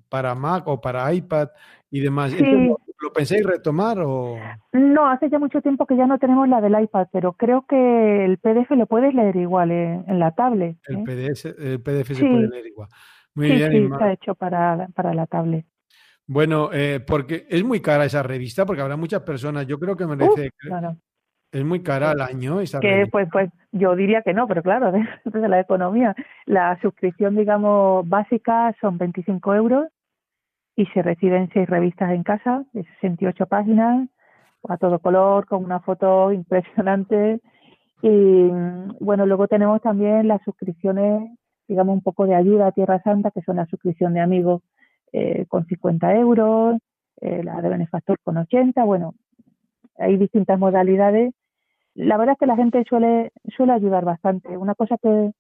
para 0.10 0.36
Mac 0.36 0.68
o 0.68 0.82
para 0.82 1.12
iPad 1.14 1.50
y 1.90 2.02
demás. 2.02 2.34
Sí. 2.34 2.44
¿Lo, 2.44 2.78
¿Lo, 3.00 3.14
pensáis 3.14 3.46
retomar 3.46 4.00
o...? 4.00 4.38
No, 4.74 5.08
hace 5.08 5.30
ya 5.30 5.40
mucho 5.40 5.62
tiempo 5.62 5.86
que 5.86 5.96
ya 5.96 6.06
no 6.06 6.20
tenemos 6.20 6.50
la 6.50 6.60
del 6.60 6.80
iPad, 6.82 7.08
pero 7.12 7.34
creo 7.34 7.66
que 7.68 8.26
el 8.26 8.38
PDF 8.40 8.72
lo 8.72 8.88
puedes 8.88 9.14
leer 9.14 9.36
igual 9.38 9.72
en, 9.72 10.04
en 10.08 10.20
la 10.20 10.32
tablet. 10.32 10.78
El, 10.88 10.98
¿eh? 10.98 11.04
PDF, 11.06 11.46
el 11.46 11.82
PDF 11.82 12.08
sí. 12.08 12.16
se 12.16 12.26
puede 12.26 12.48
leer 12.48 12.68
igual. 12.68 12.90
Muy 13.36 13.48
sí, 13.48 13.56
bien, 13.56 13.72
sí, 13.72 13.78
está 13.92 14.12
hecho 14.12 14.36
para, 14.36 14.88
para 14.96 15.14
la 15.14 15.28
tablet. 15.28 15.66
Bueno, 16.28 16.70
eh, 16.74 17.00
porque 17.06 17.46
es 17.50 17.64
muy 17.64 17.82
cara 17.82 18.06
esa 18.06 18.24
revista, 18.24 18.66
porque 18.66 18.82
habrá 18.82 18.98
muchas 18.98 19.22
personas, 19.22 19.68
yo 19.68 19.78
creo 19.78 19.96
que 19.96 20.08
merece... 20.08 20.52
claro. 20.58 20.98
Es 21.52 21.64
muy 21.64 21.82
cara 21.82 22.12
al 22.12 22.20
año 22.20 22.60
esa 22.60 22.82
que, 22.82 23.08
Pues, 23.10 23.30
pues 23.32 23.50
yo 23.72 23.96
diría 23.96 24.22
que 24.24 24.34
no, 24.34 24.46
pero 24.46 24.62
claro, 24.62 24.92
desde 25.24 25.48
la 25.48 25.62
economía. 25.62 26.14
La 26.46 26.78
suscripción, 26.82 27.38
digamos, 27.38 28.08
básica 28.10 28.76
son 28.82 28.98
25 28.98 29.56
euros 29.56 29.88
y 30.76 30.86
se 30.88 31.02
reciben 31.02 31.50
seis 31.54 31.70
revistas 31.70 32.12
en 32.12 32.24
casa, 32.24 32.66
de 32.74 32.84
68 33.00 33.46
páginas, 33.46 34.10
a 34.68 34.78
todo 34.78 35.00
color, 35.00 35.46
con 35.46 35.64
una 35.64 35.80
foto 35.80 36.34
impresionante. 36.34 37.40
Y 38.02 38.50
bueno, 39.00 39.26
luego 39.26 39.48
tenemos 39.48 39.82
también 39.82 40.28
las 40.28 40.42
suscripciones, 40.44 41.30
digamos, 41.68 41.94
un 41.96 42.02
poco 42.02 42.26
de 42.26 42.36
ayuda 42.36 42.68
a 42.68 42.72
Tierra 42.72 43.02
Santa, 43.02 43.32
que 43.32 43.42
son 43.42 43.58
la 43.58 43.66
suscripción 43.68 44.14
de 44.14 44.22
amigos 44.22 44.62
eh, 45.12 45.46
con 45.48 45.66
50 45.66 46.16
euros, 46.16 46.78
eh, 47.22 47.44
la 47.44 47.62
de 47.62 47.70
benefactor 47.70 48.20
con 48.24 48.38
80, 48.38 48.84
bueno, 48.84 49.16
hay 49.98 50.18
distintas 50.18 50.60
modalidades. 50.60 51.34
La 51.94 52.18
verdad 52.18 52.34
es 52.34 52.40
que 52.40 52.46
la 52.46 52.58
gente 52.58 52.84
suele, 52.88 53.32
suele 53.56 53.74
ayudar 53.74 54.04
bastante. 54.06 54.58
Una 54.58 54.76
cosa 54.76 54.98
que, 55.02 55.32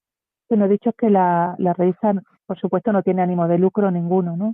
que 0.49 0.57
nos 0.57 0.67
he 0.67 0.73
dicho 0.73 0.91
es 0.91 0.95
que 0.95 1.09
la, 1.09 1.55
la 1.57 1.73
revista, 1.73 2.13
por 2.45 2.59
supuesto, 2.59 2.91
no 2.93 3.03
tiene 3.03 3.21
ánimo 3.21 3.47
de 3.47 3.57
lucro 3.57 3.91
ninguno, 3.91 4.37
¿no? 4.37 4.53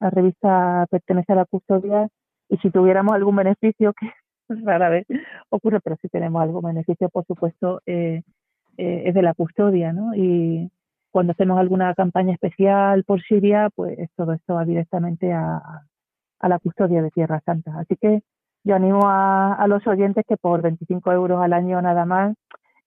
La 0.00 0.10
revista 0.10 0.86
pertenece 0.90 1.32
a 1.32 1.36
la 1.36 1.44
custodia 1.44 2.08
y 2.48 2.56
si 2.58 2.70
tuviéramos 2.70 3.14
algún 3.14 3.36
beneficio, 3.36 3.92
que 3.94 4.10
rara 4.64 4.88
vez 4.88 5.06
ocurre, 5.50 5.80
pero 5.80 5.96
si 6.00 6.08
tenemos 6.08 6.42
algún 6.42 6.62
beneficio, 6.62 7.08
por 7.08 7.24
supuesto, 7.26 7.80
eh, 7.86 8.22
eh, 8.76 9.02
es 9.06 9.14
de 9.14 9.22
la 9.22 9.34
custodia, 9.34 9.92
¿no? 9.92 10.14
Y 10.14 10.70
cuando 11.10 11.32
hacemos 11.32 11.58
alguna 11.58 11.94
campaña 11.94 12.34
especial 12.34 13.04
por 13.04 13.22
Siria, 13.22 13.70
pues 13.74 13.96
todo 14.16 14.32
esto 14.32 14.54
va 14.54 14.64
directamente 14.64 15.32
a, 15.32 15.82
la 16.40 16.58
custodia 16.58 17.02
de 17.02 17.10
Tierra 17.10 17.40
Santa. 17.44 17.78
Así 17.78 17.96
que 17.96 18.22
yo 18.64 18.76
animo 18.76 19.08
a, 19.08 19.54
a, 19.54 19.66
los 19.66 19.86
oyentes 19.86 20.24
que 20.26 20.36
por 20.36 20.62
25 20.62 21.12
euros 21.12 21.42
al 21.42 21.52
año 21.52 21.80
nada 21.82 22.04
más, 22.04 22.36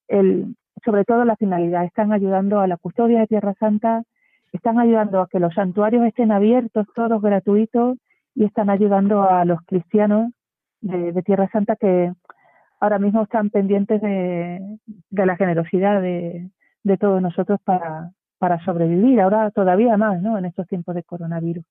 el, 0.08 0.56
sobre 0.86 1.04
todo 1.06 1.26
la 1.26 1.36
finalidad, 1.36 1.84
están 1.84 2.14
ayudando 2.14 2.60
a 2.60 2.68
la 2.68 2.78
custodia 2.78 3.20
de 3.20 3.28
Tierra 3.28 3.54
Santa, 3.60 4.04
están 4.52 4.80
ayudando 4.80 5.22
a 5.22 5.28
que 5.28 5.40
los 5.40 5.54
santuarios 5.54 6.06
estén 6.06 6.32
abiertos, 6.32 6.88
todos 6.96 7.22
gratuitos, 7.22 7.98
y 8.36 8.46
están 8.46 8.70
ayudando 8.70 9.24
a 9.24 9.46
los 9.46 9.62
cristianos 9.66 10.32
de, 10.82 11.22
Tierra 11.24 11.50
Santa 11.52 11.76
que 11.76 12.12
ahora 12.80 13.00
mismo 13.00 13.24
están 13.24 13.50
pendientes 13.50 14.02
de, 14.02 14.80
la 15.12 15.36
generosidad 15.36 16.02
de, 16.02 16.50
todos 16.98 17.22
nosotros 17.22 17.60
para, 17.64 18.12
para 18.38 18.64
sobrevivir, 18.66 19.22
ahora 19.22 19.52
todavía 19.52 19.98
más, 19.98 20.22
¿no? 20.22 20.38
En 20.38 20.46
estos 20.46 20.68
tiempos 20.68 20.96
de 20.96 21.04
coronavirus. 21.04 21.64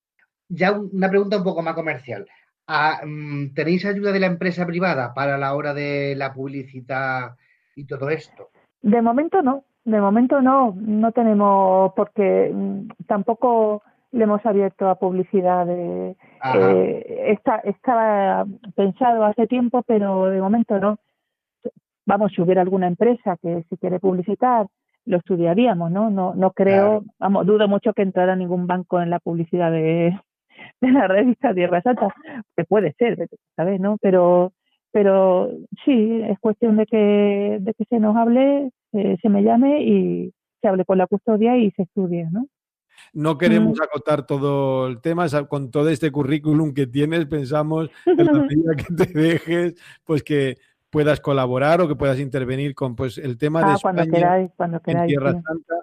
Ya 0.48 0.72
una 0.72 1.08
pregunta 1.08 1.38
un 1.38 1.44
poco 1.44 1.62
más 1.62 1.74
comercial. 1.74 2.26
Ah, 2.66 3.00
mm, 3.04 3.54
¿Tenéis 3.54 3.84
ayuda 3.84 4.12
de 4.12 4.20
la 4.20 4.26
empresa 4.26 4.64
privada 4.66 5.12
para 5.14 5.36
la 5.38 5.54
hora 5.54 5.74
de 5.74 6.14
la 6.16 6.32
publicidad 6.32 7.36
y 7.74 7.84
todo 7.86 8.10
esto? 8.10 8.50
De 8.82 9.02
momento 9.02 9.42
no, 9.42 9.64
de 9.84 10.00
momento 10.00 10.40
no, 10.40 10.74
no 10.76 11.12
tenemos, 11.12 11.92
porque 11.94 12.50
mm, 12.52 12.88
tampoco 13.06 13.82
le 14.12 14.24
hemos 14.24 14.44
abierto 14.44 14.88
a 14.88 14.98
publicidad. 14.98 15.66
De, 15.66 16.16
eh, 16.54 17.24
está, 17.28 17.56
estaba 17.58 18.46
pensado 18.74 19.24
hace 19.24 19.46
tiempo, 19.46 19.82
pero 19.82 20.26
de 20.26 20.40
momento 20.40 20.78
no. 20.78 20.98
Vamos, 22.06 22.32
si 22.32 22.42
hubiera 22.42 22.62
alguna 22.62 22.86
empresa 22.88 23.36
que 23.40 23.64
si 23.68 23.76
quiere 23.76 24.00
publicitar, 24.00 24.66
lo 25.06 25.18
estudiaríamos, 25.18 25.90
¿no? 25.90 26.10
No, 26.10 26.34
no 26.34 26.52
creo, 26.52 27.04
vamos, 27.18 27.46
dudo 27.46 27.68
mucho 27.68 27.92
que 27.92 28.02
entrara 28.02 28.36
ningún 28.36 28.66
banco 28.66 29.00
en 29.00 29.10
la 29.10 29.18
publicidad 29.18 29.72
de, 29.72 30.18
de 30.80 30.90
la 30.90 31.08
revista 31.08 31.54
Tierra 31.54 31.82
Santa, 31.82 32.08
que 32.56 32.64
puede 32.64 32.94
ser, 32.98 33.28
¿sabes? 33.56 33.80
¿No? 33.80 33.96
Pero, 34.00 34.52
pero 34.92 35.50
sí, 35.84 36.22
es 36.28 36.38
cuestión 36.38 36.76
de 36.76 36.86
que, 36.86 37.58
de 37.60 37.74
que 37.74 37.84
se 37.84 37.98
nos 37.98 38.16
hable, 38.16 38.70
eh, 38.92 39.16
se 39.20 39.28
me 39.28 39.42
llame 39.42 39.82
y 39.82 40.32
se 40.60 40.68
hable 40.68 40.84
con 40.84 40.98
la 40.98 41.06
custodia 41.06 41.56
y 41.56 41.70
se 41.72 41.82
estudie, 41.82 42.28
¿no? 42.30 42.46
No 43.12 43.38
queremos 43.38 43.78
mm. 43.78 43.82
acotar 43.82 44.26
todo 44.26 44.86
el 44.86 45.00
tema, 45.00 45.26
con 45.48 45.70
todo 45.70 45.88
este 45.88 46.12
currículum 46.12 46.74
que 46.74 46.86
tienes, 46.86 47.26
pensamos 47.26 47.90
en 48.04 48.26
la 48.26 48.32
medida 48.48 48.74
que 48.76 48.94
te 48.94 49.18
dejes, 49.18 49.74
pues 50.04 50.22
que 50.22 50.56
puedas 50.90 51.20
colaborar 51.20 51.80
o 51.80 51.88
que 51.88 51.94
puedas 51.94 52.18
intervenir 52.18 52.74
con 52.74 52.96
pues 52.96 53.18
el 53.18 53.38
tema 53.38 53.60
de 53.60 53.72
ah, 53.72 53.76
cuando 53.80 54.04
queráis, 54.04 54.50
cuando 54.56 54.80
queráis, 54.80 55.02
en 55.02 55.08
Tierra 55.08 55.32
Santa. 55.32 55.74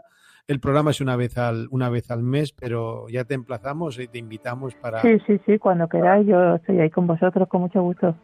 El 0.48 0.60
programa 0.60 0.92
es 0.92 1.02
una 1.02 1.16
vez 1.16 1.38
al 1.38 1.68
una 1.72 1.90
vez 1.90 2.10
al 2.10 2.24
mes, 2.24 2.54
pero 2.54 3.10
ya 3.10 3.26
te 3.26 3.34
emplazamos 3.34 4.00
y 4.00 4.08
te 4.08 4.18
invitamos 4.18 4.76
para. 4.76 5.02
Sí, 5.02 5.18
sí, 5.26 5.40
sí, 5.46 5.58
cuando 5.58 5.90
queráis, 5.90 6.26
yo 6.28 6.56
estoy 6.56 6.80
ahí 6.80 6.90
con 6.90 7.08
vosotros 7.08 7.48
con 7.50 7.62
mucho 7.62 7.82
gusto. 7.82 8.16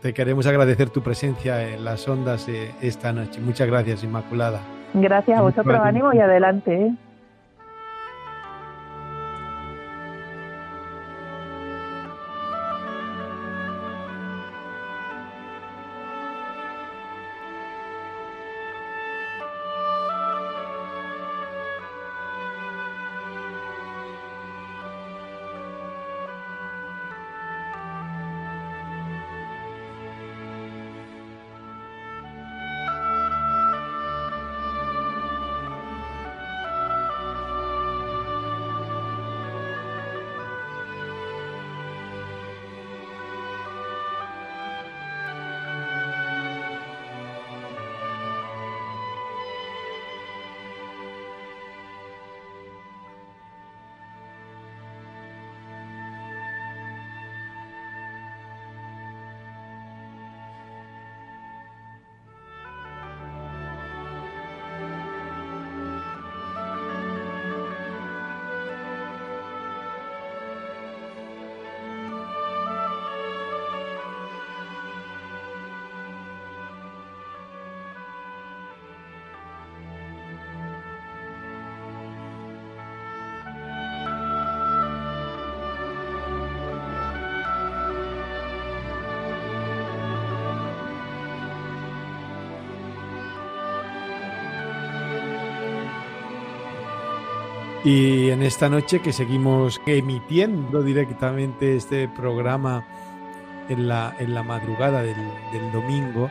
Te 0.00 0.12
queremos 0.12 0.46
agradecer 0.48 0.90
tu 0.90 1.02
presencia 1.02 1.68
en 1.68 1.84
las 1.84 2.08
ondas 2.08 2.48
eh, 2.48 2.72
esta 2.80 3.12
noche. 3.12 3.40
Muchas 3.40 3.68
gracias, 3.68 4.02
Inmaculada. 4.02 4.60
Gracias 4.94 5.38
a 5.38 5.42
vosotros, 5.42 5.78
ánimo 5.80 6.12
y 6.12 6.18
adelante. 6.18 6.74
¿eh? 6.74 6.96
Y 97.84 98.30
en 98.30 98.42
esta 98.42 98.68
noche 98.68 99.00
que 99.00 99.12
seguimos 99.12 99.80
emitiendo 99.86 100.82
directamente 100.82 101.76
este 101.76 102.08
programa 102.08 102.86
en 103.68 103.88
la, 103.88 104.14
en 104.20 104.34
la 104.34 104.44
madrugada 104.44 105.02
del, 105.02 105.16
domingo, 105.72 106.30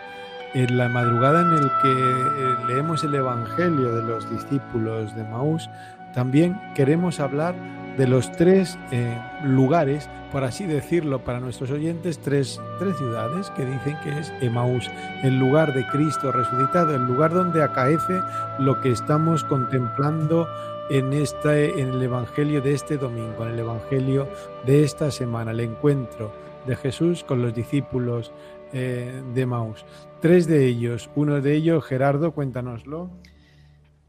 en 0.54 0.78
la 0.78 0.88
madrugada 0.88 1.42
en 1.42 1.52
el 1.52 1.70
que 1.82 1.92
eh, 1.92 2.68
leemos 2.68 3.04
el 3.04 3.16
Evangelio 3.16 3.96
de 3.96 4.02
los 4.04 4.30
discípulos 4.32 5.14
de 5.14 5.26
Maús, 5.26 5.70
también 6.14 6.58
queremos 6.74 7.20
hablar 7.20 7.56
de 7.98 8.08
los 8.08 8.32
tres 8.32 8.78
eh, 8.92 9.18
lugares, 9.44 10.10
por 10.32 10.46
así 10.46 10.66
decirlo, 10.66 11.24
para 11.26 11.42
nuestros 11.42 11.72
oyentes, 11.72 12.20
tres, 12.20 12.62
tres 12.80 12.96
ciudades 12.98 13.50
que 13.52 13.66
dicen 13.66 13.98
que 14.04 14.18
es 14.18 14.32
Emaús, 14.40 14.90
el 15.24 15.38
lugar 15.38 15.74
de 15.74 15.86
Cristo 15.88 16.32
resucitado, 16.32 16.96
el 16.96 17.04
lugar 17.04 17.34
donde 17.34 17.62
acaece 17.62 18.22
lo 18.60 18.80
que 18.80 18.92
estamos 18.92 19.44
contemplando 19.44 20.48
en, 20.92 21.14
este, 21.14 21.80
en 21.80 21.90
el 21.90 22.04
Evangelio 22.04 22.62
de 22.62 22.74
este 22.74 22.98
domingo, 22.98 23.46
en 23.46 23.54
el 23.54 23.60
Evangelio 23.60 24.28
de 24.66 24.84
esta 24.84 25.10
semana, 25.10 25.52
el 25.52 25.62
encuentro 25.62 26.34
de 26.68 26.76
Jesús 26.76 27.24
con 27.24 27.42
los 27.42 27.54
discípulos 27.54 28.34
eh, 28.74 29.24
de 29.34 29.46
Maús. 29.46 29.86
Tres 30.20 30.48
de 30.48 30.66
ellos, 30.66 31.10
uno 31.16 31.40
de 31.40 31.56
ellos, 31.56 31.86
Gerardo, 31.86 32.34
cuéntanoslo. 32.34 33.10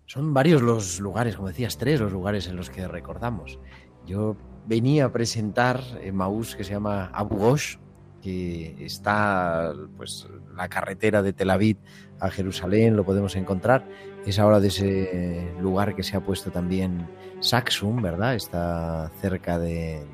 Son 0.07 0.35
varios 0.35 0.61
los 0.61 0.99
lugares, 0.99 1.37
como 1.37 1.49
decías, 1.49 1.79
tres 1.79 2.01
los 2.01 2.11
lugares 2.11 2.49
en 2.49 2.57
los 2.57 2.69
que 2.69 2.89
recordamos. 2.89 3.61
Yo 4.05 4.37
venía 4.67 5.05
a 5.05 5.13
presentar 5.13 5.81
Maús 6.13 6.57
que 6.57 6.65
se 6.65 6.73
llama 6.73 7.11
Abu 7.15 7.37
Ghosh, 7.37 7.77
que 8.21 8.85
está, 8.85 9.73
pues, 9.97 10.29
la 10.57 10.69
carretera 10.69 11.23
de 11.23 11.33
Tel 11.33 11.51
Aviv 11.51 11.77
a 12.19 12.29
Jerusalén, 12.29 12.97
lo 12.97 13.05
podemos 13.05 13.37
encontrar. 13.37 13.87
Es 14.27 14.39
ahora 14.39 14.61
de 14.61 14.69
ese 14.69 15.53
lugar 15.61 15.97
que 15.97 16.03
se 16.03 16.17
ha 16.17 16.21
puesto 16.21 16.51
también 16.51 17.09
Saxum, 17.41 18.01
¿verdad? 18.01 18.35
Está 18.37 19.11
cerca 19.21 19.59
de, 19.59 20.05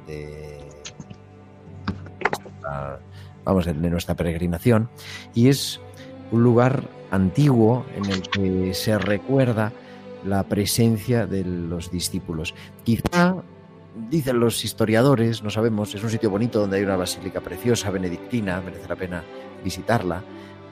vamos, 3.44 3.66
de 3.66 3.74
nuestra 3.74 4.14
peregrinación. 4.14 4.88
Y 5.34 5.48
es 5.48 5.80
un 6.32 6.42
lugar 6.42 6.84
antiguo 7.10 7.84
en 7.96 8.06
el 8.06 8.22
que 8.22 8.74
se 8.74 8.98
recuerda 8.98 9.72
la 10.24 10.42
presencia 10.44 11.26
de 11.26 11.44
los 11.44 11.90
discípulos. 11.90 12.54
Quizá, 12.84 13.36
dicen 14.10 14.40
los 14.40 14.64
historiadores, 14.64 15.42
no 15.42 15.50
sabemos, 15.50 15.94
es 15.94 16.02
un 16.02 16.10
sitio 16.10 16.30
bonito 16.30 16.60
donde 16.60 16.78
hay 16.78 16.82
una 16.82 16.96
basílica 16.96 17.40
preciosa, 17.40 17.90
benedictina, 17.90 18.60
merece 18.60 18.88
la 18.88 18.96
pena 18.96 19.22
visitarla, 19.62 20.22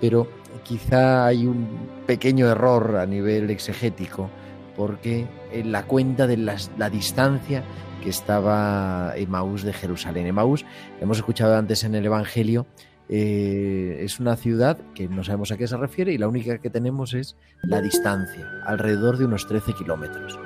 pero 0.01 0.29
quizá 0.65 1.27
hay 1.27 1.47
un 1.47 1.69
pequeño 2.07 2.49
error 2.49 2.97
a 2.97 3.07
nivel 3.07 3.51
exegético, 3.51 4.31
porque 4.77 5.27
en 5.53 5.73
la 5.73 5.85
cuenta 5.85 6.27
de 6.27 6.37
la 6.37 6.91
distancia 6.91 7.63
que 8.03 8.11
estaba 8.11 9.15
Emaús 9.17 9.63
de 9.63 9.73
Jerusalén. 9.73 10.27
Emaús, 10.27 10.65
hemos 11.01 11.19
escuchado 11.19 11.57
antes 11.57 11.83
en 11.85 11.95
el 11.95 12.05
Evangelio, 12.07 12.67
eh, 13.09 13.99
es 14.01 14.19
una 14.19 14.37
ciudad 14.37 14.79
que 14.95 15.09
no 15.09 15.23
sabemos 15.23 15.53
a 15.53 15.57
qué 15.57 15.67
se 15.67 15.77
refiere 15.77 16.13
y 16.13 16.19
la 16.19 16.29
única 16.29 16.59
que 16.59 16.71
tenemos 16.71 17.15
es 17.15 17.37
la 17.63 17.81
distancia, 17.81 18.49
alrededor 18.65 19.17
de 19.17 19.27
unos 19.27 19.47
13 19.47 19.73
kilómetros. 19.75 20.39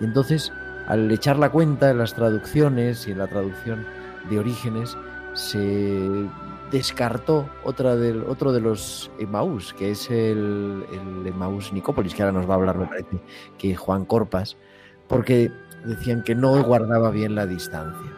Y 0.00 0.04
entonces, 0.04 0.52
al 0.86 1.10
echar 1.10 1.38
la 1.38 1.50
cuenta 1.50 1.90
en 1.90 1.98
las 1.98 2.14
traducciones 2.14 3.06
y 3.08 3.12
en 3.12 3.18
la 3.18 3.26
traducción 3.26 3.84
de 4.30 4.38
orígenes, 4.38 4.96
se 5.34 6.28
descartó 6.74 7.48
otra 7.62 7.94
del, 7.94 8.24
otro 8.24 8.52
de 8.52 8.60
los 8.60 9.08
Emaús, 9.20 9.72
que 9.74 9.92
es 9.92 10.10
el, 10.10 10.84
el 10.90 11.24
Emaús 11.24 11.72
Nicópolis, 11.72 12.16
que 12.16 12.22
ahora 12.22 12.32
nos 12.32 12.50
va 12.50 12.54
a 12.54 12.56
hablar, 12.56 12.76
me 12.76 12.86
parece, 12.86 13.20
que 13.58 13.76
Juan 13.76 14.04
Corpas, 14.04 14.56
porque 15.06 15.52
decían 15.84 16.24
que 16.24 16.34
no 16.34 16.60
guardaba 16.64 17.12
bien 17.12 17.36
la 17.36 17.46
distancia. 17.46 18.10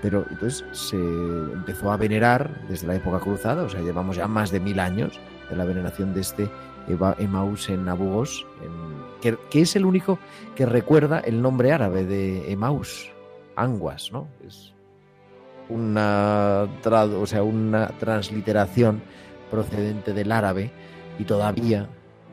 Pero 0.00 0.24
entonces 0.30 0.64
se 0.72 0.96
empezó 0.96 1.92
a 1.92 1.98
venerar 1.98 2.66
desde 2.68 2.86
la 2.86 2.94
época 2.94 3.18
cruzada, 3.18 3.64
o 3.64 3.68
sea, 3.68 3.82
llevamos 3.82 4.16
ya 4.16 4.26
más 4.26 4.50
de 4.50 4.60
mil 4.60 4.80
años 4.80 5.20
de 5.50 5.56
la 5.56 5.66
veneración 5.66 6.14
de 6.14 6.22
este 6.22 6.50
Emaús 7.18 7.68
en 7.68 7.86
Abugos, 7.86 8.46
que, 9.20 9.36
que, 9.50 9.60
es 9.60 9.76
el 9.76 9.84
único 9.84 10.18
que 10.56 10.64
recuerda 10.64 11.20
el 11.20 11.42
nombre 11.42 11.70
árabe 11.72 12.06
de 12.06 12.50
Emaús, 12.50 13.12
Anguas, 13.56 14.10
¿no? 14.10 14.26
Es 14.46 14.72
una, 15.70 16.68
o 16.84 17.26
sea, 17.26 17.42
una 17.42 17.88
transliteración 17.98 19.02
procedente 19.50 20.12
del 20.12 20.32
árabe 20.32 20.70
y 21.18 21.24
todavía 21.24 21.88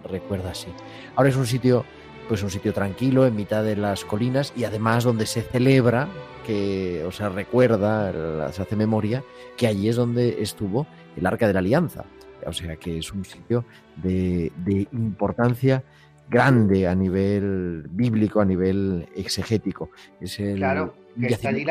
recuerda 0.10 0.52
así. 0.52 0.68
Ahora 1.16 1.30
es 1.30 1.36
un 1.36 1.48
sitio 1.48 1.86
pues 2.28 2.44
un 2.44 2.50
sitio 2.50 2.74
tranquilo 2.74 3.26
en 3.26 3.36
mitad 3.36 3.64
de 3.64 3.76
las 3.76 4.04
colinas 4.04 4.54
y 4.56 4.66
además 4.66 5.04
donde 5.04 5.26
se 5.26 5.42
celebra 5.42 6.08
que, 6.46 7.04
o 7.06 7.12
sea, 7.12 7.30
recuerda, 7.30 8.52
se 8.52 8.62
hace 8.62 8.76
memoria, 8.76 9.24
que 9.58 9.68
allí 9.68 9.90
es 9.90 9.96
donde 9.96 10.42
estuvo 10.42 10.88
el 11.16 11.26
Arca 11.26 11.48
de 11.48 11.54
la 11.54 11.60
Alianza. 11.60 12.06
O 12.46 12.54
sea, 12.54 12.78
que 12.78 13.00
es 13.00 13.12
un 13.12 13.26
sitio 13.26 13.66
de, 13.98 14.52
importancia 14.94 15.84
grande 16.30 16.88
a 16.88 16.96
nivel 16.96 17.88
bíblico, 17.90 18.40
a 18.40 18.46
nivel 18.46 19.08
exegético. 19.16 19.90
Es 20.22 20.40
el, 20.40 20.58
claro, 20.58 20.94
que 21.20 21.28
está 21.28 21.50
allí 21.50 21.66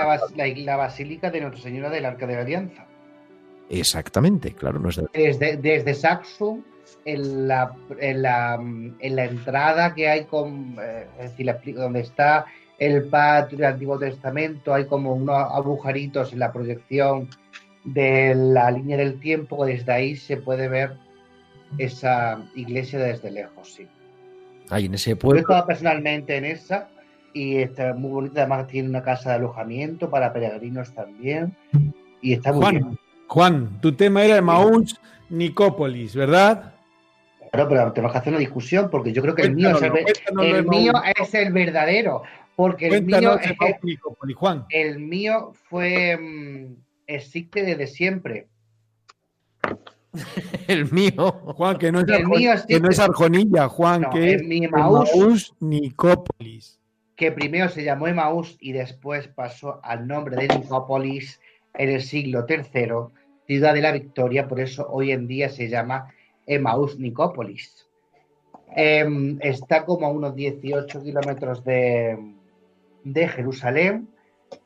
la, 0.65 0.77
basílica 0.77 1.31
de 1.31 1.41
Nuestra 1.41 1.63
Señora 1.63 1.91
del 1.91 2.05
Arca 2.05 2.27
de 2.27 2.35
la 2.35 2.41
Alianza. 2.41 2.87
Exactamente, 3.69 4.53
claro. 4.53 4.79
No 4.79 4.91
desde, 5.13 5.57
desde 5.57 5.95
Saxo, 5.95 6.61
en 7.05 7.49
la, 7.49 7.75
en 7.99 8.23
la, 8.23 8.55
en 8.55 9.17
la 9.17 9.25
entrada 9.25 9.95
que 9.95 10.09
hay 10.09 10.25
con, 10.25 10.77
eh, 10.81 11.07
es 11.19 11.37
decir, 11.37 11.75
donde 11.75 12.01
está 12.01 12.47
el 12.79 13.05
patio 13.05 13.59
del 13.59 13.67
Antiguo 13.67 13.99
Testamento, 13.99 14.75
hay 14.75 14.87
como 14.87 15.15
unos 15.15 15.37
agujeritos 15.37 16.33
en 16.33 16.41
la 16.41 16.53
proyección 16.53 17.29
de 17.85 18.35
la 18.35 18.71
línea 18.71 18.97
del 18.97 19.19
tiempo, 19.21 19.65
desde 19.65 19.93
ahí 19.93 20.17
se 20.17 20.37
puede 20.37 20.69
ver 20.69 20.95
esa 21.79 22.45
iglesia 22.55 22.99
desde 22.99 23.31
lejos, 23.31 23.75
sí. 23.75 23.89
Ahí 24.69 24.87
en 24.87 24.95
ese 24.95 25.15
pueblo. 25.17 25.39
Yo 25.39 25.43
estaba 25.43 25.67
personalmente 25.67 26.37
en 26.37 26.45
esa 26.45 26.89
y 27.37 27.59
está 27.59 27.93
muy 27.93 28.11
bonita, 28.11 28.41
además 28.41 28.67
tiene 28.67 28.89
una 28.89 29.03
casa 29.03 29.29
de 29.29 29.37
alojamiento 29.37 30.09
para 30.09 30.33
peregrinos 30.33 30.95
también 30.95 31.55
y 32.23 32.33
está 32.33 32.51
muy 32.51 32.63
Juan, 32.63 32.75
bien. 32.75 32.99
Juan, 33.27 33.81
tu 33.83 33.93
tema 33.93 34.25
era 34.25 34.41
Maús 34.41 34.99
Nicópolis, 35.29 36.17
¿verdad? 36.17 36.73
Claro, 37.53 37.69
pero 37.69 37.93
tenemos 37.93 38.13
que 38.13 38.19
hacer 38.19 38.33
una 38.33 38.41
discusión 38.41 38.89
porque 38.91 39.13
yo 39.13 39.21
creo 39.21 39.35
que 39.35 39.43
el 39.43 39.55
mío, 39.55 39.77
es 39.77 39.83
el, 39.83 40.41
el 40.41 40.67
mío 40.67 40.95
es 41.15 41.35
el 41.35 41.53
verdadero. 41.53 42.23
Porque 42.55 42.89
el 42.89 43.05
mío, 43.05 43.39
Juan. 44.37 44.65
el 44.71 44.99
mío 44.99 45.53
fue 45.69 46.17
mm, 46.17 46.75
existe 47.07 47.65
desde 47.65 47.87
siempre. 47.87 48.49
el 50.69 50.91
mío. 50.91 51.33
Juan, 51.55 51.77
que 51.77 51.93
no 51.93 52.01
es, 52.01 52.65
que 52.67 52.81
no 52.81 52.89
es 52.89 52.99
Arjonilla, 52.99 53.69
Juan, 53.69 54.09
que 54.11 54.33
es 54.33 54.43
Emaús 54.43 55.55
Nicópolis. 55.61 56.81
Que 57.17 57.33
primero 57.33 57.69
se 57.69 57.83
llamó 57.83 58.09
Emaús 58.09 58.57
y 58.61 58.73
después 58.73 59.29
pasó 59.29 59.81
al 59.83 60.07
nombre 60.07 60.37
de 60.37 60.49
Nicópolis 60.49 61.41
en 61.75 61.91
el 61.91 62.03
siglo 62.03 62.47
III, 62.49 63.13
ciudad 63.47 63.75
de 63.75 63.81
la 63.81 63.93
Victoria, 63.93 64.49
por 64.49 64.61
eso 64.61 64.87
hoy 64.89 65.13
en 65.13 65.27
día 65.27 65.49
se 65.49 65.69
llama 65.69 66.13
Emaús 66.47 66.99
Nicópolis. 66.99 67.89
Em, 68.75 69.39
está 69.41 69.85
como 69.85 70.07
a 70.07 70.11
unos 70.11 70.35
18 70.35 71.03
kilómetros 71.03 71.65
de, 71.65 72.19
de 73.05 73.29
Jerusalén 73.29 74.09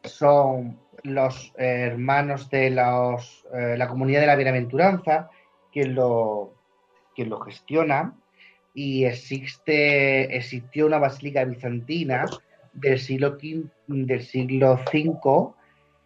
son 0.05 0.79
los 1.03 1.53
hermanos 1.57 2.51
de 2.51 2.71
los, 2.71 3.47
eh, 3.55 3.77
la 3.77 3.89
comunidad 3.89 4.21
de 4.21 4.27
la 4.27 4.37
bienaventuranza 4.37 5.31
quien 5.73 5.95
lo, 5.95 6.55
quien 7.15 7.31
lo 7.31 7.41
gestiona 7.41 8.15
y 8.75 9.05
existe, 9.05 10.37
existió 10.37 10.87
una 10.87 10.99
basílica 10.99 11.45
bizantina 11.45 12.27
del 12.73 12.99
siglo, 12.99 13.37
del 13.87 14.23
siglo 14.23 14.81
V, 14.93 15.55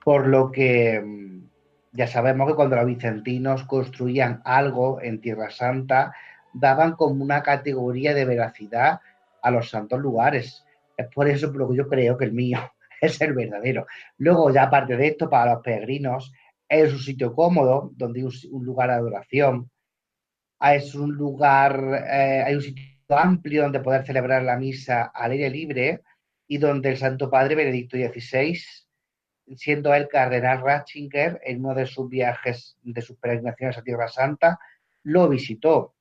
por 0.02 0.26
lo 0.26 0.50
que 0.50 1.00
mm, 1.00 1.48
ya 1.92 2.06
sabemos 2.06 2.48
que 2.48 2.54
cuando 2.54 2.76
los 2.76 2.86
bizantinos 2.86 3.64
construían 3.64 4.42
algo 4.44 5.00
en 5.00 5.20
Tierra 5.20 5.50
Santa, 5.50 6.12
daban 6.52 6.92
como 6.92 7.22
una 7.22 7.42
categoría 7.42 8.14
de 8.14 8.24
veracidad 8.24 9.00
a 9.42 9.50
los 9.50 9.70
santos 9.70 10.00
lugares. 10.00 10.64
Es 10.96 11.08
por 11.08 11.28
eso 11.28 11.48
por 11.48 11.58
lo 11.58 11.70
que 11.70 11.76
yo 11.76 11.88
creo 11.88 12.16
que 12.16 12.24
el 12.24 12.32
mío 12.32 12.58
es 13.00 13.20
el 13.20 13.34
verdadero. 13.34 13.86
Luego, 14.18 14.50
ya 14.50 14.64
aparte 14.64 14.96
de 14.96 15.08
esto, 15.08 15.28
para 15.28 15.54
los 15.54 15.62
peregrinos, 15.62 16.32
es 16.68 16.92
un 16.92 16.98
sitio 16.98 17.34
cómodo, 17.34 17.90
donde 17.94 18.20
hay 18.20 18.26
un, 18.50 18.64
lugar 18.64 18.88
de 18.88 18.96
adoración. 18.96 19.70
Es 20.72 20.94
un 20.94 21.12
lugar, 21.12 21.78
eh, 22.08 22.42
hay 22.46 22.54
un 22.54 22.62
sitio 22.62 22.84
amplio 23.08 23.62
donde 23.62 23.80
poder 23.80 24.06
celebrar 24.06 24.42
la 24.42 24.56
misa 24.56 25.04
al 25.14 25.32
aire 25.32 25.50
libre 25.50 26.02
y 26.46 26.58
donde 26.58 26.90
el 26.90 26.96
Santo 26.96 27.30
Padre 27.30 27.54
Benedicto 27.54 27.96
XVI, 27.96 28.58
siendo 29.56 29.92
el 29.92 30.08
cardenal 30.08 30.62
Ratzinger, 30.62 31.40
en 31.44 31.60
uno 31.64 31.74
de 31.74 31.86
sus 31.86 32.08
viajes, 32.08 32.78
de 32.82 33.02
sus 33.02 33.18
peregrinaciones 33.18 33.76
a 33.76 33.82
Tierra 33.82 34.08
Santa, 34.08 34.58
lo 35.02 35.28
visitó. 35.28 35.94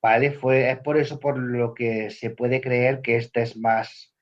¿Vale? 0.00 0.30
Fue, 0.30 0.70
es 0.70 0.78
por 0.78 0.96
eso 0.96 1.18
por 1.18 1.38
lo 1.38 1.74
que 1.74 2.10
se 2.10 2.30
puede 2.30 2.60
creer 2.60 3.02
que 3.02 3.16
este 3.16 3.42
es 3.42 3.56
más, 3.56 4.14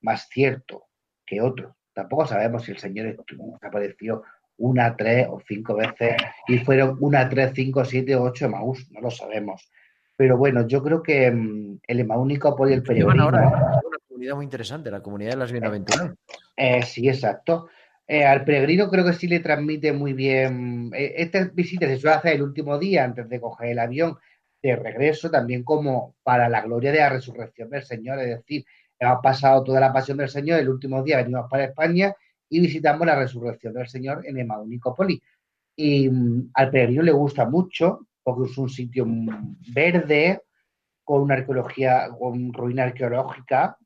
más 0.00 0.28
cierto 0.28 0.86
que 1.26 1.40
otro. 1.40 1.76
Tampoco 1.92 2.26
sabemos 2.26 2.64
si 2.64 2.72
el 2.72 2.78
Señor 2.78 3.16
apareció 3.60 4.22
una, 4.58 4.96
tres 4.96 5.26
o 5.28 5.40
cinco 5.46 5.76
veces 5.76 6.16
y 6.48 6.58
fueron 6.58 6.96
una, 7.00 7.28
tres, 7.28 7.52
cinco, 7.54 7.84
siete, 7.84 8.16
ocho 8.16 8.46
Emaús, 8.46 8.90
no 8.90 9.00
lo 9.00 9.10
sabemos. 9.10 9.70
Pero 10.16 10.38
bueno, 10.38 10.66
yo 10.66 10.82
creo 10.82 11.02
que 11.02 11.30
mm, 11.30 11.80
el 11.86 12.00
Emaúnico 12.00 12.56
por 12.56 12.70
el 12.70 12.82
peregrinismo... 12.82 13.22
Ahora 13.22 13.80
una 13.84 13.98
comunidad 14.08 14.36
muy 14.36 14.44
interesante, 14.44 14.90
la 14.90 15.02
comunidad 15.02 15.32
de 15.32 15.36
las 15.36 15.52
bienaventuranzas. 15.52 16.16
Eh, 16.56 16.82
sí, 16.82 17.08
exacto. 17.08 17.68
Eh, 18.08 18.24
al 18.24 18.44
peregrino 18.44 18.88
creo 18.88 19.04
que 19.04 19.12
sí 19.12 19.26
le 19.26 19.40
transmite 19.40 19.92
muy 19.92 20.12
bien. 20.12 20.90
Eh, 20.94 21.14
estas 21.18 21.54
visitas 21.54 21.90
se 21.90 21.98
suele 21.98 22.16
hacer 22.16 22.34
el 22.36 22.42
último 22.42 22.78
día 22.78 23.04
antes 23.04 23.28
de 23.28 23.40
coger 23.40 23.70
el 23.70 23.78
avión 23.78 24.16
de 24.62 24.74
regreso, 24.74 25.30
también 25.30 25.64
como 25.64 26.14
para 26.22 26.48
la 26.48 26.62
gloria 26.62 26.92
de 26.92 26.98
la 26.98 27.10
resurrección 27.10 27.68
del 27.68 27.82
Señor, 27.82 28.18
es 28.20 28.28
decir, 28.38 28.64
Hemos 28.98 29.18
pasado 29.22 29.62
toda 29.62 29.80
la 29.80 29.92
pasión 29.92 30.16
del 30.16 30.28
Señor, 30.28 30.60
el 30.60 30.68
último 30.68 31.02
día 31.02 31.18
venimos 31.18 31.50
para 31.50 31.64
España 31.64 32.14
y 32.48 32.60
visitamos 32.60 33.06
la 33.06 33.18
resurrección 33.18 33.74
del 33.74 33.88
Señor 33.88 34.26
en 34.26 34.38
Emaúnico-Poli. 34.38 35.20
Y 35.76 36.08
mm, 36.08 36.50
al 36.54 36.70
peregrino 36.70 37.02
le 37.02 37.12
gusta 37.12 37.48
mucho 37.48 38.06
porque 38.22 38.50
es 38.50 38.58
un 38.58 38.68
sitio 38.68 39.06
verde, 39.72 40.42
con 41.04 41.22
una 41.22 41.34
arqueología, 41.34 42.08
con 42.18 42.52
ruina 42.52 42.82
arqueológica, 42.82 43.76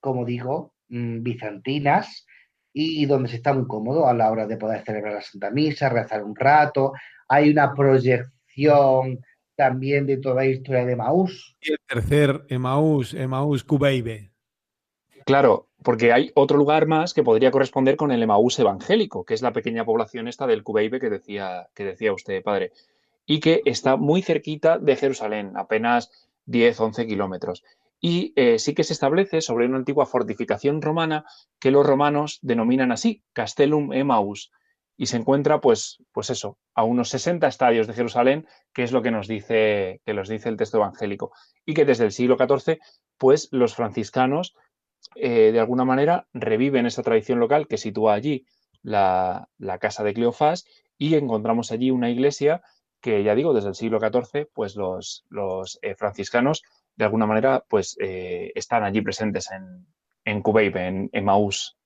como 0.00 0.24
digo, 0.24 0.74
mm, 0.88 1.22
bizantinas, 1.22 2.26
y 2.72 3.06
donde 3.06 3.28
se 3.28 3.36
está 3.36 3.52
muy 3.52 3.66
cómodo 3.66 4.06
a 4.06 4.14
la 4.14 4.30
hora 4.30 4.46
de 4.46 4.56
poder 4.56 4.82
celebrar 4.84 5.14
la 5.14 5.22
Santa 5.22 5.50
Misa, 5.50 5.88
rezar 5.88 6.22
un 6.22 6.34
rato. 6.34 6.92
Hay 7.28 7.50
una 7.50 7.74
proyección 7.74 9.20
también 9.56 10.06
de 10.06 10.18
toda 10.18 10.36
la 10.36 10.46
historia 10.46 10.84
de 10.84 10.92
Emaús. 10.92 11.56
Y 11.60 11.72
el 11.72 11.78
tercer 11.86 12.44
Emaús, 12.48 13.14
Emaús 13.14 13.64
Cubeibe. 13.64 14.30
Claro, 15.28 15.68
porque 15.82 16.14
hay 16.14 16.32
otro 16.34 16.56
lugar 16.56 16.86
más 16.86 17.12
que 17.12 17.22
podría 17.22 17.50
corresponder 17.50 17.96
con 17.96 18.12
el 18.12 18.22
Emaús 18.22 18.58
evangélico, 18.58 19.26
que 19.26 19.34
es 19.34 19.42
la 19.42 19.52
pequeña 19.52 19.84
población 19.84 20.26
esta 20.26 20.46
del 20.46 20.62
Cubeibe 20.62 20.98
que 20.98 21.10
decía, 21.10 21.68
que 21.74 21.84
decía 21.84 22.14
usted, 22.14 22.42
padre, 22.42 22.72
y 23.26 23.38
que 23.38 23.60
está 23.66 23.96
muy 23.96 24.22
cerquita 24.22 24.78
de 24.78 24.96
Jerusalén, 24.96 25.52
apenas 25.54 26.10
10, 26.46 26.80
11 26.80 27.06
kilómetros. 27.06 27.62
Y 28.00 28.32
eh, 28.36 28.58
sí 28.58 28.74
que 28.74 28.84
se 28.84 28.94
establece 28.94 29.42
sobre 29.42 29.66
una 29.66 29.76
antigua 29.76 30.06
fortificación 30.06 30.80
romana 30.80 31.26
que 31.60 31.72
los 31.72 31.84
romanos 31.84 32.38
denominan 32.40 32.90
así, 32.90 33.22
Castellum 33.34 33.92
Emaus, 33.92 34.50
y 34.96 35.06
se 35.06 35.18
encuentra, 35.18 35.60
pues, 35.60 36.02
pues 36.10 36.30
eso, 36.30 36.56
a 36.74 36.84
unos 36.84 37.10
60 37.10 37.46
estadios 37.46 37.86
de 37.86 37.92
Jerusalén, 37.92 38.46
que 38.72 38.82
es 38.82 38.92
lo 38.92 39.02
que 39.02 39.10
nos 39.10 39.28
dice, 39.28 40.00
que 40.06 40.14
nos 40.14 40.30
dice 40.30 40.48
el 40.48 40.56
texto 40.56 40.78
evangélico, 40.78 41.32
y 41.66 41.74
que 41.74 41.84
desde 41.84 42.06
el 42.06 42.12
siglo 42.12 42.38
XIV, 42.38 42.78
pues 43.18 43.48
los 43.52 43.74
franciscanos, 43.74 44.56
eh, 45.14 45.52
de 45.52 45.60
alguna 45.60 45.84
manera, 45.84 46.28
reviven 46.32 46.86
esa 46.86 47.02
tradición 47.02 47.38
local 47.40 47.66
que 47.66 47.78
sitúa 47.78 48.14
allí 48.14 48.46
la, 48.82 49.48
casa 49.80 50.04
de 50.04 50.14
Cleofás 50.14 50.64
y 50.96 51.14
encontramos 51.14 51.72
allí 51.72 51.90
una 51.90 52.10
iglesia 52.10 52.62
que, 53.00 53.22
ya 53.22 53.34
digo, 53.34 53.54
desde 53.54 53.68
el 53.68 53.74
siglo 53.74 54.00
XIV, 54.00 54.48
pues 54.52 54.76
los, 54.76 55.24
eh, 55.82 55.94
franciscanos, 55.94 56.62
de 56.96 57.04
alguna 57.04 57.26
manera, 57.26 57.64
pues 57.68 57.96
eh, 58.00 58.52
están 58.54 58.82
allí 58.82 59.00
presentes 59.00 59.50
en, 59.50 59.86
en 60.24 60.42
en, 60.44 61.10
en 61.12 61.24
Maús. 61.24 61.76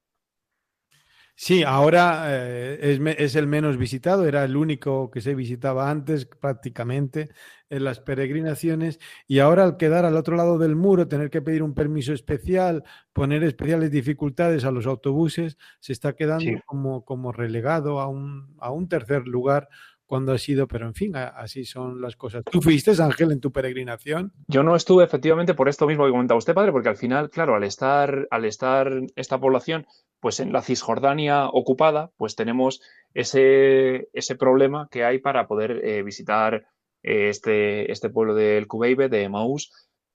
Sí, 1.34 1.62
ahora 1.62 2.24
eh, 2.28 2.98
es, 3.18 3.34
el 3.36 3.46
menos 3.46 3.76
visitado, 3.76 4.26
era 4.26 4.44
el 4.44 4.56
único 4.56 5.10
que 5.10 5.20
se 5.20 5.34
visitaba 5.34 5.90
antes 5.90 6.26
prácticamente 6.26 7.30
en 7.70 7.84
las 7.84 8.00
peregrinaciones 8.00 9.00
y 9.26 9.38
ahora 9.38 9.64
al 9.64 9.76
quedar 9.76 10.04
al 10.04 10.16
otro 10.16 10.36
lado 10.36 10.58
del 10.58 10.76
muro, 10.76 11.08
tener 11.08 11.30
que 11.30 11.40
pedir 11.40 11.62
un 11.62 11.74
permiso 11.74 12.12
especial, 12.12 12.84
poner 13.12 13.42
especiales 13.44 13.90
dificultades 13.90 14.64
a 14.64 14.70
los 14.70 14.86
autobuses, 14.86 15.56
se 15.80 15.92
está 15.92 16.12
quedando 16.14 16.60
como, 16.66 17.04
como 17.04 17.32
relegado 17.32 18.00
a 18.00 18.08
un, 18.08 18.54
a 18.60 18.70
un 18.70 18.88
tercer 18.88 19.26
lugar 19.26 19.68
cuando 20.12 20.32
ha 20.32 20.38
sido, 20.38 20.68
pero 20.68 20.86
en 20.86 20.92
fin, 20.92 21.16
así 21.16 21.64
son 21.64 22.02
las 22.02 22.16
cosas. 22.16 22.44
¿Tú 22.44 22.60
fuiste, 22.60 22.92
Ángel, 23.02 23.32
en 23.32 23.40
tu 23.40 23.50
peregrinación? 23.50 24.34
Yo 24.46 24.62
no 24.62 24.76
estuve 24.76 25.04
efectivamente 25.04 25.54
por 25.54 25.70
esto 25.70 25.86
mismo 25.86 26.04
que 26.04 26.10
comentaba 26.10 26.36
usted, 26.36 26.52
padre, 26.52 26.70
porque 26.70 26.90
al 26.90 26.98
final, 26.98 27.30
claro, 27.30 27.54
al 27.54 27.64
estar, 27.64 28.28
al 28.30 28.44
estar 28.44 28.92
esta 29.16 29.40
población 29.40 29.86
pues 30.22 30.38
en 30.38 30.52
la 30.52 30.62
Cisjordania 30.62 31.48
ocupada, 31.48 32.12
pues 32.16 32.36
tenemos 32.36 32.80
ese, 33.12 34.08
ese 34.12 34.36
problema 34.36 34.88
que 34.88 35.04
hay 35.04 35.18
para 35.18 35.48
poder 35.48 35.84
eh, 35.84 36.04
visitar 36.04 36.64
eh, 37.02 37.28
este, 37.28 37.90
este 37.90 38.08
pueblo 38.08 38.32
del 38.32 38.68
Cubeibe, 38.68 39.08
de 39.08 39.28
Maús, 39.28 39.72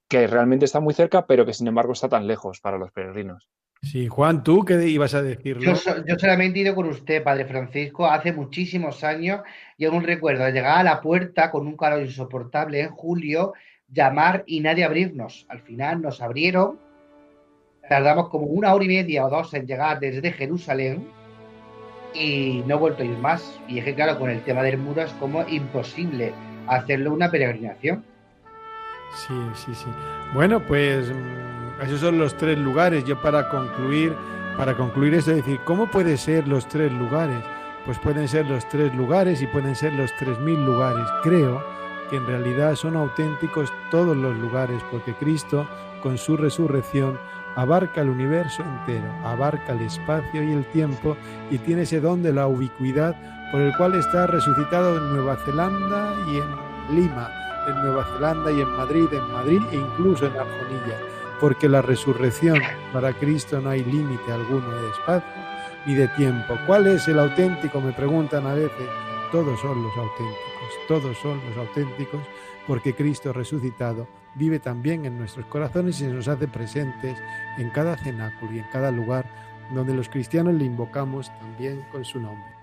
que 0.08 0.26
realmente 0.26 0.64
está 0.64 0.80
muy 0.80 0.94
cerca, 0.94 1.28
pero 1.28 1.46
que 1.46 1.52
sin 1.52 1.68
embargo 1.68 1.92
está 1.92 2.08
tan 2.08 2.26
lejos 2.26 2.62
para 2.62 2.78
los 2.78 2.90
peregrinos. 2.94 3.50
Sí, 3.82 4.08
Juan, 4.08 4.46
¿tú 4.46 4.64
qué 4.64 4.82
ibas 4.88 5.14
a 5.14 5.22
decirlo? 5.22 5.62
Yo, 5.62 5.76
solamente 6.18 6.60
he 6.60 6.62
ido 6.62 6.74
con 6.74 6.88
usted, 6.88 7.22
Padre 7.22 7.44
Francisco, 7.44 8.08
hace 8.08 8.32
muchísimos 8.32 9.04
años 9.04 9.42
y 9.78 9.84
aún 9.84 10.04
recuerdo 10.04 10.48
llegar 10.48 10.80
a 10.80 10.84
la 10.84 11.02
puerta 11.02 11.52
con 11.52 11.68
un 11.68 11.76
calor 11.76 12.02
insoportable 12.02 12.80
en 12.80 12.92
julio, 12.92 13.52
llamar 13.90 14.46
y 14.48 14.62
nadie 14.62 14.86
abrirnos. 14.86 15.46
Al 15.50 15.60
final 15.60 16.02
nos 16.02 16.22
abrieron, 16.22 16.80
tardamos 17.90 18.30
como 18.30 18.46
una 18.46 18.74
hora 18.74 18.86
y 18.86 18.88
media 18.88 19.26
o 19.26 19.30
dos 19.30 19.54
en 19.54 19.66
llegar 19.66 20.00
desde 20.00 20.32
Jerusalén 20.32 21.08
y 22.14 22.64
no 22.66 22.76
he 22.76 22.78
vuelto 22.78 23.04
a 23.04 23.06
ir 23.06 23.18
más. 23.18 23.60
Y 23.68 23.80
es 23.80 23.86
que 23.86 23.96
claro, 23.96 24.18
con 24.20 24.30
el 24.30 24.42
tema 24.44 24.64
del 24.64 24.78
muro 24.78 25.02
es 25.02 25.12
como 25.14 25.48
imposible 25.48 26.34
hacerlo 26.68 27.14
una 27.14 27.30
peregrinación. 27.30 28.04
Sí, 29.16 29.34
sí, 29.54 29.74
sí. 29.74 29.88
Bueno, 30.34 30.60
pues 30.60 31.12
esos 31.82 32.00
son 32.00 32.18
los 32.18 32.36
tres 32.36 32.58
lugares. 32.58 33.06
Yo 33.06 33.22
para 33.22 33.50
concluir, 33.50 34.14
para 34.58 34.76
concluir 34.76 35.14
esto, 35.14 35.32
decir, 35.32 35.60
¿cómo 35.66 35.90
pueden 35.90 36.18
ser 36.18 36.48
los 36.48 36.68
tres 36.68 36.92
lugares? 36.92 37.44
Pues 37.86 37.98
pueden 38.00 38.28
ser 38.28 38.46
los 38.48 38.68
tres 38.68 38.94
lugares 38.96 39.42
y 39.42 39.48
pueden 39.48 39.76
ser 39.76 39.94
los 39.94 40.14
tres 40.18 40.38
mil 40.40 40.64
lugares. 40.66 41.06
Creo 41.24 41.64
que 42.10 42.18
en 42.18 42.28
realidad 42.28 42.76
son 42.76 42.96
auténticos 42.96 43.72
todos 43.92 44.16
los 44.16 44.36
lugares, 44.38 44.82
porque 44.92 45.14
Cristo, 45.14 45.68
con 46.02 46.18
su 46.18 46.36
resurrección, 46.36 47.18
abarca 47.58 48.02
el 48.02 48.10
universo 48.10 48.64
entero, 48.64 49.12
abarca 49.26 49.74
el 49.74 49.82
espacio 49.82 50.42
y 50.42 50.54
el 50.54 50.64
tiempo 50.68 51.18
y 51.52 51.58
tiene 51.58 51.82
ese 51.82 52.00
don 52.00 52.24
de 52.24 52.32
la 52.32 52.48
ubicuidad 52.48 53.16
por 53.52 53.60
el 53.62 53.76
cual 53.76 53.96
está 53.96 54.28
resucitado 54.28 54.98
en 54.98 55.16
Nueva 55.16 55.36
Zelanda 55.44 56.14
y 56.28 56.38
en 56.38 56.96
Lima, 56.96 57.30
en 57.68 57.76
Nueva 57.82 58.06
Zelanda 58.14 58.52
y 58.52 58.62
en 58.62 58.70
Madrid, 58.70 59.08
en 59.12 59.32
Madrid 59.34 59.62
e 59.72 59.76
incluso 59.76 60.28
en 60.28 60.34
Arjonilla 60.34 60.98
porque 61.40 61.70
la 61.70 61.82
resurrección 61.82 62.60
para 62.92 63.14
Cristo 63.14 63.62
no 63.62 63.70
hay 63.70 63.84
límite 63.84 64.32
alguno 64.32 64.70
de 64.70 64.90
espacio 64.90 65.30
ni 65.86 65.96
de 65.96 66.08
tiempo. 66.10 66.58
¿Cuál 66.66 66.88
es 66.88 67.08
el 67.08 67.20
auténtico? 67.20 67.80
Me 67.80 67.94
preguntan 67.94 68.46
a 68.46 68.54
veces. 68.54 68.90
Todos 69.32 69.60
son 69.60 69.84
los 69.84 69.96
auténticos, 69.98 70.88
todos 70.88 71.18
son 71.18 71.40
los 71.50 71.58
auténticos, 71.58 72.22
porque 72.66 72.94
Cristo 72.94 73.34
resucitado 73.34 74.08
vive 74.36 74.60
también 74.60 75.06
en 75.06 75.18
nuestros 75.18 75.46
corazones 75.48 76.00
y 76.00 76.06
se 76.06 76.14
nos 76.14 76.28
hace 76.30 76.48
presentes 76.48 77.18
en 77.58 77.70
cada 77.70 77.98
cenáculo 77.98 78.54
y 78.54 78.60
en 78.60 78.66
cada 78.72 78.92
lugar 78.92 79.26
donde 79.74 79.94
los 79.94 80.10
cristianos 80.10 80.54
le 80.54 80.66
invocamos 80.66 81.32
también 81.40 81.84
con 81.92 82.06
su 82.06 82.20
nombre. 82.20 82.57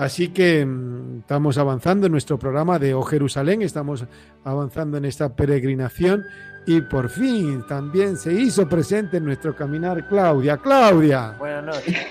Así 0.00 0.28
que 0.28 0.64
mm, 0.64 1.18
estamos 1.18 1.58
avanzando 1.58 2.06
en 2.06 2.12
nuestro 2.12 2.38
programa 2.38 2.78
de 2.78 2.94
O 2.94 3.02
Jerusalén, 3.02 3.60
estamos 3.60 4.06
avanzando 4.44 4.96
en 4.96 5.04
esta 5.04 5.36
peregrinación 5.36 6.24
y 6.66 6.80
por 6.80 7.10
fin 7.10 7.62
también 7.66 8.16
se 8.16 8.32
hizo 8.32 8.66
presente 8.66 9.18
en 9.18 9.26
nuestro 9.26 9.54
caminar 9.54 10.08
Claudia. 10.08 10.56
Claudia. 10.56 11.34
Buenas 11.38 11.64
noches. 11.64 12.06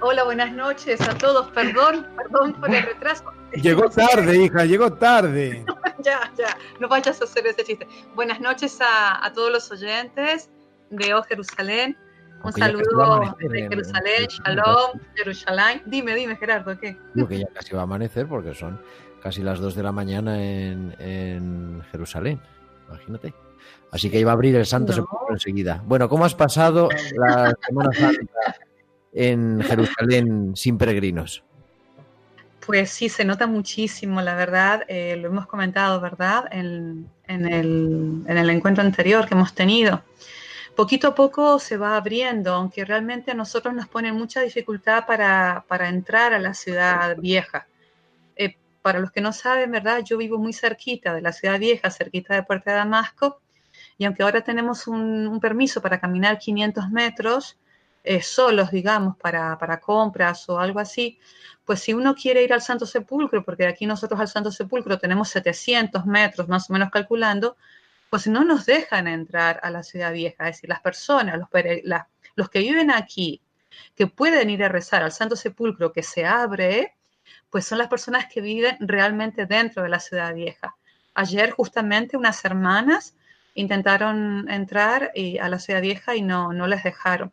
Hola, 0.00 0.24
buenas 0.24 0.52
noches 0.52 1.00
a 1.02 1.16
todos. 1.16 1.48
Perdón, 1.52 2.04
perdón 2.16 2.52
por 2.54 2.74
el 2.74 2.82
retraso. 2.82 3.22
Llegó 3.52 3.88
tarde, 3.88 4.36
hija, 4.36 4.64
llegó 4.64 4.92
tarde. 4.94 5.64
ya, 6.02 6.32
ya, 6.36 6.58
no 6.80 6.88
vayas 6.88 7.20
a 7.20 7.24
hacer 7.26 7.46
ese 7.46 7.62
chiste. 7.62 7.86
Buenas 8.16 8.40
noches 8.40 8.76
a, 8.80 9.30
todos 9.32 9.52
los 9.52 9.70
oyentes 9.70 10.50
de 10.90 11.14
O 11.14 11.22
Jerusalén. 11.22 11.96
Un 12.42 12.52
saludo 12.52 13.36
de 13.38 13.68
Jerusalén, 13.68 14.26
Shalom, 14.28 15.00
Jerusalén. 15.14 15.82
Dime, 15.86 16.14
dime, 16.14 16.36
Gerardo, 16.36 16.78
¿qué? 16.78 16.96
Digo 17.14 17.28
que 17.28 17.38
ya 17.38 17.46
casi 17.48 17.74
va 17.74 17.80
a 17.80 17.84
amanecer 17.84 18.26
porque 18.26 18.54
son 18.54 18.80
casi 19.22 19.42
las 19.42 19.58
2 19.58 19.74
de 19.74 19.82
la 19.82 19.92
mañana 19.92 20.42
en, 20.42 21.82
Jerusalén. 21.90 22.40
Imagínate. 22.88 23.34
Así 23.92 24.10
que 24.10 24.18
iba 24.18 24.30
a 24.30 24.34
abrir 24.34 24.56
el 24.56 24.66
Santo 24.66 24.92
Sepulcro 24.92 25.32
enseguida. 25.32 25.82
Bueno, 25.84 26.08
¿cómo 26.08 26.24
has 26.24 26.34
pasado 26.34 26.88
la 27.14 27.54
Semana 27.66 27.92
Santa 27.92 28.56
en 29.12 29.60
Jerusalén 29.62 30.52
sin 30.56 30.78
peregrinos? 30.78 31.42
Pues 32.64 32.90
sí, 32.90 33.08
se 33.08 33.24
nota 33.24 33.46
muchísimo, 33.46 34.22
la 34.22 34.34
verdad. 34.34 34.84
Eh, 34.88 35.16
lo 35.16 35.28
hemos 35.28 35.46
comentado, 35.46 36.00
¿verdad? 36.00 36.44
En, 36.52 37.10
el, 37.26 38.22
en, 38.26 38.38
el, 38.38 38.50
encuentro 38.50 38.84
anterior 38.84 39.26
que 39.26 39.34
hemos 39.34 39.54
tenido. 39.54 40.02
Poquito 40.76 41.08
a 41.08 41.14
poco 41.14 41.58
se 41.58 41.76
va 41.76 41.96
abriendo, 41.96 42.54
aunque 42.54 42.84
realmente 42.84 43.32
a 43.32 43.34
nosotros 43.34 43.74
nos 43.74 43.88
pone 43.88 44.12
mucha 44.12 44.40
dificultad 44.40 45.04
para, 45.06 45.64
para 45.68 45.88
entrar 45.88 46.32
a 46.32 46.38
la 46.38 46.54
ciudad 46.54 47.16
vieja. 47.16 47.66
Eh, 48.36 48.56
para 48.80 49.00
los 49.00 49.10
que 49.10 49.20
no 49.20 49.32
saben, 49.32 49.70
¿verdad? 49.70 50.02
Yo 50.04 50.16
vivo 50.16 50.38
muy 50.38 50.52
cerquita 50.52 51.12
de 51.14 51.22
la 51.22 51.32
ciudad 51.32 51.58
vieja, 51.58 51.90
cerquita 51.90 52.34
de 52.34 52.44
Puerta 52.44 52.70
de 52.70 52.78
Damasco, 52.78 53.40
y 53.98 54.04
aunque 54.06 54.22
ahora 54.22 54.40
tenemos 54.40 54.86
un, 54.86 55.38
permiso 55.40 55.82
para 55.82 56.00
caminar 56.00 56.38
500 56.38 56.90
metros, 56.90 57.58
eh, 58.02 58.22
solos, 58.22 58.70
digamos, 58.70 59.16
para, 59.18 59.58
para, 59.58 59.78
compras 59.78 60.48
o 60.48 60.58
algo 60.58 60.80
así, 60.80 61.18
pues 61.66 61.80
si 61.80 61.92
uno 61.92 62.14
quiere 62.14 62.42
ir 62.42 62.54
al 62.54 62.62
Santo 62.62 62.86
Sepulcro, 62.86 63.44
porque 63.44 63.66
aquí 63.66 63.84
nosotros 63.84 64.18
al 64.18 64.28
Santo 64.28 64.50
Sepulcro 64.50 64.98
tenemos 64.98 65.28
700 65.28 66.06
metros 66.06 66.48
más 66.48 66.70
o 66.70 66.72
menos 66.72 66.90
calculando, 66.90 67.58
pues 68.10 68.26
no 68.26 68.44
nos 68.44 68.66
dejan 68.66 69.08
entrar 69.08 69.60
a 69.62 69.70
la 69.70 69.82
ciudad 69.82 70.12
vieja. 70.12 70.48
Es 70.48 70.56
decir, 70.56 70.68
las 70.68 70.80
personas, 70.80 71.38
los, 71.38 71.48
los 72.34 72.50
que 72.50 72.58
viven 72.58 72.90
aquí, 72.90 73.40
que 73.94 74.06
pueden 74.06 74.50
ir 74.50 74.64
a 74.64 74.68
rezar 74.68 75.02
al 75.02 75.12
Santo 75.12 75.36
Sepulcro 75.36 75.92
que 75.92 76.02
se 76.02 76.26
abre, 76.26 76.96
pues 77.50 77.66
son 77.66 77.78
las 77.78 77.88
personas 77.88 78.26
que 78.32 78.40
viven 78.40 78.76
realmente 78.80 79.46
dentro 79.46 79.82
de 79.82 79.88
la 79.88 80.00
ciudad 80.00 80.34
vieja. 80.34 80.76
Ayer 81.14 81.50
justamente 81.50 82.16
unas 82.16 82.44
hermanas 82.44 83.14
intentaron 83.54 84.48
entrar 84.50 85.10
eh, 85.14 85.40
a 85.40 85.48
la 85.48 85.58
ciudad 85.58 85.80
vieja 85.80 86.14
y 86.16 86.22
no, 86.22 86.52
no 86.52 86.66
les 86.66 86.82
dejaron. 86.82 87.32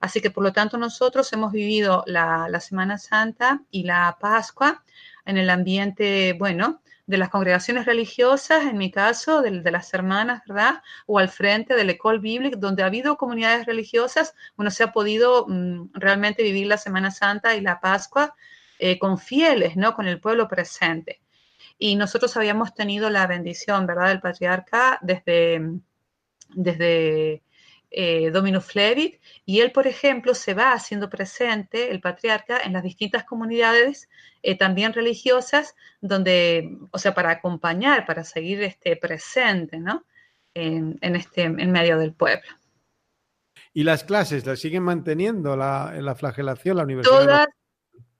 Así 0.00 0.20
que 0.20 0.30
por 0.30 0.44
lo 0.44 0.52
tanto 0.52 0.78
nosotros 0.78 1.32
hemos 1.32 1.52
vivido 1.52 2.04
la, 2.06 2.48
Semana 2.60 2.98
Santa 2.98 3.62
y 3.70 3.84
la 3.84 4.16
Pascua 4.20 4.84
en 5.24 5.38
el 5.38 5.50
ambiente, 5.50 6.34
bueno, 6.38 6.82
de 7.08 7.16
las 7.16 7.30
congregaciones 7.30 7.86
religiosas, 7.86 8.66
en 8.66 8.76
mi 8.76 8.90
caso, 8.90 9.40
de, 9.40 9.50
las 9.70 9.94
hermanas, 9.94 10.42
¿verdad? 10.46 10.82
O 11.06 11.18
al 11.18 11.30
frente 11.30 11.74
del 11.74 11.88
Ecole 11.88 12.18
Biblique, 12.18 12.58
donde 12.58 12.82
ha 12.82 12.86
habido 12.86 13.16
comunidades 13.16 13.64
religiosas, 13.64 14.34
bueno, 14.56 14.70
se 14.70 14.84
ha 14.84 14.92
podido 14.92 15.46
mm, 15.48 15.92
realmente 15.94 16.42
vivir 16.42 16.66
la 16.66 16.76
Semana 16.76 17.10
Santa 17.10 17.56
y 17.56 17.62
la 17.62 17.80
Pascua 17.80 18.34
eh, 18.78 18.98
con 18.98 19.18
fieles, 19.18 19.74
¿no? 19.74 19.94
Con 19.94 20.06
el 20.06 20.20
pueblo 20.20 20.48
presente. 20.48 21.22
Y 21.78 21.96
nosotros 21.96 22.36
habíamos 22.36 22.74
tenido 22.74 23.08
la 23.08 23.26
bendición, 23.26 23.86
¿verdad? 23.86 24.08
Del 24.08 24.20
patriarca 24.20 24.98
desde, 25.00 25.62
desde 26.50 27.42
eh, 27.90 28.30
Dominus 28.30 28.64
Flevit, 28.64 29.20
y 29.44 29.60
él, 29.60 29.72
por 29.72 29.86
ejemplo, 29.86 30.34
se 30.34 30.54
va 30.54 30.72
haciendo 30.72 31.08
presente, 31.08 31.90
el 31.90 32.00
patriarca, 32.00 32.60
en 32.62 32.72
las 32.72 32.82
distintas 32.82 33.24
comunidades 33.24 34.08
eh, 34.42 34.56
también 34.56 34.92
religiosas, 34.92 35.74
donde, 36.00 36.78
o 36.90 36.98
sea, 36.98 37.14
para 37.14 37.30
acompañar, 37.30 38.06
para 38.06 38.24
seguir 38.24 38.62
este, 38.62 38.96
presente, 38.96 39.78
¿no? 39.78 40.04
En, 40.54 40.98
este, 41.00 41.42
en 41.42 41.70
medio 41.70 41.98
del 41.98 42.12
pueblo. 42.12 42.48
¿Y 43.72 43.84
las 43.84 44.02
clases 44.02 44.44
las 44.44 44.58
siguen 44.58 44.82
manteniendo, 44.82 45.56
la, 45.56 45.94
la 46.00 46.16
flagelación, 46.16 46.78
la 46.78 46.82
universidad? 46.82 47.16
Todas, 47.16 47.46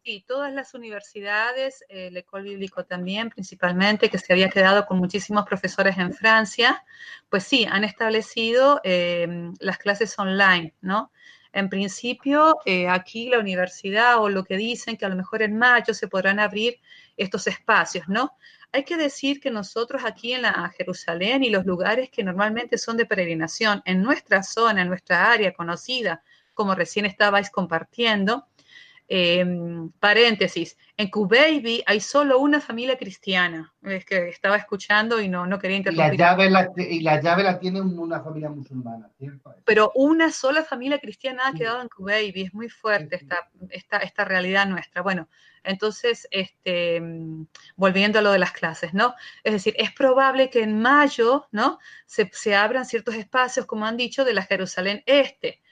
Sí, 0.08 0.24
todas 0.26 0.50
las 0.54 0.72
universidades, 0.72 1.84
el 1.90 2.16
Ecole 2.16 2.48
Bíblico 2.48 2.86
también, 2.86 3.28
principalmente, 3.28 4.08
que 4.08 4.16
se 4.16 4.32
había 4.32 4.48
quedado 4.48 4.86
con 4.86 4.96
muchísimos 4.96 5.44
profesores 5.44 5.98
en 5.98 6.14
Francia, 6.14 6.82
pues 7.28 7.44
sí, 7.44 7.66
han 7.70 7.84
establecido 7.84 8.80
em, 8.84 9.52
las 9.60 9.76
clases 9.76 10.18
online, 10.18 10.72
¿no? 10.80 11.12
En 11.52 11.68
principio, 11.68 12.56
eh, 12.64 12.88
aquí 12.88 13.28
la 13.28 13.38
universidad 13.38 14.16
o 14.22 14.30
lo 14.30 14.44
que 14.44 14.56
dicen 14.56 14.96
que 14.96 15.04
a 15.04 15.10
lo 15.10 15.16
mejor 15.16 15.42
en 15.42 15.58
mayo 15.58 15.92
se 15.92 16.08
podrán 16.08 16.40
abrir 16.40 16.80
estos 17.18 17.46
espacios, 17.46 18.08
¿no? 18.08 18.32
Hay 18.72 18.84
que 18.84 18.96
decir 18.96 19.40
que 19.40 19.50
nosotros 19.50 20.04
aquí 20.06 20.32
en 20.32 20.40
la 20.40 20.72
Jerusalén 20.74 21.44
y 21.44 21.50
los 21.50 21.66
lugares 21.66 22.08
que 22.08 22.24
normalmente 22.24 22.78
son 22.78 22.96
de 22.96 23.04
peregrinación, 23.04 23.82
en 23.84 24.02
nuestra 24.02 24.42
zona, 24.42 24.80
en 24.80 24.88
nuestra 24.88 25.30
área 25.30 25.52
conocida, 25.52 26.22
como 26.54 26.74
recién 26.74 27.04
estabais 27.04 27.50
compartiendo, 27.50 28.46
Em, 29.10 29.88
paréntesis, 29.98 30.76
en 30.98 31.08
Q-Baby 31.08 31.82
hay 31.86 31.98
solo 31.98 32.38
una 32.40 32.60
familia 32.60 32.98
cristiana. 32.98 33.72
Es 33.82 34.04
que 34.04 34.28
estaba 34.28 34.56
escuchando 34.56 35.18
y 35.18 35.30
no, 35.30 35.46
no 35.46 35.58
quería 35.58 35.78
interrumpir. 35.78 36.12
Y 36.12 36.18
la 36.18 36.30
llave 36.30 36.50
la, 36.50 36.70
y 36.76 37.00
la, 37.00 37.18
llave 37.18 37.42
la 37.42 37.58
tiene 37.58 37.80
una 37.80 38.20
familia 38.20 38.50
musulmana, 38.50 39.10
Pero 39.64 39.92
una 39.94 40.30
sola 40.30 40.62
familia 40.62 40.98
cristiana 40.98 41.48
ha 41.48 41.54
quedado 41.54 41.80
en 41.80 41.88
Q-Baby. 41.88 42.42
Es 42.42 42.52
muy 42.52 42.68
fuerte 42.68 43.16
esta, 43.16 43.48
esta, 43.70 43.96
esta, 43.96 44.26
realidad 44.26 44.66
nuestra. 44.66 45.00
Bueno, 45.00 45.30
entonces, 45.64 46.28
este, 46.30 47.00
volviendo 47.76 48.18
a 48.18 48.22
lo 48.22 48.30
de 48.30 48.38
las 48.38 48.52
clases, 48.52 48.92
¿no? 48.92 49.14
Es 49.42 49.54
decir, 49.54 49.74
es 49.78 49.90
probable 49.90 50.50
que 50.50 50.62
en 50.62 50.82
mayo, 50.82 51.48
¿no? 51.50 51.78
Se, 52.04 52.28
se 52.34 52.54
abran 52.54 52.84
ciertos 52.84 53.14
espacios, 53.14 53.64
como 53.64 53.86
han 53.86 53.96
dicho, 53.96 54.26
de 54.26 54.34
la 54.34 54.42
Jerusalén 54.42 55.02
Este 55.06 55.62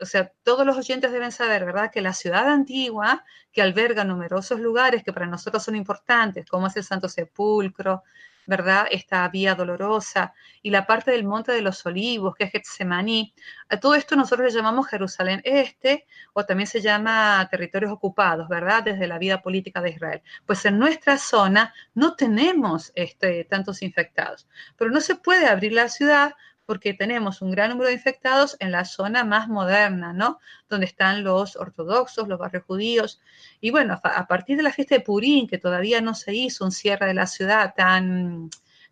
o 0.00 0.04
sea, 0.04 0.32
todos 0.42 0.66
los 0.66 0.76
oyentes 0.76 1.12
deben 1.12 1.32
saber, 1.32 1.64
¿verdad?, 1.64 1.90
que 1.90 2.00
la 2.00 2.12
ciudad 2.12 2.48
antigua, 2.48 3.24
que 3.52 3.62
alberga 3.62 4.04
numerosos 4.04 4.60
lugares 4.60 5.02
que 5.02 5.12
para 5.12 5.26
nosotros 5.26 5.62
son 5.62 5.76
importantes, 5.76 6.46
como 6.46 6.66
es 6.66 6.76
el 6.76 6.84
Santo 6.84 7.08
Sepulcro, 7.08 8.02
¿verdad?, 8.46 8.86
esta 8.90 9.28
Vía 9.28 9.54
Dolorosa 9.54 10.32
y 10.62 10.70
la 10.70 10.86
parte 10.86 11.12
del 11.12 11.24
Monte 11.24 11.52
de 11.52 11.62
los 11.62 11.84
Olivos, 11.86 12.34
que 12.34 12.44
es 12.44 12.52
Getsemaní, 12.52 13.32
a 13.68 13.78
todo 13.78 13.94
esto 13.94 14.16
nosotros 14.16 14.48
le 14.48 14.56
llamamos 14.56 14.88
Jerusalén 14.88 15.40
Este, 15.44 16.06
o 16.32 16.44
también 16.44 16.66
se 16.66 16.80
llama 16.80 17.46
territorios 17.50 17.92
ocupados, 17.92 18.48
¿verdad?, 18.48 18.82
desde 18.82 19.06
la 19.06 19.18
vida 19.18 19.40
política 19.40 19.80
de 19.80 19.90
Israel. 19.90 20.22
Pues 20.46 20.64
en 20.64 20.78
nuestra 20.78 21.16
zona 21.18 21.72
no 21.94 22.16
tenemos 22.16 22.90
este, 22.94 23.44
tantos 23.44 23.82
infectados, 23.82 24.48
pero 24.76 24.90
no 24.90 25.00
se 25.00 25.14
puede 25.14 25.46
abrir 25.46 25.72
la 25.72 25.88
ciudad 25.88 26.34
porque 26.66 26.94
tenemos 26.94 27.42
un 27.42 27.50
gran 27.50 27.70
número 27.70 27.88
de 27.88 27.94
infectados 27.94 28.56
en 28.60 28.70
la 28.70 28.84
zona 28.84 29.24
más 29.24 29.48
moderna, 29.48 30.12
¿no? 30.12 30.38
Donde 30.68 30.86
están 30.86 31.24
los 31.24 31.56
ortodoxos, 31.56 32.28
los 32.28 32.38
barrios 32.38 32.64
judíos. 32.64 33.20
Y 33.60 33.70
bueno, 33.70 34.00
a 34.02 34.26
partir 34.26 34.56
de 34.56 34.62
la 34.62 34.72
fiesta 34.72 34.94
de 34.94 35.00
Purín, 35.00 35.48
que 35.48 35.58
todavía 35.58 36.00
no 36.00 36.14
se 36.14 36.34
hizo 36.34 36.64
un 36.64 36.72
cierre 36.72 37.06
de 37.06 37.14
la 37.14 37.26
ciudad 37.26 37.74
tan, 37.74 38.50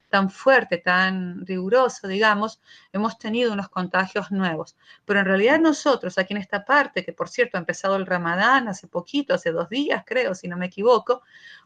tan 0.09 0.31
fuerte, 0.31 0.79
tan 0.79 1.47
riguroso, 1.47 2.09
digamos, 2.09 2.61
hemos 2.93 3.19
tenido 3.19 3.53
unos 3.53 3.69
contagios 3.69 4.31
nuevos. 4.31 4.77
Pero 5.05 5.21
en 5.21 5.27
realidad 5.27 5.61
nosotros 5.61 6.19
aquí 6.19 6.35
en 6.35 6.41
esta 6.41 6.65
parte, 6.65 7.05
que 7.05 7.13
por 7.13 7.29
cierto 7.29 7.57
ha 7.57 7.61
empezado 7.61 7.97
el 7.97 8.07
ramadán 8.07 8.69
hace 8.69 8.89
poquito, 8.89 9.35
hace 9.35 9.53
dos 9.53 9.69
días 9.69 10.05
creo, 10.07 10.35
si 10.35 10.49
no 10.49 10.57
me 10.57 10.67
equivoco, 10.67 11.23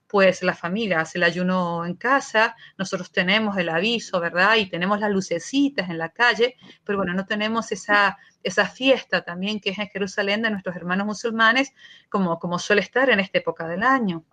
pues 0.06 0.42
la 0.42 0.54
familia 0.54 1.00
hace 1.00 1.18
el 1.18 1.24
ayuno 1.24 1.86
en 1.86 1.94
casa, 1.94 2.54
nosotros 2.76 3.10
tenemos 3.12 3.56
el 3.56 3.70
aviso, 3.70 4.20
¿verdad? 4.20 4.56
Y 4.56 4.68
tenemos 4.68 5.00
las 5.00 5.10
lucecitas 5.10 5.88
en 5.88 5.98
la 5.98 6.10
calle, 6.10 6.56
pero 6.84 6.98
bueno, 6.98 7.14
no 7.14 7.24
tenemos 7.24 7.72
esa, 7.72 8.18
esa 8.42 8.66
fiesta 8.66 9.22
también 9.24 9.60
que 9.60 9.70
es 9.70 9.78
en 9.78 9.88
Jerusalén 9.88 10.42
de 10.42 10.50
nuestros 10.50 10.76
hermanos 10.76 11.06
musulmanes, 11.06 11.72
como, 12.10 12.38
como 12.38 12.58
suele 12.58 12.82
estar 12.82 13.08
en 13.08 13.20
esta 13.20 13.38
época 13.38 13.66
del 13.66 13.82
año. 13.82 14.24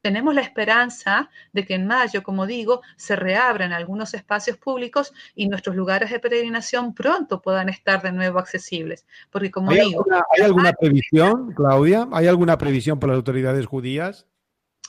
Tenemos 0.00 0.34
la 0.34 0.42
esperanza 0.42 1.28
de 1.52 1.66
que 1.66 1.74
en 1.74 1.86
mayo, 1.86 2.22
como 2.22 2.46
digo, 2.46 2.82
se 2.96 3.16
reabran 3.16 3.72
algunos 3.72 4.14
espacios 4.14 4.56
públicos 4.56 5.12
y 5.34 5.48
nuestros 5.48 5.74
lugares 5.74 6.10
de 6.10 6.20
peregrinación 6.20 6.94
pronto 6.94 7.42
puedan 7.42 7.68
estar 7.68 8.00
de 8.02 8.12
nuevo 8.12 8.38
accesibles. 8.38 9.06
Porque 9.30 9.50
como 9.50 9.72
¿Hay 9.72 9.80
digo... 9.80 10.04
¿Hay 10.36 10.44
alguna 10.44 10.72
previsión, 10.72 11.52
Claudia? 11.52 12.08
¿Hay 12.12 12.28
alguna 12.28 12.58
previsión 12.58 13.00
por 13.00 13.08
las 13.08 13.16
autoridades 13.16 13.66
judías? 13.66 14.26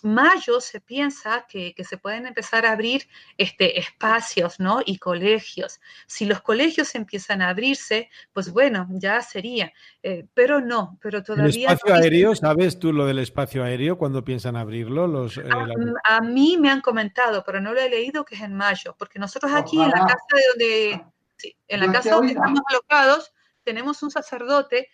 Mayo 0.03 0.61
se 0.61 0.81
piensa 0.81 1.45
que, 1.47 1.73
se 1.83 1.97
pueden 1.97 2.27
empezar 2.27 2.65
a 2.65 2.71
abrir 2.71 3.07
este, 3.37 3.79
espacios 3.79 4.59
¿no? 4.59 4.81
y 4.85 4.97
colegios. 4.97 5.79
Si 6.07 6.25
los 6.25 6.41
colegios 6.41 6.95
empiezan 6.95 7.41
a 7.41 7.49
abrirse, 7.49 8.09
pues 8.33 8.51
bueno, 8.51 8.87
ya 8.91 9.21
sería. 9.21 9.71
Eh, 10.03 10.25
pero 10.33 10.61
no, 10.61 10.97
pero 11.01 11.23
todavía... 11.23 11.69
¿El 11.69 11.73
espacio 11.73 11.95
aéreo? 11.95 12.35
¿Sabes 12.35 12.79
tú 12.79 12.93
lo 12.93 13.05
del 13.05 13.19
espacio 13.19 13.63
aéreo 13.63 13.97
cuando 13.97 14.23
piensan 14.23 14.55
abrirlo? 14.55 15.07
Los, 15.07 15.37
eh, 15.37 15.43
a, 16.03 16.21
mí 16.21 16.57
me 16.57 16.69
han 16.69 16.81
comentado, 16.81 17.43
pero 17.45 17.59
no 17.59 17.73
lo 17.73 17.79
he 17.79 17.89
leído, 17.89 18.25
que 18.25 18.35
es 18.35 18.41
en 18.41 18.55
mayo, 18.55 18.95
porque 18.97 19.19
nosotros 19.19 19.51
aquí 19.53 19.81
en 19.81 19.89
la 19.89 20.05
casa 20.05 20.25
de 20.35 20.43
donde... 20.49 21.05
en 21.67 21.79
la 21.79 21.91
casa 21.91 22.15
donde 22.15 22.33
estamos 22.33 22.59
alocados, 22.69 23.33
tenemos 23.63 24.01
un 24.03 24.11
sacerdote 24.11 24.89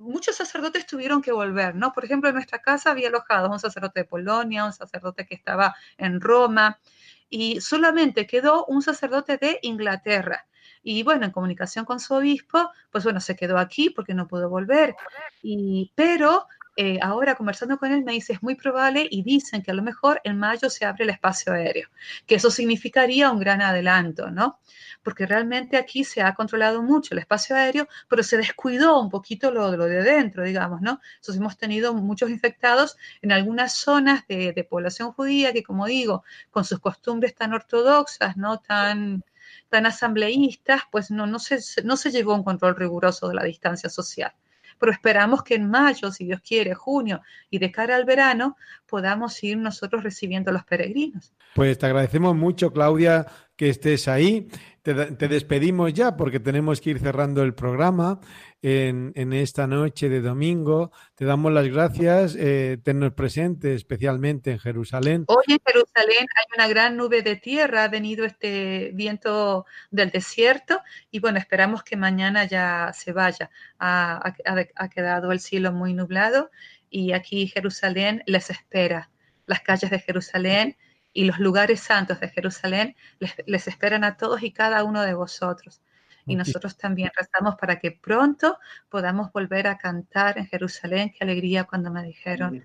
muchos 0.00 0.36
sacerdotes 0.36 0.86
tuvieron 0.86 1.22
que 1.22 1.30
volver, 1.30 1.74
¿no? 1.74 1.92
Por 1.92 2.04
ejemplo, 2.04 2.28
en 2.28 2.34
nuestra 2.34 2.60
casa 2.60 2.90
había 2.90 3.08
alojado 3.08 3.50
un 3.50 3.60
sacerdote 3.60 4.00
de 4.00 4.06
Polonia, 4.06 4.64
un 4.64 4.72
sacerdote 4.72 5.26
que 5.26 5.34
estaba 5.34 5.76
en 5.98 6.20
Roma, 6.20 6.80
y 7.28 7.60
solamente 7.60 8.26
quedó 8.26 8.64
un 8.66 8.82
sacerdote 8.82 9.36
de 9.36 9.58
Inglaterra. 9.62 10.46
Y 10.82 11.02
bueno, 11.02 11.26
en 11.26 11.30
comunicación 11.30 11.84
con 11.84 12.00
su 12.00 12.14
obispo, 12.14 12.70
pues 12.90 13.04
bueno, 13.04 13.20
se 13.20 13.36
quedó 13.36 13.58
aquí 13.58 13.90
porque 13.90 14.14
no 14.14 14.26
pudo 14.26 14.48
volver. 14.48 14.96
Y, 15.42 15.92
pero 15.94 16.46
eh, 16.76 16.98
ahora 17.02 17.34
conversando 17.34 17.78
con 17.78 17.92
él 17.92 18.04
me 18.04 18.12
dice 18.12 18.32
es 18.32 18.42
muy 18.42 18.54
probable 18.54 19.06
y 19.10 19.22
dicen 19.22 19.62
que 19.62 19.70
a 19.70 19.74
lo 19.74 19.82
mejor 19.82 20.20
en 20.24 20.38
mayo 20.38 20.70
se 20.70 20.84
abre 20.84 21.04
el 21.04 21.10
espacio 21.10 21.52
aéreo, 21.52 21.88
que 22.26 22.36
eso 22.36 22.50
significaría 22.50 23.30
un 23.30 23.40
gran 23.40 23.60
adelanto, 23.60 24.30
¿no? 24.30 24.60
Porque 25.02 25.26
realmente 25.26 25.76
aquí 25.76 26.04
se 26.04 26.22
ha 26.22 26.34
controlado 26.34 26.82
mucho 26.82 27.14
el 27.14 27.18
espacio 27.18 27.56
aéreo, 27.56 27.88
pero 28.08 28.22
se 28.22 28.36
descuidó 28.36 29.00
un 29.00 29.10
poquito 29.10 29.50
lo, 29.50 29.76
lo 29.76 29.86
de 29.86 30.02
dentro, 30.02 30.44
digamos, 30.44 30.80
¿no? 30.80 31.00
Entonces 31.16 31.36
hemos 31.36 31.56
tenido 31.56 31.94
muchos 31.94 32.30
infectados 32.30 32.96
en 33.22 33.32
algunas 33.32 33.74
zonas 33.74 34.26
de, 34.28 34.66
población 34.70 35.12
judía 35.12 35.52
que, 35.52 35.62
como 35.62 35.86
digo, 35.86 36.24
con 36.50 36.64
sus 36.64 36.80
costumbres 36.80 37.34
tan 37.34 37.52
ortodoxas, 37.54 38.36
¿no? 38.36 38.58
Tan, 38.60 39.24
tan 39.68 39.86
asambleístas, 39.86 40.82
pues 40.90 41.10
no, 41.10 41.26
no, 41.26 41.38
se, 41.38 41.58
no 41.84 41.96
se 41.96 42.10
llevó 42.10 42.34
un 42.34 42.44
control 42.44 42.76
riguroso 42.76 43.28
de 43.28 43.34
la 43.34 43.44
distancia 43.44 43.90
social 43.90 44.32
pero 44.80 44.90
esperamos 44.90 45.44
que 45.44 45.54
en 45.54 45.70
mayo, 45.70 46.10
si 46.10 46.24
Dios 46.24 46.40
quiere, 46.40 46.74
junio 46.74 47.20
y 47.50 47.58
de 47.58 47.70
cara 47.70 47.94
al 47.94 48.06
verano, 48.06 48.56
podamos 48.86 49.44
ir 49.44 49.58
nosotros 49.58 50.02
recibiendo 50.02 50.50
a 50.50 50.54
los 50.54 50.64
peregrinos. 50.64 51.34
Pues 51.54 51.78
te 51.78 51.86
agradecemos 51.86 52.34
mucho, 52.34 52.72
Claudia, 52.72 53.26
que 53.56 53.68
estés 53.68 54.08
ahí. 54.08 54.48
Te, 54.82 54.94
despedimos 55.28 55.92
ya 55.92 56.16
porque 56.16 56.40
tenemos 56.40 56.80
que 56.80 56.90
ir 56.90 57.00
cerrando 57.00 57.42
el 57.42 57.54
programa 57.54 58.18
en, 58.62 59.32
esta 59.34 59.66
noche 59.66 60.08
de 60.08 60.22
domingo. 60.22 60.90
Te 61.14 61.26
damos 61.26 61.52
las 61.52 61.68
gracias, 61.68 62.34
eh, 62.34 62.78
tennos 62.82 63.12
presente 63.12 63.74
especialmente 63.74 64.52
en 64.52 64.58
Jerusalén. 64.58 65.24
Hoy 65.28 65.44
en 65.48 65.58
Jerusalén 65.66 66.26
hay 66.34 66.44
una 66.56 66.68
gran 66.68 66.96
nube 66.96 67.20
de 67.22 67.36
tierra, 67.36 67.84
ha 67.84 67.88
venido 67.88 68.24
este 68.24 68.92
viento 68.94 69.66
del 69.90 70.10
desierto 70.10 70.80
y 71.10 71.20
bueno, 71.20 71.38
esperamos 71.38 71.82
que 71.82 71.96
mañana 71.96 72.46
ya 72.46 72.92
se 72.94 73.12
vaya. 73.12 73.50
Ha, 73.78 74.34
ha 74.76 74.88
quedado 74.88 75.30
el 75.30 75.40
cielo 75.40 75.72
muy 75.72 75.92
nublado 75.92 76.50
y 76.88 77.12
aquí 77.12 77.48
Jerusalén 77.48 78.22
les 78.24 78.48
espera. 78.48 79.10
Las 79.44 79.60
calles 79.60 79.90
de 79.90 79.98
Jerusalén 79.98 80.76
y 81.12 81.24
los 81.24 81.38
lugares 81.38 81.80
santos 81.80 82.20
de 82.20 82.28
Jerusalén 82.28 82.96
les, 83.18 83.34
les 83.46 83.68
esperan 83.68 84.04
a 84.04 84.16
todos 84.16 84.42
y 84.42 84.52
cada 84.52 84.84
uno 84.84 85.02
de 85.02 85.14
vosotros 85.14 85.80
y 86.26 86.36
nosotros 86.36 86.76
también 86.76 87.10
rezamos 87.16 87.56
para 87.56 87.78
que 87.78 87.92
pronto 87.92 88.58
podamos 88.88 89.32
volver 89.32 89.66
a 89.66 89.78
cantar 89.78 90.38
en 90.38 90.46
Jerusalén. 90.46 91.12
Qué 91.16 91.24
alegría 91.24 91.64
cuando 91.64 91.90
me 91.90 92.02
dijeron, 92.02 92.64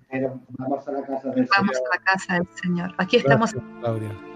vamos 0.58 0.86
a 0.86 0.92
la 0.92 1.02
casa 1.02 1.30
del 1.30 1.48
vamos 1.56 1.76
Señor. 1.76 1.90
A 1.92 1.96
la 1.96 2.04
casa 2.04 2.34
del 2.34 2.48
Señor. 2.54 2.94
Aquí 2.98 3.16
estamos. 3.16 3.54
Claudia. 3.80 4.35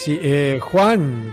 Sí, 0.00 0.18
eh, 0.22 0.58
Juan. 0.62 1.30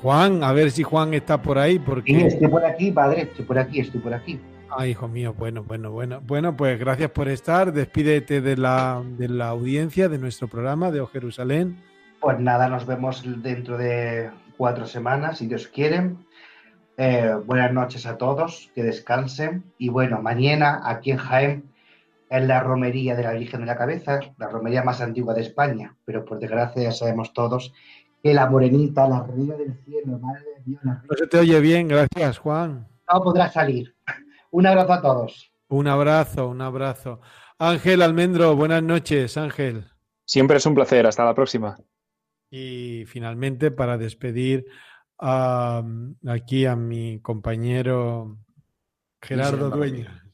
Juan, 0.00 0.44
a 0.44 0.52
ver 0.52 0.70
si 0.70 0.84
Juan 0.84 1.12
está 1.12 1.42
por 1.42 1.58
ahí. 1.58 1.80
Porque... 1.80 2.14
Sí, 2.14 2.22
estoy 2.22 2.46
por 2.46 2.64
aquí, 2.64 2.92
padre, 2.92 3.22
estoy 3.22 3.44
por 3.44 3.58
aquí, 3.58 3.80
estoy 3.80 4.00
por 4.00 4.14
aquí. 4.14 4.38
Ay, 4.70 4.92
hijo 4.92 5.08
mío, 5.08 5.34
bueno, 5.36 5.64
bueno, 5.64 5.90
bueno. 5.90 6.20
Bueno, 6.24 6.56
pues 6.56 6.78
gracias 6.78 7.10
por 7.10 7.26
estar. 7.26 7.72
Despídete 7.72 8.40
de 8.40 8.56
la, 8.56 9.02
de 9.18 9.28
la 9.28 9.48
audiencia 9.48 10.08
de 10.08 10.18
nuestro 10.18 10.46
programa 10.46 10.92
de 10.92 11.00
O 11.00 11.08
Jerusalén. 11.08 11.82
Pues 12.20 12.38
nada, 12.38 12.68
nos 12.68 12.86
vemos 12.86 13.24
dentro 13.42 13.76
de 13.76 14.30
cuatro 14.56 14.86
semanas, 14.86 15.38
si 15.38 15.48
Dios 15.48 15.66
quiere. 15.66 16.12
Eh, 16.96 17.32
buenas 17.44 17.72
noches 17.72 18.06
a 18.06 18.18
todos, 18.18 18.70
que 18.72 18.84
descansen. 18.84 19.64
Y 19.78 19.88
bueno, 19.88 20.22
mañana 20.22 20.80
aquí 20.84 21.10
en 21.10 21.16
Jaén 21.16 21.64
es 22.28 22.46
la 22.46 22.60
romería 22.60 23.14
de 23.14 23.22
la 23.22 23.32
Virgen 23.32 23.60
de 23.60 23.66
la 23.66 23.76
Cabeza, 23.76 24.20
la 24.38 24.48
romería 24.48 24.82
más 24.82 25.00
antigua 25.00 25.34
de 25.34 25.42
España, 25.42 25.96
pero 26.04 26.24
por 26.24 26.38
desgracia 26.38 26.82
ya 26.82 26.92
sabemos 26.92 27.32
todos 27.32 27.72
que 28.22 28.34
la 28.34 28.50
morenita, 28.50 29.08
la 29.08 29.22
reina 29.22 29.54
del 29.54 29.74
cielo, 29.84 30.18
madre 30.18 30.44
de 30.56 30.62
Dios, 30.64 30.82
No 30.84 31.16
se 31.16 31.26
te 31.26 31.38
oye 31.38 31.60
bien, 31.60 31.88
gracias 31.88 32.38
Juan. 32.38 32.88
No 33.12 33.22
podrá 33.22 33.50
salir. 33.50 33.94
Un 34.50 34.66
abrazo 34.66 34.92
a 34.92 35.02
todos. 35.02 35.52
Un 35.68 35.86
abrazo, 35.86 36.48
un 36.48 36.60
abrazo. 36.60 37.20
Ángel 37.58 38.02
Almendro, 38.02 38.56
buenas 38.56 38.82
noches, 38.82 39.36
Ángel. 39.36 39.86
Siempre 40.24 40.56
es 40.56 40.66
un 40.66 40.74
placer, 40.74 41.06
hasta 41.06 41.24
la 41.24 41.34
próxima. 41.34 41.78
Y 42.50 43.04
finalmente, 43.06 43.70
para 43.70 43.96
despedir 43.98 44.66
aquí 45.18 46.66
a 46.66 46.76
mi 46.76 47.20
compañero 47.20 48.38
Gerardo 49.22 49.70
Dueño. 49.70 50.25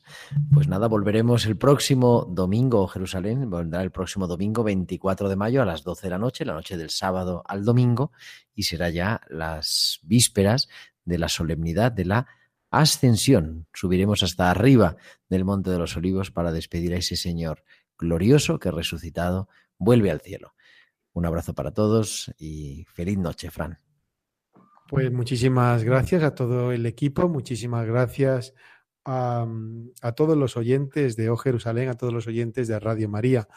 Pues 0.52 0.68
nada, 0.68 0.88
volveremos 0.88 1.46
el 1.46 1.56
próximo 1.56 2.26
domingo, 2.28 2.86
Jerusalén, 2.88 3.50
vendrá 3.50 3.82
el 3.82 3.90
próximo 3.90 4.26
domingo 4.26 4.62
24 4.62 5.28
de 5.28 5.36
mayo 5.36 5.62
a 5.62 5.64
las 5.64 5.82
12 5.82 6.06
de 6.06 6.10
la 6.10 6.18
noche, 6.18 6.44
la 6.44 6.54
noche 6.54 6.76
del 6.76 6.90
sábado 6.90 7.42
al 7.46 7.64
domingo, 7.64 8.12
y 8.54 8.64
será 8.64 8.90
ya 8.90 9.20
las 9.28 10.00
vísperas 10.02 10.68
de 11.04 11.18
la 11.18 11.28
solemnidad 11.28 11.92
de 11.92 12.04
la 12.04 12.26
ascensión. 12.70 13.66
Subiremos 13.72 14.22
hasta 14.22 14.50
arriba 14.50 14.96
del 15.28 15.44
Monte 15.44 15.70
de 15.70 15.78
los 15.78 15.96
Olivos 15.96 16.30
para 16.30 16.52
despedir 16.52 16.94
a 16.94 16.98
ese 16.98 17.16
Señor 17.16 17.64
glorioso 17.98 18.58
que 18.58 18.70
resucitado 18.70 19.48
vuelve 19.78 20.10
al 20.10 20.20
cielo. 20.20 20.54
Un 21.12 21.26
abrazo 21.26 21.54
para 21.54 21.72
todos 21.72 22.32
y 22.38 22.84
feliz 22.92 23.18
noche, 23.18 23.50
Fran. 23.50 23.78
Pues 24.88 25.10
muchísimas 25.12 25.84
gracias 25.84 26.22
a 26.22 26.34
todo 26.34 26.72
el 26.72 26.84
equipo, 26.86 27.28
muchísimas 27.28 27.86
gracias 27.86 28.54
a, 29.04 29.46
todos 30.16 30.36
los 30.36 30.56
oyentes 30.56 31.16
de 31.16 31.30
O 31.30 31.36
Jerusalén, 31.36 31.88
a 31.88 31.94
todos 31.94 32.12
los 32.12 32.26
oyentes 32.26 32.68
de 32.68 32.78
Radio 32.78 33.08
María, 33.08 33.48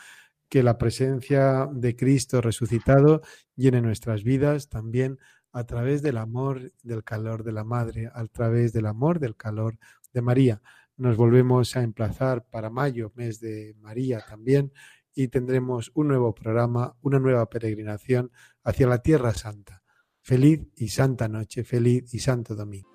que 0.49 0.63
la 0.63 0.77
presencia 0.77 1.67
de 1.71 1.95
Cristo 1.95 2.41
resucitado 2.41 3.21
llene 3.55 3.81
nuestras 3.81 4.23
vidas 4.23 4.69
también 4.69 5.17
a 5.51 5.63
través 5.65 6.01
del 6.01 6.17
amor, 6.17 6.71
del 6.83 7.03
calor 7.03 7.43
de 7.43 7.51
la 7.51 7.63
Madre, 7.63 8.09
a 8.13 8.25
través 8.27 8.73
del 8.73 8.85
amor, 8.85 9.19
del 9.19 9.35
calor 9.35 9.77
de 10.13 10.21
María. 10.21 10.61
Nos 10.97 11.17
volvemos 11.17 11.75
a 11.75 11.83
emplazar 11.83 12.45
para 12.45 12.69
mayo, 12.69 13.11
mes 13.15 13.39
de 13.39 13.75
María 13.79 14.23
también, 14.27 14.71
y 15.13 15.29
tendremos 15.29 15.91
un 15.93 16.09
nuevo 16.09 16.35
programa, 16.35 16.95
una 17.01 17.19
nueva 17.19 17.49
peregrinación 17.49 18.31
hacia 18.63 18.87
la 18.87 18.99
Tierra 19.01 19.33
Santa. 19.33 19.81
Feliz 20.21 20.67
y 20.75 20.89
santa 20.89 21.27
noche, 21.27 21.63
feliz 21.63 22.13
y 22.13 22.19
santo 22.19 22.55
domingo. 22.55 22.94